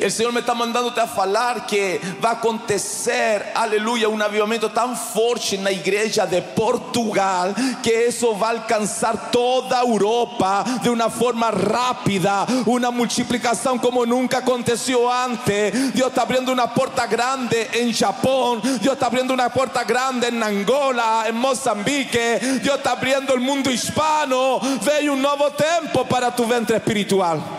El 0.00 0.12
Señor 0.12 0.32
me 0.32 0.40
está 0.40 0.54
mandándote 0.54 1.00
a 1.00 1.06
falar 1.06 1.66
que 1.66 2.00
va 2.24 2.30
a 2.30 2.32
acontecer, 2.34 3.52
aleluya, 3.54 4.08
un 4.08 4.22
avivamiento 4.22 4.70
tan 4.70 4.96
fuerte 4.96 5.56
en 5.56 5.64
la 5.64 5.72
iglesia 5.72 6.26
de 6.26 6.40
Portugal 6.40 7.54
que 7.82 8.06
eso 8.06 8.38
va 8.38 8.48
a 8.48 8.50
alcanzar 8.50 9.30
toda 9.30 9.80
Europa 9.82 10.64
de 10.82 10.90
una 10.90 11.10
forma 11.10 11.50
rápida, 11.50 12.46
una 12.66 12.90
multiplicación 12.90 13.78
como 13.78 14.06
nunca 14.06 14.38
aconteció 14.38 15.12
antes. 15.12 15.92
Dios 15.92 16.08
está 16.08 16.22
abriendo 16.22 16.52
una 16.52 16.72
puerta 16.72 17.06
grande 17.06 17.68
en 17.72 17.92
Japón, 17.92 18.60
Dios 18.80 18.94
está 18.94 19.06
abriendo 19.06 19.34
una 19.34 19.48
puerta 19.48 19.84
grande 19.84 20.28
en 20.28 20.42
Angola, 20.42 21.24
en 21.26 21.36
Mozambique, 21.36 22.38
Dios 22.62 22.76
está 22.76 22.92
abriendo 22.92 23.34
el 23.34 23.40
mundo 23.40 23.70
hispano. 23.70 24.60
Ve 24.84 25.10
un 25.10 25.20
nuevo 25.20 25.50
tiempo 25.50 26.04
para 26.04 26.34
tu 26.34 26.46
ventre 26.46 26.76
espiritual. 26.76 27.57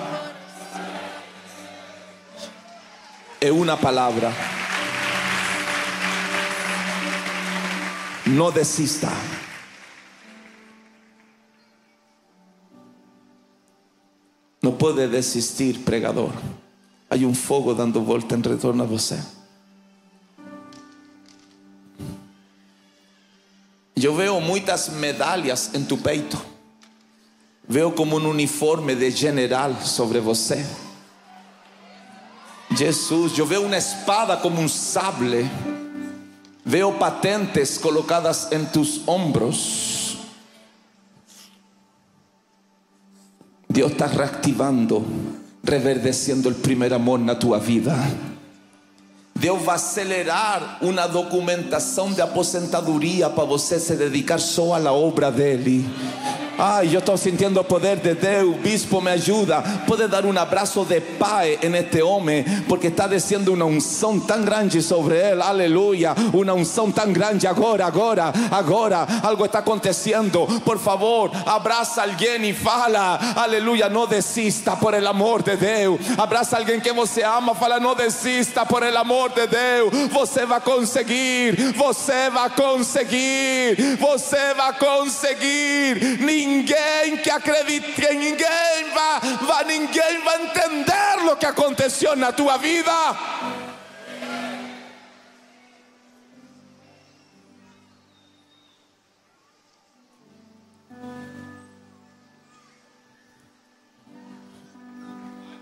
Es 3.39 3.51
una 3.51 3.79
palabra. 3.79 4.33
No 8.25 8.51
desista. 8.51 9.11
No 14.61 14.77
puede 14.77 15.07
desistir, 15.07 15.83
pregador. 15.83 16.31
Hay 17.09 17.23
un 17.25 17.33
fuego 17.33 17.73
dando 17.73 18.01
vuelta 18.01 18.35
en 18.35 18.43
retorno 18.43 18.83
a 18.83 18.87
você. 18.87 19.17
Yo 23.95 24.15
veo 24.15 24.39
muchas 24.39 24.91
medallas 24.93 25.71
en 25.73 25.87
tu 25.87 25.97
peito. 25.97 26.41
Veo 27.67 27.93
como 27.95 28.17
un 28.17 28.25
uniforme 28.25 28.95
de 28.95 29.11
general 29.11 29.77
sobre 29.83 30.19
você. 30.19 30.65
Jesús, 32.75 33.33
yo 33.33 33.45
veo 33.47 33.61
una 33.61 33.77
espada 33.77 34.39
como 34.41 34.59
un 34.59 34.69
sable. 34.69 35.49
Veo 36.65 36.97
patentes 36.99 37.79
colocadas 37.79 38.49
en 38.51 38.71
tus 38.71 39.01
hombros. 39.05 40.17
Dios 43.67 43.91
está 43.91 44.07
reactivando, 44.07 45.03
reverdeciendo 45.63 46.49
el 46.49 46.55
primer 46.55 46.93
amor 46.93 47.19
en 47.19 47.39
tu 47.39 47.55
vida. 47.59 47.95
Dios 49.39 49.59
va 49.65 49.73
a 49.73 49.75
acelerar 49.77 50.79
una 50.81 51.07
documentación 51.07 52.13
de 52.13 52.21
aposentaduría 52.21 53.33
para 53.33 53.47
você 53.47 53.79
se 53.79 53.95
dedicar 53.95 54.41
solo 54.41 54.75
a 54.75 54.79
la 54.79 54.91
obra 54.91 55.31
de 55.31 55.53
Él. 55.53 55.85
Ay, 56.61 56.89
yo 56.89 56.99
estoy 56.99 57.17
sintiendo 57.17 57.63
poder 57.63 58.01
de 58.01 58.15
Dios. 58.15 58.61
Bispo, 58.61 58.99
me 58.99 59.11
ayuda. 59.11 59.63
Puede 59.87 60.09
dar 60.09 60.25
un 60.25 60.37
abrazo 60.37 60.83
de 60.83 60.99
paz 60.99 61.45
en 61.61 61.73
este 61.73 62.01
hombre 62.01 62.43
porque 62.67 62.87
está 62.87 63.07
diciendo 63.07 63.53
una 63.53 63.63
unción 63.63 64.27
tan 64.27 64.43
grande 64.43 64.81
sobre 64.81 65.29
él. 65.29 65.41
Aleluya. 65.41 66.13
Una 66.33 66.53
unción 66.53 66.91
tan 66.91 67.13
grande 67.13 67.47
ahora, 67.47 67.87
ahora, 67.87 68.33
ahora. 68.51 69.03
Algo 69.23 69.45
está 69.45 69.59
aconteciendo. 69.59 70.45
Por 70.65 70.79
favor, 70.79 71.31
abraza 71.45 72.01
a 72.01 72.03
alguien 72.03 72.43
y 72.43 72.51
fala. 72.51 73.15
Aleluya. 73.37 73.87
No 73.87 74.05
desista 74.05 74.77
por 74.77 74.93
el 74.93 75.07
amor 75.07 75.45
de 75.45 75.55
Dios. 75.55 75.97
Abraza 76.17 76.57
a 76.57 76.59
alguien 76.59 76.81
que 76.81 76.91
você 76.91 77.23
ama. 77.23 77.55
Fala, 77.55 77.79
no 77.79 77.95
desista 77.95 78.65
por 78.65 78.83
el 78.83 78.97
amor 78.97 79.33
de 79.33 79.47
Dios. 79.47 80.11
Você 80.11 80.45
va 80.45 80.57
a 80.57 80.61
conseguir. 80.61 81.55
Você 81.77 82.29
va 82.29 82.45
a 82.45 82.49
conseguir. 82.49 83.97
Você 83.97 84.53
va 84.57 84.67
a 84.67 84.73
conseguir. 84.73 86.19
Ninguém 86.19 86.48
que 87.23 87.29
acredite, 87.29 88.01
ninguém 88.13 88.89
vai, 88.93 89.19
vai, 89.45 89.63
ninguém 89.65 90.23
vai 90.23 90.43
entender 90.45 91.31
o 91.31 91.35
que 91.35 91.45
aconteceu 91.45 92.15
na 92.15 92.31
tua 92.31 92.57
vida. 92.57 92.91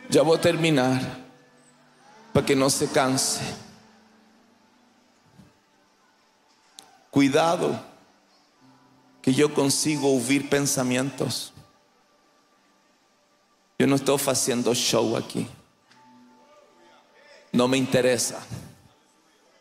Já 0.10 0.24
vou 0.24 0.38
terminar, 0.38 1.02
para 2.32 2.42
que 2.42 2.56
não 2.56 2.70
se 2.70 2.88
canse. 2.88 3.42
Cuidado 7.12 7.97
que 9.28 9.34
yo 9.34 9.53
consigo 9.53 10.15
oír 10.15 10.49
pensamientos. 10.49 11.51
Yo 13.78 13.86
no 13.86 13.97
estoy 13.97 14.17
haciendo 14.25 14.73
show 14.73 15.17
aquí. 15.17 15.45
No 17.51 17.67
me 17.67 17.75
interesa. 17.75 18.39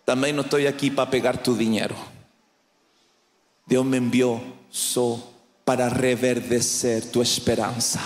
También 0.05 0.37
no 0.37 0.43
estoy 0.43 0.69
aquí 0.69 0.93
para 0.93 1.11
pegar 1.11 1.43
tu 1.43 1.57
dinero. 1.57 1.97
Dios 3.67 3.85
me 3.85 3.97
envió 3.97 4.41
so 4.71 5.33
para 5.65 5.89
reverdecer 5.89 7.11
tu 7.11 7.21
esperanza. 7.21 8.01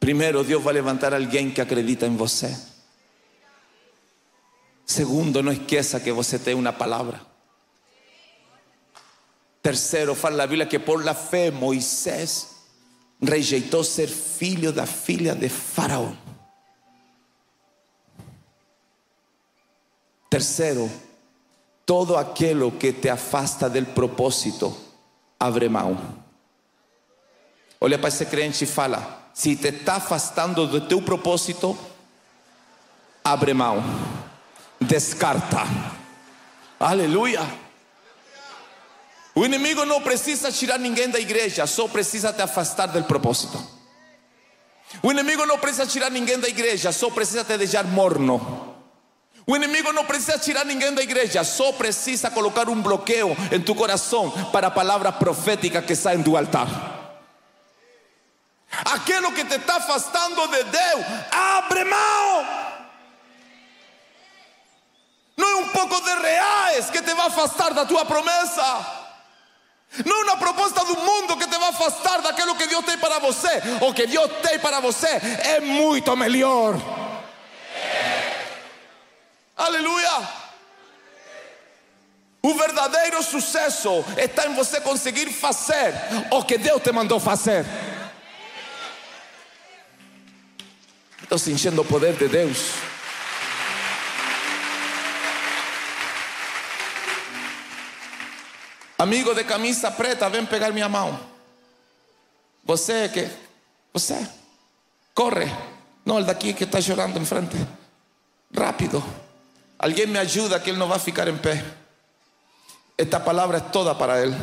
Primero, 0.00 0.42
Dios 0.42 0.66
va 0.66 0.72
a 0.72 0.74
levantar 0.74 1.12
a 1.12 1.16
alguien 1.16 1.54
que 1.54 1.62
acredita 1.62 2.06
en 2.06 2.18
você. 2.18 2.73
Segundo, 4.86 5.42
no 5.42 5.52
esqueça 5.52 5.98
que 5.98 6.12
você 6.12 6.38
tem 6.38 6.54
uma 6.54 6.72
palavra. 6.72 7.20
Terceiro, 9.62 10.14
fala 10.14 10.36
na 10.36 10.46
Bíblia 10.46 10.66
que 10.66 10.78
por 10.78 11.02
la 11.02 11.14
fé 11.14 11.50
Moisés 11.50 12.50
rejeitou 13.22 13.82
ser 13.82 14.08
filho 14.08 14.72
da 14.72 14.84
filha 14.84 15.34
de 15.34 15.48
Faraó. 15.48 16.12
Terceiro, 20.28 20.90
todo 21.86 22.16
aquilo 22.18 22.72
que 22.72 22.92
te 22.92 23.08
afasta 23.08 23.70
del 23.70 23.86
propósito, 23.86 24.76
abre 25.40 25.68
mão. 25.68 25.96
Olha 27.80 27.98
para 27.98 28.08
esse 28.08 28.26
crente 28.26 28.64
e 28.64 28.66
fala: 28.66 29.30
se 29.32 29.56
te 29.56 29.68
está 29.68 29.96
afastando 29.96 30.66
do 30.66 30.82
teu 30.82 31.00
propósito, 31.00 31.78
abre 33.24 33.54
mão 33.54 33.82
descarta. 34.84 35.62
Aleluia. 36.78 37.40
O 39.34 39.44
inimigo 39.44 39.84
não 39.84 40.00
precisa 40.00 40.52
tirar 40.52 40.78
ninguém 40.78 41.10
da 41.10 41.18
igreja, 41.18 41.66
só 41.66 41.88
precisa 41.88 42.32
te 42.32 42.42
afastar 42.42 42.86
do 42.86 43.02
propósito. 43.04 43.58
O 45.02 45.10
inimigo 45.10 45.44
não 45.44 45.58
precisa 45.58 45.86
tirar 45.86 46.10
ninguém 46.10 46.38
da 46.38 46.48
igreja, 46.48 46.92
só 46.92 47.10
precisa 47.10 47.44
te 47.44 47.58
deixar 47.58 47.84
morno. 47.84 48.74
O 49.46 49.56
inimigo 49.56 49.92
não 49.92 50.04
precisa 50.04 50.38
tirar 50.38 50.64
ninguém 50.64 50.94
da 50.94 51.02
igreja, 51.02 51.42
só 51.44 51.72
precisa 51.72 52.30
colocar 52.30 52.68
um 52.68 52.80
bloqueio 52.80 53.36
em 53.52 53.60
tu 53.60 53.74
coração 53.74 54.30
para 54.52 54.68
a 54.68 54.70
palavra 54.70 55.12
profética 55.12 55.82
que 55.82 55.96
sai 55.96 56.16
do 56.18 56.36
altar. 56.36 56.68
Aquilo 58.86 59.32
que 59.32 59.44
te 59.44 59.56
está 59.56 59.76
afastando 59.76 60.46
de 60.48 60.64
Deus, 60.64 61.04
abre 61.30 61.84
mão. 61.84 62.73
Pouco 65.74 66.00
de 66.00 66.14
reais 66.14 66.88
que 66.88 67.02
te 67.02 67.12
vai 67.14 67.26
afastar 67.26 67.74
da 67.74 67.84
tua 67.84 68.04
promessa. 68.04 69.02
Não 70.06 70.22
uma 70.22 70.36
proposta 70.36 70.84
do 70.84 70.96
mundo 70.96 71.36
que 71.36 71.46
te 71.46 71.58
vai 71.58 71.68
afastar 71.68 72.22
daquilo 72.22 72.54
que 72.54 72.66
Deus 72.66 72.84
tem 72.84 72.96
para 72.96 73.18
você. 73.18 73.60
O 73.80 73.92
que 73.92 74.06
Deus 74.06 74.30
tem 74.40 74.58
para 74.58 74.80
você 74.80 75.08
é 75.08 75.60
muito 75.60 76.16
melhor. 76.16 76.74
Aleluia. 79.56 80.44
O 82.42 82.54
verdadeiro 82.54 83.22
sucesso 83.22 84.04
está 84.16 84.46
em 84.46 84.54
você 84.54 84.80
conseguir 84.80 85.32
fazer 85.32 85.94
o 86.30 86.44
que 86.44 86.58
Deus 86.58 86.82
te 86.82 86.92
mandou 86.92 87.18
fazer. 87.18 87.64
Estou 91.22 91.38
sentindo 91.38 91.80
o 91.80 91.84
poder 91.84 92.14
de 92.14 92.28
Deus. 92.28 92.93
Amigo 99.04 99.34
de 99.34 99.44
camisa 99.44 99.90
preta, 99.90 100.30
vem 100.30 100.46
pegar 100.46 100.72
minha 100.72 100.88
mão. 100.88 101.20
Você 102.64 103.06
que. 103.10 103.28
Você. 103.92 104.26
Corre. 105.12 105.44
Não, 106.06 106.16
o 106.16 106.24
daqui 106.24 106.54
que 106.54 106.64
está 106.64 106.80
chorando 106.80 107.18
em 107.18 107.24
frente. 107.26 107.54
Rápido. 108.56 109.04
Alguém 109.78 110.06
me 110.06 110.18
ajuda 110.18 110.58
que 110.58 110.70
ele 110.70 110.78
não 110.78 110.88
vai 110.88 110.98
ficar 110.98 111.28
em 111.28 111.36
pé. 111.36 111.62
Esta 112.96 113.20
palavra 113.20 113.58
é 113.58 113.60
toda 113.60 113.94
para 113.94 114.22
ele. 114.22 114.34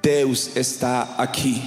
Deus 0.00 0.54
está 0.54 1.16
aqui. 1.18 1.64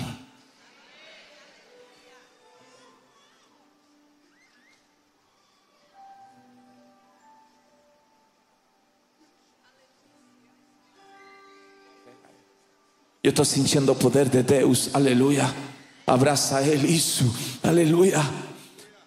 Yo 13.28 13.32
estoy 13.32 13.46
sintiendo 13.46 13.92
el 13.92 13.98
poder 13.98 14.32
de 14.32 14.42
Deus, 14.42 14.92
aleluya. 14.94 15.54
Abraza 16.06 16.60
a 16.60 16.64
Él, 16.64 16.86
eso, 16.86 17.26
aleluya. 17.62 18.24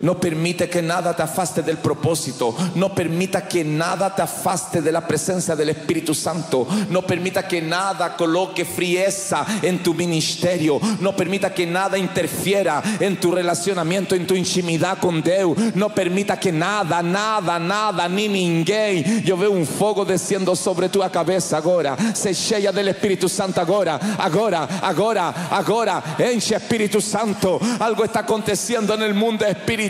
No 0.02 0.18
permite 0.18 0.70
que 0.70 0.80
nada 0.80 1.14
te 1.14 1.22
afaste 1.22 1.60
del 1.60 1.76
propósito. 1.76 2.56
No 2.74 2.94
permita 2.94 3.46
que 3.46 3.62
nada 3.62 4.14
te 4.14 4.22
afaste 4.22 4.80
de 4.80 4.90
la 4.90 5.06
presencia 5.06 5.54
del 5.54 5.68
Espíritu 5.68 6.14
Santo. 6.14 6.66
No 6.88 7.02
permita 7.02 7.46
que 7.46 7.60
nada 7.60 8.16
coloque 8.16 8.64
frieza 8.64 9.44
en 9.60 9.82
tu 9.82 9.92
ministerio. 9.92 10.80
No 11.00 11.14
permita 11.14 11.52
que 11.52 11.66
nada 11.66 11.98
interfiera 11.98 12.82
en 12.98 13.20
tu 13.20 13.30
relacionamiento, 13.30 14.14
en 14.14 14.26
tu 14.26 14.34
intimidad 14.34 14.96
con 14.96 15.20
Dios. 15.20 15.54
No 15.74 15.90
permita 15.90 16.40
que 16.40 16.50
nada, 16.50 17.02
nada, 17.02 17.58
nada, 17.58 18.08
ni 18.08 18.26
ninguém. 18.26 19.22
Yo 19.22 19.36
veo 19.36 19.50
un 19.50 19.66
fuego 19.66 20.06
desciendo 20.06 20.56
sobre 20.56 20.88
tu 20.88 21.00
cabeza 21.12 21.58
ahora. 21.58 21.94
Se 22.14 22.34
cheia 22.34 22.72
del 22.72 22.88
Espíritu 22.88 23.28
Santo 23.28 23.60
ahora. 23.60 24.00
Ahora, 24.16 24.66
ahora, 24.80 25.48
ahora. 25.50 26.16
Enche 26.18 26.56
Espíritu 26.56 27.02
Santo. 27.02 27.60
Algo 27.78 28.02
está 28.02 28.20
aconteciendo 28.20 28.94
en 28.94 29.02
el 29.02 29.12
mundo 29.12 29.44
espiritual 29.44 29.89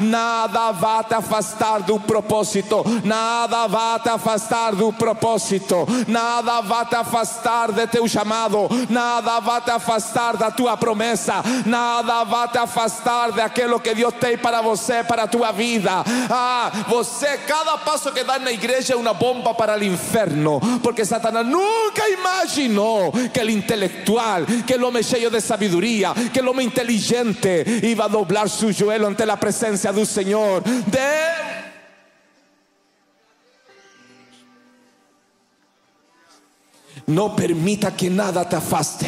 nada 0.00 0.72
vai 0.72 1.04
te 1.04 1.14
afastar 1.14 1.82
do 1.82 1.98
propósito, 2.00 2.84
nada 3.04 3.66
vai 3.66 4.00
te 4.00 4.08
afastar 4.08 4.74
do 4.74 4.92
propósito, 4.92 5.86
nada 6.08 6.60
vai 6.60 6.84
te 6.86 6.94
afastar 6.94 7.72
de 7.72 7.86
teu 7.86 8.06
chamado, 8.08 8.68
nada 8.88 9.40
vai 9.40 9.60
te 9.60 9.70
afastar 9.70 10.36
da 10.36 10.50
tua 10.50 10.76
promessa, 10.76 11.42
nada 11.66 12.24
vai 12.24 12.48
te 12.48 12.58
afastar 12.58 13.32
daquilo 13.32 13.80
que 13.80 13.94
Deus 13.94 14.14
tem 14.20 14.36
para 14.36 14.60
você, 14.60 15.02
para 15.02 15.24
a 15.24 15.26
tua 15.28 15.52
vida. 15.52 16.04
Ah, 16.30 16.70
você, 16.88 17.38
cada 17.38 17.78
passo 17.78 18.12
que 18.12 18.24
dá 18.24 18.38
na 18.38 18.52
igreja 18.52 18.94
é 18.94 18.96
uma 18.96 19.14
bomba 19.14 19.54
para 19.54 19.78
o 19.78 19.84
inferno, 19.84 20.60
porque 20.82 21.04
Satanás 21.04 21.46
nunca 21.46 22.08
imaginou 22.08 23.12
que 23.32 23.40
o 23.40 23.50
intelectual, 23.50 24.44
que 24.66 24.74
o 24.74 24.86
homem 24.86 25.02
cheio 25.02 25.30
de 25.30 25.40
sabedoria, 25.40 26.12
que 26.32 26.40
o 26.40 26.50
homem 26.50 26.66
inteligente 26.66 27.64
iba 27.82 28.04
a 28.04 28.08
doblar 28.08 28.48
su 28.48 28.72
joelho 28.72 29.06
ante 29.06 29.21
la 29.26 29.38
presencia 29.38 29.92
del 29.92 30.06
Señor. 30.06 30.62
De 30.64 31.32
No 37.06 37.34
permita 37.34 37.94
que 37.96 38.08
nada 38.08 38.48
te 38.48 38.56
afaste. 38.56 39.06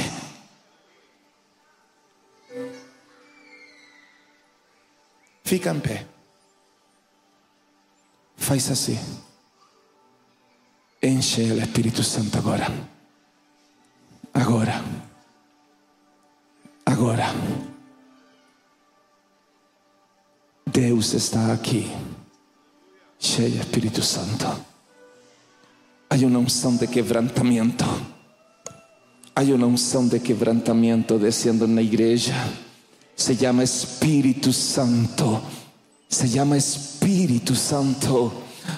Fica 5.45 5.71
em 5.71 5.81
pé. 5.81 6.07
Faz. 8.37 8.91
Enche 11.01 11.53
o 11.53 11.61
Espírito 11.61 12.03
Santo 12.03 12.39
agora. 12.39 12.67
Agora. 14.33 14.83
Agora. 16.87 17.74
Deus 20.75 21.15
está 21.15 21.53
aqui, 21.53 21.89
cheio 23.17 23.61
Espírito 23.61 24.03
Santo. 24.03 24.45
Há 26.11 26.17
uma 26.17 26.41
unção 26.41 26.75
de 26.75 26.89
quebrantamento. 26.89 27.85
Há 29.37 29.43
uma 29.43 29.69
unção 29.69 30.09
de 30.09 30.19
quebrantamento 30.19 31.17
descendo 31.17 31.69
na 31.69 31.81
igreja. 31.81 32.35
Se 33.15 33.37
chama 33.37 33.63
Espírito 33.63 34.53
Santo. 34.53 35.41
Se 36.09 36.27
chama 36.27 36.57
Espírito 36.57 37.55
Santo. 37.55 38.33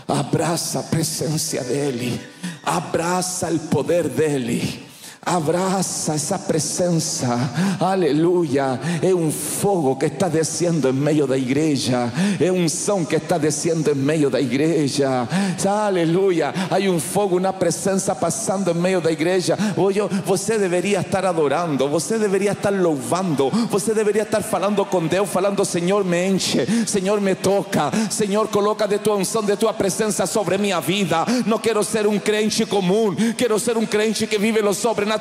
Abraça 0.07 0.81
a 0.81 0.83
presença 0.83 1.65
dele. 1.65 2.21
Abraça 2.63 3.51
o 3.51 3.59
poder 3.59 4.07
dele. 4.07 4.86
Abraza 5.29 6.15
esa 6.15 6.39
presencia. 6.39 7.51
Aleluya. 7.81 8.79
Es 9.03 9.13
un 9.13 9.33
fuego 9.33 9.99
que 9.99 10.07
está 10.07 10.31
desciendo 10.31 10.89
en 10.89 11.03
medio 11.03 11.27
de 11.27 11.31
la 11.31 11.37
iglesia. 11.37 12.13
Es 12.39 12.49
un 12.49 12.71
son 12.71 13.05
que 13.05 13.17
está 13.17 13.37
desciendo 13.37 13.91
en 13.91 14.07
medio 14.07 14.31
de 14.31 14.41
la 14.41 14.41
iglesia. 14.41 15.27
Aleluya. 15.69 16.69
Hay 16.71 16.87
un 16.87 17.01
fuego, 17.01 17.35
una 17.35 17.59
presencia 17.59 18.15
pasando 18.15 18.71
en 18.71 18.81
medio 18.81 19.01
de 19.01 19.07
la 19.07 19.11
iglesia. 19.11 19.57
Oye, 19.77 20.01
você 20.25 20.59
debería 20.59 21.01
estar 21.01 21.27
adorando. 21.27 21.89
Você 21.89 22.21
debería 22.21 22.53
estar 22.53 22.73
louvando. 22.73 23.51
Você 23.69 23.95
debería 23.95 24.23
estar 24.23 24.45
falando 24.45 24.89
con 24.89 25.09
Dios. 25.09 25.29
Falando, 25.29 25.65
Señor, 25.65 26.05
me 26.05 26.25
enche. 26.25 26.87
Señor, 26.87 27.21
me 27.21 27.35
toca. 27.35 27.91
Señor, 28.11 28.49
coloca 28.49 28.87
de 28.87 29.01
tu 29.01 29.13
unción, 29.13 29.45
de 29.45 29.57
tu 29.57 29.67
presencia 29.77 30.25
sobre 30.25 30.57
mi 30.57 30.71
vida. 30.87 31.27
No 31.47 31.61
quiero 31.61 31.83
ser 31.83 32.07
un 32.07 32.21
crente 32.21 32.65
común. 32.67 33.17
Quiero 33.37 33.59
ser 33.59 33.77
un 33.77 33.87
crente 33.87 34.29
que 34.29 34.39
vive 34.39 34.63
lo 34.63 34.73
sobrenatural 34.73 35.16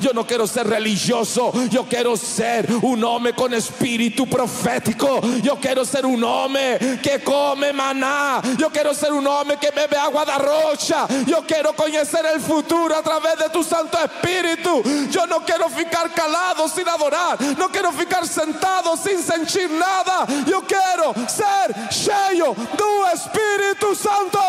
yo 0.00 0.12
no 0.12 0.26
quiero 0.26 0.46
ser 0.46 0.66
religioso, 0.66 1.52
yo 1.70 1.84
quiero 1.84 2.16
ser 2.16 2.66
un 2.82 3.02
hombre 3.04 3.32
con 3.34 3.52
espíritu 3.54 4.26
profético. 4.26 5.20
Yo 5.42 5.56
quiero 5.56 5.84
ser 5.84 6.06
un 6.06 6.22
hombre 6.24 6.98
que 7.02 7.22
come 7.22 7.72
maná. 7.72 8.40
Yo 8.58 8.70
quiero 8.70 8.94
ser 8.94 9.12
un 9.12 9.26
hombre 9.26 9.56
que 9.58 9.70
bebe 9.70 9.96
agua 9.96 10.24
de 10.24 10.38
rocha. 10.38 11.06
Yo 11.26 11.42
quiero 11.46 11.74
conocer 11.74 12.26
el 12.26 12.40
futuro 12.40 12.96
a 12.96 13.02
través 13.02 13.38
de 13.38 13.48
tu 13.50 13.62
Santo 13.62 13.98
Espíritu. 13.98 14.82
Yo 15.10 15.26
no 15.26 15.44
quiero 15.44 15.68
ficar 15.68 16.12
calado 16.12 16.68
sin 16.68 16.88
adorar. 16.88 17.40
No 17.56 17.68
quiero 17.70 17.92
ficar 17.92 18.26
sentado 18.26 18.96
sin 18.96 19.22
sentir 19.22 19.70
nada. 19.70 20.26
Yo 20.46 20.62
quiero 20.62 21.14
ser 21.28 21.88
cheio 21.90 22.54
do 22.76 23.06
Espíritu 23.12 23.94
Santo. 23.94 24.40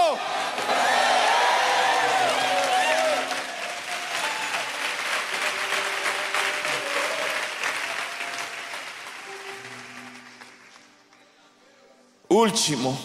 Último. 12.29 12.97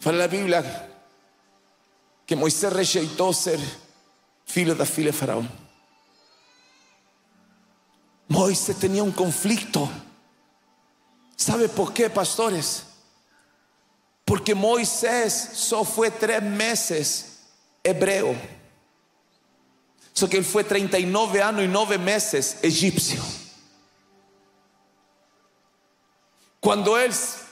Fala 0.00 0.18
la 0.18 0.26
Biblia 0.26 0.90
que 2.26 2.36
Moisés 2.36 2.72
rejeitou 2.72 3.32
ser 3.32 3.58
filho 4.44 4.74
da 4.74 4.84
filha 4.84 5.10
de 5.10 5.16
Faraón. 5.16 5.48
Moisés 8.28 8.76
tenía 8.78 9.02
un 9.02 9.12
conflicto. 9.12 9.88
¿Sabe 11.36 11.68
por 11.68 11.92
qué, 11.92 12.10
pastores? 12.10 12.84
Porque 14.24 14.54
Moisés 14.54 15.50
só 15.54 15.84
fue 15.84 16.10
tres 16.10 16.42
meses 16.42 17.40
hebreo. 17.82 18.34
Só 20.12 20.28
que 20.28 20.38
él 20.38 20.44
fue 20.44 20.64
39 20.64 21.42
años 21.42 21.64
y 21.64 21.68
9 21.68 21.98
meses 21.98 22.58
egipcio. 22.62 23.22
Quando 26.64 26.96
eles 26.96 27.43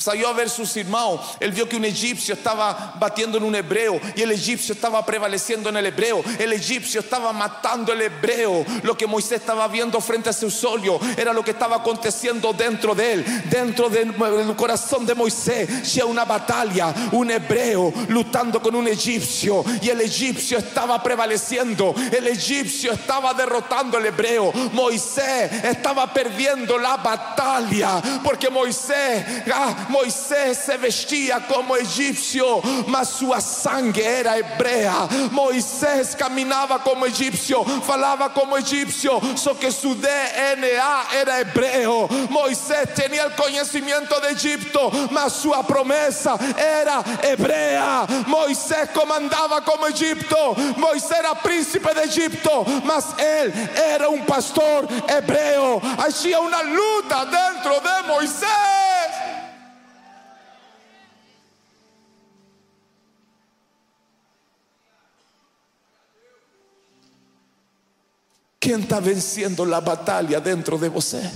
salió 0.00 0.28
a 0.28 0.32
ver 0.32 0.48
sus 0.48 0.74
hermanos, 0.76 1.20
él 1.40 1.52
vio 1.52 1.68
que 1.68 1.76
un 1.76 1.84
egipcio 1.84 2.34
estaba 2.34 2.94
batiendo 2.98 3.36
en 3.36 3.44
un 3.44 3.54
hebreo 3.54 4.00
y 4.16 4.22
el 4.22 4.32
egipcio 4.32 4.74
estaba 4.74 5.04
prevaleciendo 5.04 5.68
en 5.68 5.76
el 5.76 5.86
hebreo. 5.86 6.22
El 6.38 6.52
egipcio 6.52 7.00
estaba 7.00 7.32
matando 7.32 7.92
el 7.92 8.02
hebreo. 8.02 8.64
Lo 8.82 8.96
que 8.96 9.06
Moisés 9.06 9.40
estaba 9.40 9.68
viendo 9.68 10.00
frente 10.00 10.30
a 10.30 10.32
su 10.32 10.50
solio 10.50 10.98
era 11.16 11.32
lo 11.32 11.44
que 11.44 11.50
estaba 11.50 11.76
aconteciendo 11.76 12.52
dentro 12.52 12.94
de 12.94 13.12
él, 13.12 13.42
dentro 13.50 13.88
del 13.88 14.14
corazón 14.56 15.04
de 15.04 15.14
Moisés. 15.14 15.92
Ya 15.92 16.06
una 16.06 16.24
batalla, 16.24 16.94
un 17.12 17.30
hebreo 17.30 17.92
luchando 18.08 18.62
con 18.62 18.74
un 18.74 18.88
egipcio 18.88 19.64
y 19.82 19.90
el 19.90 20.00
egipcio 20.00 20.58
estaba 20.58 21.02
prevaleciendo. 21.02 21.94
El 22.10 22.26
egipcio 22.26 22.92
estaba 22.92 23.34
derrotando 23.34 23.98
al 23.98 24.06
hebreo. 24.06 24.50
Moisés 24.72 25.64
estaba 25.64 26.12
perdiendo 26.12 26.78
la 26.78 26.96
batalla 26.96 28.00
porque 28.24 28.48
Moisés 28.48 29.44
ah, 29.52 29.88
Moisés 29.90 30.58
se 30.58 30.76
vestia 30.76 31.40
como 31.40 31.76
egípcio, 31.76 32.62
mas 32.86 33.08
sua 33.08 33.40
sangue 33.40 34.02
era 34.02 34.38
hebrea. 34.38 35.08
Moisés 35.32 36.14
caminhava 36.14 36.78
como 36.78 37.06
egípcio, 37.06 37.64
falava 37.82 38.30
como 38.30 38.56
egípcio, 38.56 39.20
só 39.36 39.54
que 39.54 39.70
su 39.70 39.94
DNA 39.94 41.06
era 41.12 41.40
hebreo. 41.40 42.08
Moisés 42.30 42.88
tinha 42.94 43.26
o 43.26 43.30
conhecimento 43.32 44.20
de 44.20 44.28
Egipto, 44.28 44.90
mas 45.10 45.32
sua 45.32 45.64
promessa 45.64 46.38
era 46.56 47.02
hebrea. 47.22 48.06
Moisés 48.26 48.88
comandava 48.94 49.60
como 49.62 49.88
Egipto, 49.88 50.36
Moisés 50.76 51.10
era 51.10 51.34
príncipe 51.34 51.92
de 51.92 52.00
Egipto, 52.02 52.64
mas 52.84 53.14
ele 53.18 53.52
era 53.74 54.08
um 54.08 54.22
pastor 54.22 54.86
hebreo. 55.08 55.82
Havia 55.98 56.40
uma 56.40 56.62
luta 56.62 57.24
dentro 57.26 57.80
de 57.80 58.08
Moisés. 58.08 58.99
Quem 68.70 68.78
está 68.78 69.00
vencendo 69.00 69.74
a 69.74 69.80
batalha 69.80 70.40
dentro 70.40 70.78
de 70.78 70.88
você? 70.88 71.28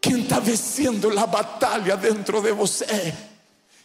Quem 0.00 0.22
está 0.22 0.40
vencendo 0.40 1.18
a 1.18 1.26
batalha 1.26 1.98
dentro 1.98 2.40
de 2.40 2.50
você? 2.52 3.14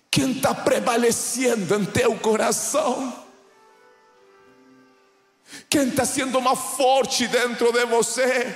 Quem 0.09 0.31
está 0.31 0.55
prevalecendo 0.55 1.75
em 1.75 1.83
teu 1.83 2.17
coração? 2.17 3.25
Quem 5.69 5.89
está 5.89 6.05
sendo 6.05 6.39
mais 6.39 6.57
forte 6.57 7.27
dentro 7.27 7.73
de 7.73 7.85
você? 7.87 8.55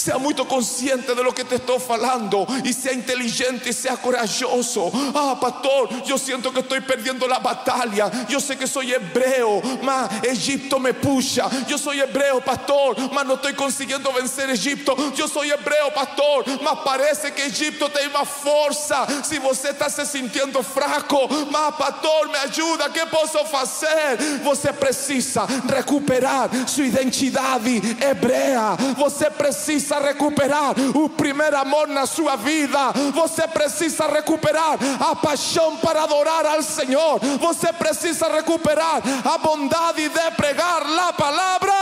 Sea 0.00 0.16
muito 0.16 0.46
consciente 0.46 1.12
de 1.12 1.24
lo 1.24 1.34
que 1.34 1.42
te 1.42 1.56
estoy 1.56 1.80
falando 1.80 2.46
y 2.62 2.72
sea 2.72 2.92
inteligente 2.92 3.70
y 3.70 3.72
sea 3.72 3.96
corajoso. 3.96 4.92
Ah, 5.12 5.36
pastor, 5.40 6.04
yo 6.04 6.16
siento 6.16 6.52
que 6.52 6.60
estoy 6.60 6.80
perdiendo 6.82 7.26
la 7.26 7.40
batalla. 7.40 8.08
Yo 8.28 8.38
sé 8.38 8.56
que 8.56 8.68
soy 8.68 8.92
hebreo, 8.92 9.60
mas 9.82 10.08
Egipto 10.22 10.78
me 10.78 10.94
puxa. 10.94 11.50
Yo 11.66 11.76
soy 11.76 11.98
hebreo, 11.98 12.40
pastor, 12.40 12.96
mas 13.12 13.26
no 13.26 13.34
estoy 13.34 13.54
consiguiendo 13.54 14.12
vencer 14.12 14.48
Egipto. 14.50 14.94
Yo 15.16 15.26
soy 15.26 15.50
hebreo, 15.50 15.92
pastor, 15.92 16.44
mas 16.62 16.78
parece 16.84 17.32
que 17.32 17.46
Egipto 17.46 17.88
tem 17.88 18.08
más 18.10 18.28
fuerza. 18.28 19.04
Si 19.24 19.40
você 19.40 19.70
está 19.70 19.90
se 19.90 20.06
sintiendo 20.06 20.62
fraco, 20.62 21.26
mas 21.50 21.74
pastor, 21.74 22.28
me 22.28 22.38
ayuda, 22.38 22.88
¿qué 22.92 23.04
posso 23.06 23.44
fazer? 23.46 24.16
Você 24.44 24.72
precisa 24.72 25.44
recuperar 25.66 26.48
su 26.68 26.84
identidade 26.84 27.82
hebrea. 28.00 28.76
Você 28.96 29.28
precisa 29.28 29.87
recuperar 29.96 30.74
o 30.94 31.08
primeiro 31.08 31.56
amor 31.56 31.88
na 31.88 32.06
sua 32.06 32.36
vida. 32.36 32.92
Você 33.14 33.46
precisa 33.48 34.06
recuperar 34.06 34.78
a 35.00 35.16
paixão 35.16 35.76
para 35.78 36.02
adorar 36.02 36.44
ao 36.46 36.62
Senhor. 36.62 37.18
Você 37.40 37.72
precisa 37.72 38.28
recuperar 38.28 39.02
a 39.24 39.38
bondade 39.38 40.08
de 40.08 40.30
pregar 40.32 40.82
a 40.82 41.12
palavra. 41.12 41.72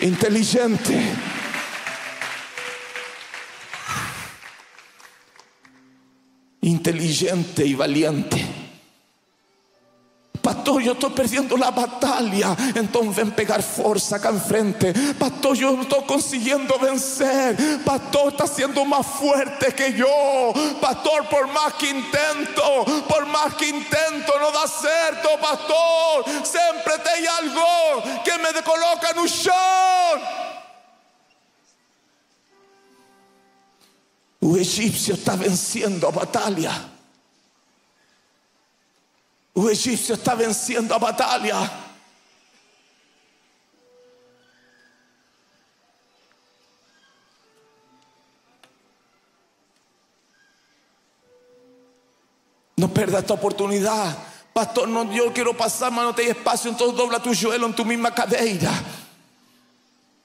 Inteligente. 0.00 0.94
Inteligente 6.62 7.62
e 7.62 7.74
valiente. 7.74 8.69
Pastor, 10.42 10.82
yo 10.82 10.92
estoy 10.92 11.10
perdiendo 11.10 11.56
la 11.56 11.70
batalla. 11.70 12.56
Entonces 12.74 13.16
ven 13.16 13.32
pegar 13.32 13.62
fuerza 13.62 14.16
acá 14.16 14.30
enfrente. 14.30 14.92
Pastor, 15.18 15.56
yo 15.56 15.72
no 15.72 15.82
estoy 15.82 16.04
consiguiendo 16.04 16.78
vencer. 16.78 17.56
Pastor, 17.84 18.32
está 18.32 18.46
siendo 18.46 18.84
más 18.84 19.06
fuerte 19.06 19.74
que 19.74 19.92
yo. 19.92 20.52
Pastor, 20.80 21.28
por 21.28 21.46
más 21.48 21.74
que 21.74 21.90
intento, 21.90 22.84
por 23.08 23.26
más 23.26 23.54
que 23.54 23.68
intento, 23.68 24.32
no 24.40 24.50
da 24.50 24.66
cierto, 24.66 25.28
pastor. 25.40 26.24
Siempre 26.44 26.98
te 27.02 27.10
hay 27.10 27.26
algo 27.26 28.22
que 28.24 28.32
me 28.38 28.62
coloca 28.62 29.10
en 29.10 29.18
un 29.18 29.28
chão. 29.28 29.54
O 34.42 34.56
egipcio 34.56 35.14
está 35.14 35.36
venciendo 35.36 36.08
a 36.08 36.10
batalla. 36.10 36.99
O 39.60 39.68
egipcio 39.68 40.14
está 40.14 40.34
venciendo 40.34 40.94
a 40.94 40.98
batalla. 40.98 41.70
No 52.74 52.88
perda 52.88 53.18
esta 53.18 53.34
oportunidad. 53.34 54.16
Pastor, 54.54 54.88
no, 54.88 55.12
yo 55.12 55.30
quiero 55.34 55.54
pasar, 55.54 55.90
mas 55.90 56.06
no 56.06 56.14
tem 56.14 56.28
espacio, 56.28 56.70
entonces 56.70 56.96
dobla 56.96 57.20
tu 57.20 57.34
joelho 57.34 57.66
en 57.66 57.74
tu 57.74 57.84
misma 57.84 58.10
cadeira. 58.10 58.72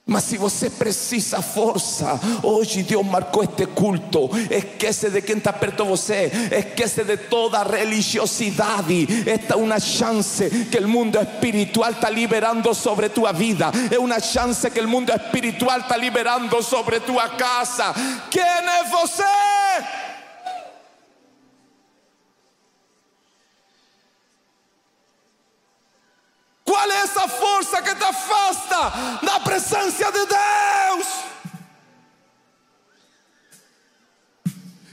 Mas 0.07 0.25
se 0.25 0.37
você 0.37 0.69
precisa 0.69 1.41
força, 1.41 2.19
hoje 2.43 2.83
Deus 2.83 3.03
marcou 3.03 3.43
este 3.43 3.65
culto. 3.65 4.29
Esquece 4.51 5.09
de 5.09 5.19
quem 5.23 5.37
está 5.37 5.51
perto 5.51 5.83
de 5.83 5.89
você, 5.89 6.31
esquece 6.55 7.03
de 7.03 7.17
toda 7.17 7.63
religiosidade. 7.63 9.07
Esta 9.27 9.55
é 9.55 9.57
uma 9.57 9.79
chance 9.79 10.47
que 10.69 10.77
o 10.77 10.87
mundo 10.87 11.19
espiritual 11.19 11.89
está 11.89 12.07
liberando 12.07 12.71
sobre 12.75 13.09
tua 13.09 13.31
vida. 13.31 13.71
É 13.91 13.97
uma 13.97 14.19
chance 14.19 14.69
que 14.69 14.79
o 14.79 14.87
mundo 14.87 15.11
espiritual 15.11 15.79
está 15.79 15.97
liberando 15.97 16.61
sobre 16.61 16.99
tua 16.99 17.29
casa. 17.29 17.91
Quem 18.29 18.43
é 18.43 18.83
você? 18.83 20.04
Qual 26.85 26.95
é 26.95 27.01
essa 27.01 27.27
força 27.27 27.81
que 27.81 27.95
te 27.95 28.03
afasta 28.03 28.91
da 29.23 29.39
presença 29.39 30.11
de 30.11 30.25
Deus? 30.27 31.07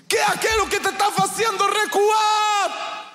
Que 0.09 0.17
é 0.17 0.25
aquilo 0.25 0.69
que 0.69 0.81
te 0.81 0.89
está 0.89 1.11
fazendo 1.11 1.71
recuar? 1.71 3.13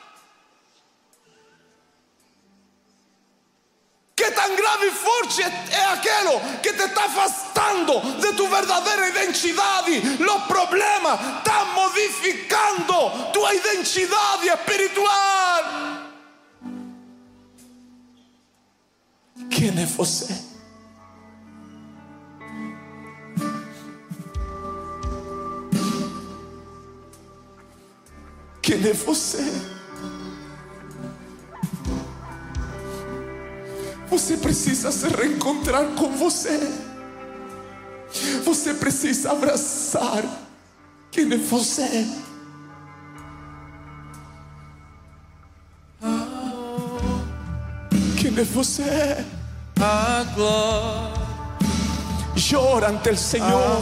Que 4.15 4.29
tan 4.29 4.55
grave 4.55 4.85
e 4.85 4.91
forte 4.91 5.41
é 5.41 5.85
aquilo 5.93 6.39
que 6.61 6.71
te 6.73 6.83
está 6.83 7.05
afastando 7.05 7.99
de 8.21 8.31
tu 8.33 8.47
verdadeira 8.47 9.07
identidade? 9.07 10.03
Os 10.19 10.43
problemas 10.43 11.19
estão 11.19 11.65
modificando 11.73 13.31
tua 13.33 13.55
identidade 13.55 14.49
espiritual. 14.49 15.96
Quem 19.49 19.69
é 19.69 19.85
você? 19.85 20.35
Quem 28.61 28.85
é 28.85 28.93
você? 28.93 29.77
Você 34.09 34.37
precisa 34.37 34.91
se 34.91 35.07
reencontrar 35.07 35.85
com 35.95 36.11
você. 36.11 36.59
Você 38.43 38.73
precisa 38.73 39.31
abraçar 39.31 40.23
quem 41.11 41.31
é 41.31 41.37
você. 41.37 42.05
É 48.39 48.43
você? 48.43 49.25
a 49.81 50.23
glória, 50.35 51.27
Llora 52.35 52.89
ante 52.89 53.09
o 53.09 53.17
Senhor, 53.17 53.81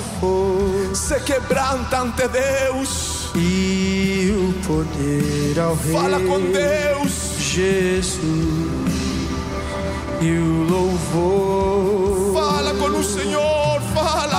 se 0.93 1.19
quebranta 1.21 1.99
ante 1.99 2.25
Deus, 2.29 3.29
e 3.35 4.31
o 4.31 4.53
poder 4.65 5.59
ao 5.59 5.75
Rei 5.75 5.93
fala 5.93 6.19
com 6.21 6.39
Deus. 6.39 7.35
Jesus 7.37 8.85
e 10.21 10.31
o 10.31 10.63
louvor. 10.69 12.33
Fala 12.33 12.73
com 12.75 12.97
o 12.97 13.03
Senhor, 13.03 13.81
fala 13.93 14.34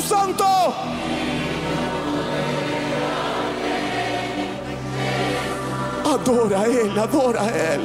Santo. 0.00 0.44
Adora 6.04 6.66
Él, 6.66 6.98
adora 6.98 7.40
Él. 7.44 7.80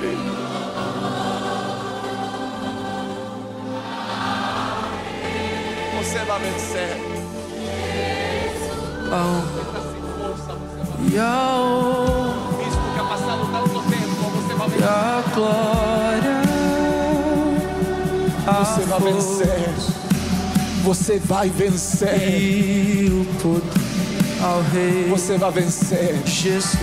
Você 5.98 6.20
vai 6.26 6.40
vencer. 6.40 7.16
Yahweh, 11.12 12.64
Visto 12.64 12.82
que 12.94 13.00
ha 13.00 13.04
passado 13.04 13.46
tanto 13.52 13.80
tempo, 13.90 14.30
você 14.32 14.54
vai 14.56 14.70
vencer. 14.70 14.88
a 14.88 15.24
glória, 15.34 16.42
Você 18.46 18.82
vai 18.86 19.00
vencer. 19.00 19.95
Você 20.86 21.18
vai 21.18 21.50
vencer. 21.50 22.30
e 22.30 23.08
o 23.10 23.26
poder 23.42 23.64
ao 24.44 24.62
Rei 24.72 25.10
Você 25.10 25.36
vai 25.36 25.52
vencer. 25.52 26.22
Jesus. 26.28 26.78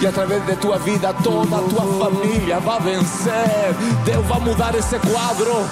E 0.00 0.06
através 0.06 0.44
de 0.44 0.56
tua 0.56 0.78
vida, 0.78 1.14
toda 1.22 1.58
a 1.58 1.62
tua 1.62 2.10
família 2.10 2.58
vai 2.58 2.80
vencer. 2.80 3.72
Deus 4.04 4.26
vai 4.26 4.40
mudar 4.40 4.74
esse 4.74 4.98
quadro. 4.98 5.64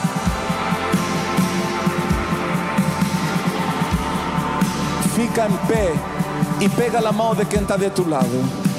Fica 5.17 5.49
em 5.49 5.67
pé 5.67 5.93
e 6.61 6.69
pega 6.69 7.09
a 7.09 7.13
mão 7.13 7.35
de 7.35 7.45
quem 7.45 7.63
está 7.63 7.77
de 7.77 7.91
tu 7.91 8.09
lado. 8.09 8.70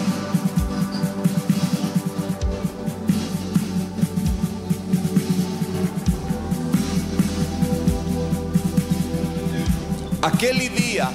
Aquele 10.21 10.69
dia, 10.69 11.09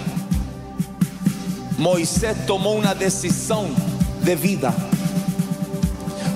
Moisés 1.78 2.36
tomou 2.44 2.76
uma 2.76 2.92
decisão 2.92 3.70
de 4.20 4.34
vida. 4.34 4.74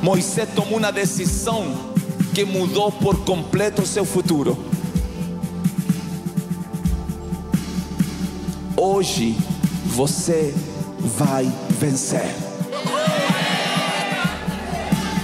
Moisés 0.01 0.49
tomou 0.55 0.79
uma 0.79 0.93
decisão 0.93 1.91
que 2.33 2.45
mudou 2.45 2.93
por 2.93 3.25
completo 3.25 3.85
seu 3.85 4.05
futuro. 4.05 4.57
Hoje 8.77 9.37
você 9.87 10.55
vai 11.19 11.51
vencer. 11.71 12.33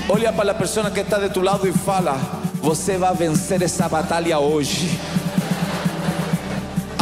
Olha 0.09 0.33
para 0.33 0.51
a 0.51 0.55
pessoa 0.55 0.91
que 0.91 0.99
está 0.99 1.21
de 1.21 1.31
tu 1.31 1.41
lado 1.41 1.69
e 1.69 1.73
fala: 1.73 2.19
Você 2.61 2.99
vai 2.99 3.15
vencer 3.15 3.63
essa 3.63 3.89
batalha 3.89 4.41
hoje. 4.41 5.06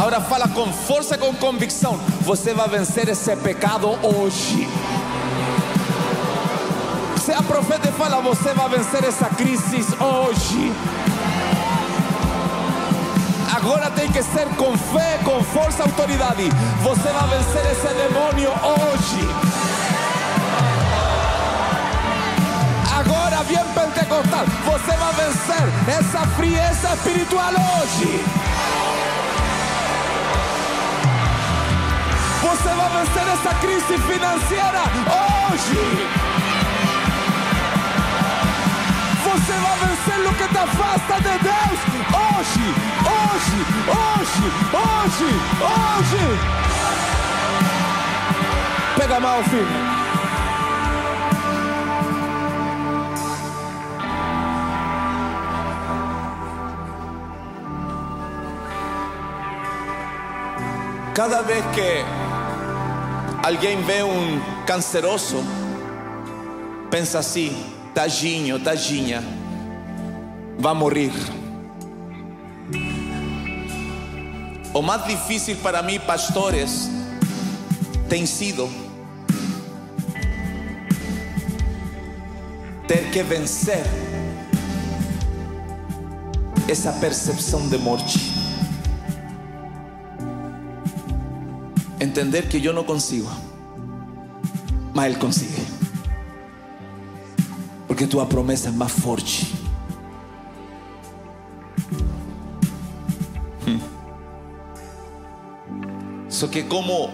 Agora 0.05 0.21
fala 0.21 0.47
com 0.47 0.71
força, 0.71 1.17
com 1.17 1.33
convicção. 1.33 1.99
Você 2.21 2.53
vai 2.53 2.69
vencer 2.69 3.09
esse 3.09 3.35
pecado 3.37 3.87
hoje. 4.03 4.69
Se 7.25 7.31
a 7.31 7.41
profeta 7.41 7.91
fala, 7.91 8.21
você 8.21 8.53
vai 8.53 8.69
vencer 8.69 9.03
essa 9.03 9.25
crise 9.29 9.83
hoje. 9.99 10.71
Agora 13.57 13.89
tem 13.89 14.11
que 14.11 14.21
ser 14.21 14.47
com 14.49 14.77
fé, 14.77 15.19
com 15.23 15.43
força, 15.43 15.81
autoridade. 15.81 16.51
Você 16.83 17.09
vai 17.09 17.39
vencer 17.39 17.71
esse 17.71 17.87
demônio 17.95 18.51
hoje. 18.51 19.27
Agora, 22.95 23.43
bien 23.45 23.65
pentecostal, 23.73 24.45
você 24.65 24.97
vai 24.97 25.13
vencer 25.13 25.97
essa 25.97 26.27
frieza 26.27 26.93
espiritual 26.93 27.49
hoje. 27.49 28.44
Vencer 33.05 33.27
essa 33.27 33.53
crise 33.55 33.97
financeira 33.99 34.83
hoje. 35.51 35.79
Você 39.23 39.53
vai 39.53 39.77
vencer 39.79 40.27
o 40.27 40.33
que 40.33 40.47
te 40.47 40.57
afasta 40.57 41.15
de 41.15 41.37
Deus 41.39 41.79
hoje, 42.15 42.65
hoje, 43.05 43.59
hoje, 43.91 44.45
hoje, 44.73 45.29
hoje. 45.61 46.23
Pega 48.97 49.19
mão, 49.19 49.43
filho. 49.43 49.95
Cada 61.13 61.41
vez 61.43 61.63
que 61.67 62.24
alguém 63.45 63.79
vê 63.83 64.01
um 64.01 64.41
canceroso, 64.65 65.37
pensa 66.89 67.19
assim: 67.19 67.55
tadinho, 67.93 68.59
tadinha, 68.59 69.23
vai 70.57 70.73
morrer. 70.73 71.11
O 74.73 74.81
mais 74.81 75.05
difícil 75.05 75.57
para 75.57 75.83
mim, 75.83 75.99
pastores, 75.99 76.89
tem 78.09 78.25
sido 78.25 78.67
ter 82.87 83.11
que 83.11 83.21
vencer 83.21 83.83
essa 86.67 86.91
percepção 86.93 87.69
de 87.69 87.77
morte. 87.77 88.34
Entender 92.05 92.47
que 92.47 92.63
eu 92.63 92.71
não 92.71 92.83
consigo, 92.83 93.27
mas 94.93 95.07
Ele 95.07 95.15
consegue. 95.15 95.65
Porque 97.87 98.05
tua 98.05 98.27
promessa 98.27 98.69
é 98.69 98.71
mais 98.71 98.91
forte. 98.91 99.55
Hum. 103.67 103.79
Só 106.29 106.45
que 106.47 106.61
como 106.61 107.09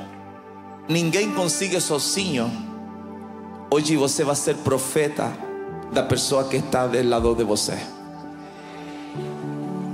ninguém 0.90 1.32
consegue 1.32 1.80
sozinho, 1.80 2.52
hoje 3.72 3.96
você 3.96 4.26
vai 4.26 4.36
ser 4.36 4.58
profeta 4.58 5.32
da 5.94 6.04
pessoa 6.04 6.44
que 6.44 6.58
está 6.58 6.86
do 6.86 7.02
lado 7.08 7.34
de 7.34 7.46
você. 7.46 7.80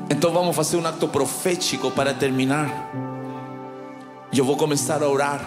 Então 0.10 0.34
vamos 0.34 0.56
fazer 0.56 0.78
um 0.78 0.88
acto 0.88 1.08
profético 1.08 1.92
para 1.92 2.16
terminar. 2.16 3.07
Eu 4.34 4.44
vou 4.44 4.58
começar 4.58 5.02
a 5.02 5.08
orar. 5.08 5.42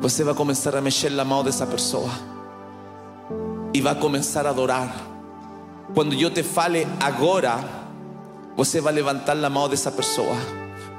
Você 0.00 0.22
vai 0.22 0.34
começar 0.34 0.74
a 0.76 0.80
mexer 0.80 1.10
na 1.10 1.24
mão 1.24 1.42
dessa 1.42 1.66
pessoa. 1.66 2.10
E 3.74 3.80
vai 3.80 3.94
começar 3.96 4.46
a 4.46 4.50
adorar. 4.50 4.94
Quando 5.94 6.14
eu 6.14 6.30
te 6.30 6.42
fale 6.42 6.86
agora, 7.00 7.58
você 8.56 8.80
vai 8.80 8.92
levantar 8.92 9.36
a 9.36 9.50
mão 9.50 9.68
dessa 9.68 9.90
pessoa. 9.90 10.36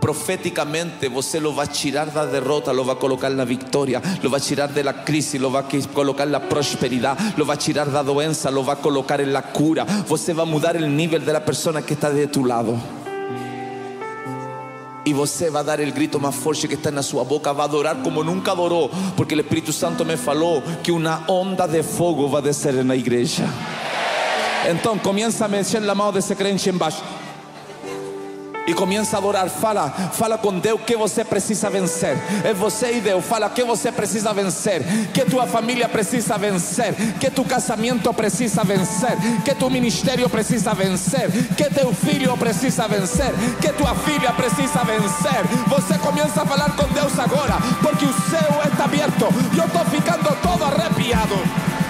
Profeticamente, 0.02 1.08
você 1.08 1.40
lo 1.40 1.54
vai 1.54 1.68
tirar 1.68 2.08
da 2.08 2.26
derrota, 2.26 2.72
lo 2.72 2.84
vai 2.84 2.96
colocar 2.96 3.30
na 3.30 3.46
vitória, 3.46 4.02
lo 4.22 4.30
vai 4.30 4.40
tirar 4.40 4.68
da 4.68 4.94
crise, 4.94 5.38
lo 5.38 5.50
vai 5.50 5.64
colocar 5.94 6.26
na 6.26 6.40
prosperidade, 6.40 7.34
lo 7.38 7.46
vai 7.46 7.58
tirar 7.58 7.86
da 7.86 8.04
doença, 8.04 8.50
lo 8.50 8.64
vai 8.64 8.76
colocar 8.76 9.20
na 9.26 9.42
cura. 9.42 9.86
Você 10.06 10.34
vai 10.34 10.46
mudar 10.46 10.76
o 10.76 10.86
nível 10.86 11.20
da 11.20 11.42
pessoa 11.42 11.82
que 11.82 11.94
está 11.94 12.10
de 12.10 12.28
tu 12.28 12.44
lado. 12.44 12.99
E 15.10 15.14
você 15.14 15.50
vai 15.50 15.64
dar 15.64 15.80
o 15.80 15.92
grito 15.92 16.20
mais 16.20 16.36
forte 16.36 16.68
que 16.68 16.76
está 16.76 16.92
na 16.92 17.02
sua 17.02 17.24
boca, 17.24 17.52
vai 17.52 17.66
adorar 17.66 17.96
como 18.04 18.24
nunca 18.24 18.52
adorou, 18.52 18.92
porque 19.18 19.34
o 19.34 19.40
Espírito 19.40 19.74
Santo 19.74 20.06
me 20.06 20.16
falou 20.16 20.62
que 20.84 20.92
uma 20.92 21.24
onda 21.28 21.66
de 21.66 21.82
fogo 21.82 22.28
vai 22.28 22.44
descer 22.44 22.86
na 22.86 22.96
igreja. 22.96 23.44
Então 24.70 25.00
comienza 25.00 25.46
a 25.46 25.48
mexer 25.48 25.80
na 25.80 25.96
mão 25.96 26.12
desse 26.12 26.36
crente 26.36 26.70
embaixo. 26.70 27.02
E 28.68 28.74
começa 28.74 29.18
a 29.18 29.20
adorar, 29.20 29.50
fala, 29.50 29.90
fala 30.14 30.38
com 30.38 30.60
Deus 30.60 30.82
que 30.86 30.96
você 30.96 31.24
precisa 31.24 31.70
vencer. 31.70 32.18
É 32.44 32.54
você 32.54 32.98
e 32.98 33.02
Deus, 33.02 33.26
fala 33.26 33.50
que 33.50 33.64
você 33.64 33.92
precisa 33.92 34.32
vencer, 34.34 34.84
que 35.14 35.26
tua 35.26 35.48
família 35.48 35.90
precisa 35.90 36.38
vencer, 36.38 36.94
que 37.20 37.32
tu 37.32 37.44
casamento 37.44 38.14
precisa 38.14 38.64
vencer, 38.64 39.18
que 39.44 39.56
tu 39.56 39.70
ministério 39.70 40.30
precisa 40.30 40.74
vencer, 40.74 41.32
que 41.56 41.66
teu 41.66 41.94
filho 41.94 42.38
precisa 42.38 42.88
vencer, 42.88 43.34
que 43.60 43.70
tua 43.74 43.96
filha 43.96 44.32
precisa 44.34 44.84
vencer. 44.84 45.44
Você 45.68 45.98
começa 45.98 46.42
a 46.42 46.46
falar 46.46 46.72
com 46.76 46.88
Deus 46.94 47.18
agora, 47.18 47.58
porque 47.82 48.06
o 48.06 48.14
céu 48.30 48.62
está 48.72 48.86
aberto. 48.86 49.26
Eu 49.58 49.66
estou 49.66 49.86
ficando 49.86 50.36
todo 50.42 50.64
arrepiado. 50.64 51.36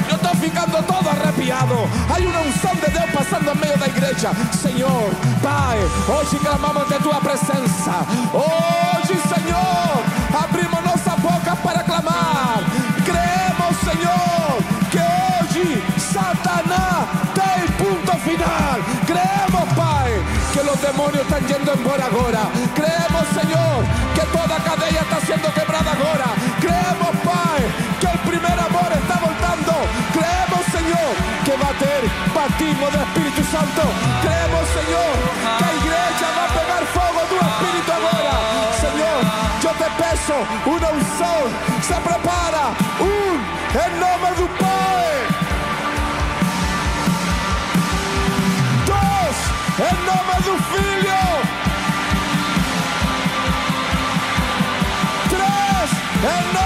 Eu 0.09 0.15
estou 0.15 0.35
ficando 0.35 0.81
todo 0.83 1.07
arrepiado. 1.07 1.75
Há 2.09 2.17
uma 2.17 2.39
unção 2.41 2.73
de 2.75 2.89
Deus 2.89 3.11
passando 3.11 3.45
no 3.45 3.55
meio 3.55 3.77
da 3.77 3.87
igreja. 3.87 4.31
Senhor, 4.51 5.09
Pai, 5.41 5.77
hoje 6.07 6.39
clamamos 6.39 6.87
de 6.87 6.95
tua 6.95 7.21
presença. 7.21 8.05
Hoje, 8.33 9.15
Senhor, 9.29 10.03
abrimos 10.43 10.83
nossa 10.83 11.11
boca 11.17 11.55
para 11.57 11.83
clamar. 11.83 12.59
Creemos, 13.05 13.75
Senhor, 13.85 14.57
que 14.89 14.97
hoje 14.97 15.83
Satanás 15.99 17.07
tem 17.35 17.67
ponto 17.77 18.17
final. 18.17 18.79
Creemos, 19.05 19.73
Pai, 19.75 20.11
que 20.51 20.59
os 20.59 20.79
demônios 20.79 21.21
estão 21.21 21.39
yendo 21.47 21.77
por 21.83 22.01
ahora. 22.01 22.49
Creemos, 22.73 23.27
Señor, 23.39 23.83
que 24.15 24.25
toda 24.35 24.59
cadena 24.59 25.01
está 25.01 25.21
siendo 25.23 25.53
quebrada 25.53 25.91
ahora. 25.91 26.25
Creemos, 26.59 26.98
Santo. 33.51 33.81
Creemos, 34.21 34.67
Señor, 34.69 35.13
que 35.57 35.63
a 35.63 35.73
igreja 35.73 36.27
vai 36.35 36.49
pegar 36.49 36.85
fogo 36.93 37.21
do 37.29 37.35
Espírito 37.35 37.91
agora. 37.91 38.33
Senhor, 38.79 39.19
eu 39.63 39.73
te 39.73 39.89
peço 39.97 40.33
uma 40.67 40.89
unção. 40.91 41.39
Se 41.81 41.93
prepara. 41.93 42.75
Um, 43.01 43.33
em 43.73 43.91
nome 43.99 44.35
do 44.35 44.47
Pai. 44.59 45.27
Dois, 48.85 49.37
em 49.79 49.95
nome 50.05 50.35
do 50.43 50.53
Filho. 50.69 51.21
Três, 55.29 55.89
em 56.23 56.53
nome 56.53 56.58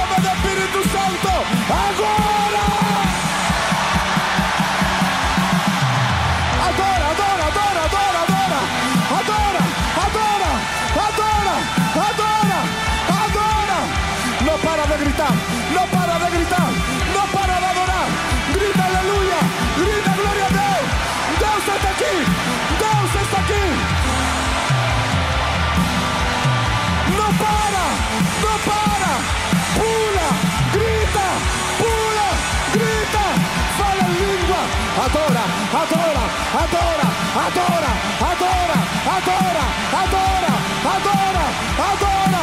Adora, 35.03 35.43
adora, 35.81 36.23
adora, 36.63 37.07
adora, 37.35 37.91
adora, 38.23 38.79
adora, 39.03 39.65
adora, 39.99 40.53
adora, 40.95 41.43
adora, 41.91 42.41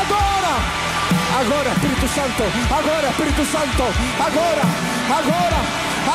adora. 0.00 0.54
Agora, 1.38 1.70
Espírito 1.70 2.08
Santo, 2.08 2.44
agora, 2.74 3.08
Espírito 3.10 3.44
Santo, 3.46 3.84
agora, 4.26 4.64
agora, 5.18 5.60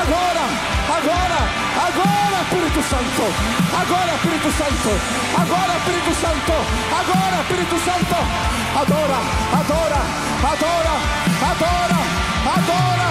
agora, 0.01 0.43
agora, 0.97 1.39
agora, 1.87 2.37
Espírito 2.43 2.81
Santo, 2.83 3.25
agora, 3.79 4.15
Espírito 4.15 4.51
Santo, 4.51 4.91
agora, 5.39 5.77
Espírito 5.77 6.13
Santo, 6.19 6.55
agora, 6.91 7.41
Espírito 7.41 7.77
Santo, 7.87 8.17
adora, 8.81 9.19
adora, 9.55 10.01
adora, 10.43 10.93
adora, 11.39 11.99
adora. 12.53 13.04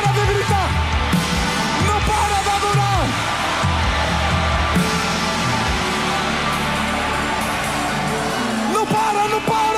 Para 0.00 0.12
de 0.12 0.34
gritar, 0.34 0.70
no 1.86 1.96
para 2.08 2.42
de 2.42 2.50
adorar. 2.50 3.06
No 8.72 8.86
para, 8.86 9.28
no 9.28 9.40
para. 9.40 9.69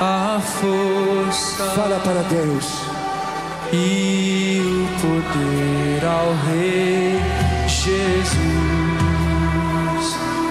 A 0.00 0.40
força 0.40 1.64
Fala 1.70 2.00
para 2.00 2.22
Deus. 2.24 2.82
e 3.72 4.60
o 4.60 4.88
poder 5.00 6.04
ao 6.04 6.34
Rei 6.46 7.20
Jesus 7.68 8.04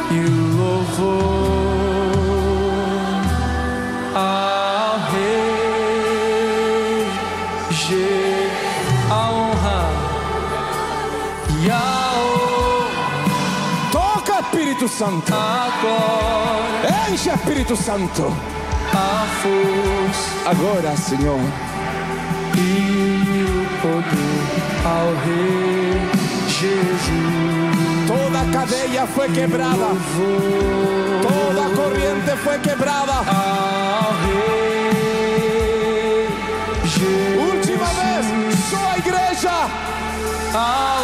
e 0.10 0.20
o 0.20 0.32
louvor 0.58 1.14
ao 4.16 5.00
Rei 5.12 7.08
Je 7.72 8.50
a 9.12 9.30
honra 9.30 9.82
e 11.62 11.70
a 11.70 11.82
Toca 13.92 14.40
Espíritu 14.40 14.88
Santo. 14.88 15.34
agora 15.34 17.12
Enche 17.12 17.30
Espíritu 17.30 17.76
Santo. 17.76 18.34
A 19.46 20.50
Agora, 20.50 20.96
Senhor. 20.96 21.40
e 22.58 23.44
o 23.44 23.46
poder 23.82 24.42
ao 24.86 25.14
Rei 25.26 26.00
Jesus. 26.48 28.08
Toda 28.08 28.46
cadeia 28.52 29.06
foi 29.08 29.30
quebrada. 29.30 29.88
Toda 31.22 31.70
corriente 31.76 32.38
foi 32.44 32.58
quebrada. 32.60 33.14
Ao 33.14 34.14
Rei 34.26 36.28
Jesus. 36.86 37.54
Última 37.54 37.88
vez, 37.88 38.26
só 38.70 38.82
a 38.92 38.98
igreja. 38.98 39.56
Ao 40.54 41.04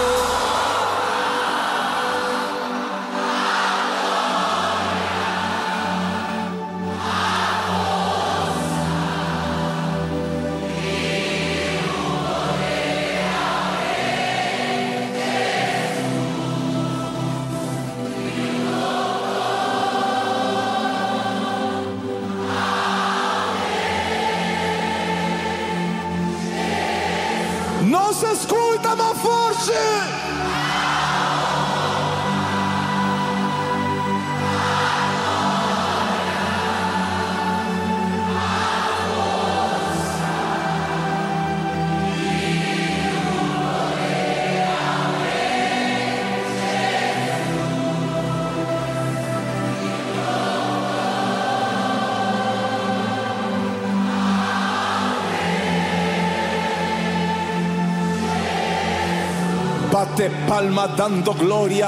Bate 60.19 60.35
palma 60.47 60.85
dando 60.85 61.33
gloria. 61.33 61.87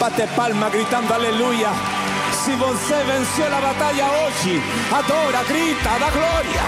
Bate 0.00 0.26
palma 0.34 0.68
gritando 0.70 1.14
aleluya. 1.14 1.70
Si 2.32 2.50
você 2.56 2.96
venció 3.04 3.48
la 3.48 3.60
batalla 3.60 4.10
hoy, 4.10 4.60
adora, 4.90 5.44
grita, 5.46 5.90
da 6.00 6.10
gloria. 6.10 6.64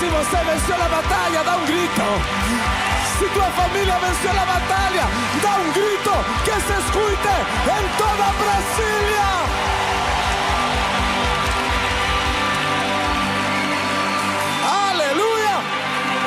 Si 0.00 0.06
você 0.08 0.38
venció 0.48 0.78
la 0.78 0.88
batalla, 0.88 1.42
da 1.44 1.56
un 1.56 1.66
grito. 1.66 2.04
Si 3.18 3.26
tu 3.34 3.40
familia 3.60 3.98
venció 3.98 4.32
la 4.32 4.46
batalla, 4.46 5.04
da 5.42 5.56
un 5.60 5.70
grito 5.74 6.12
que 6.46 6.56
se 6.66 6.74
escuche 6.80 7.36
en 7.76 7.84
toda 8.00 8.32
Brasilia. 8.40 9.71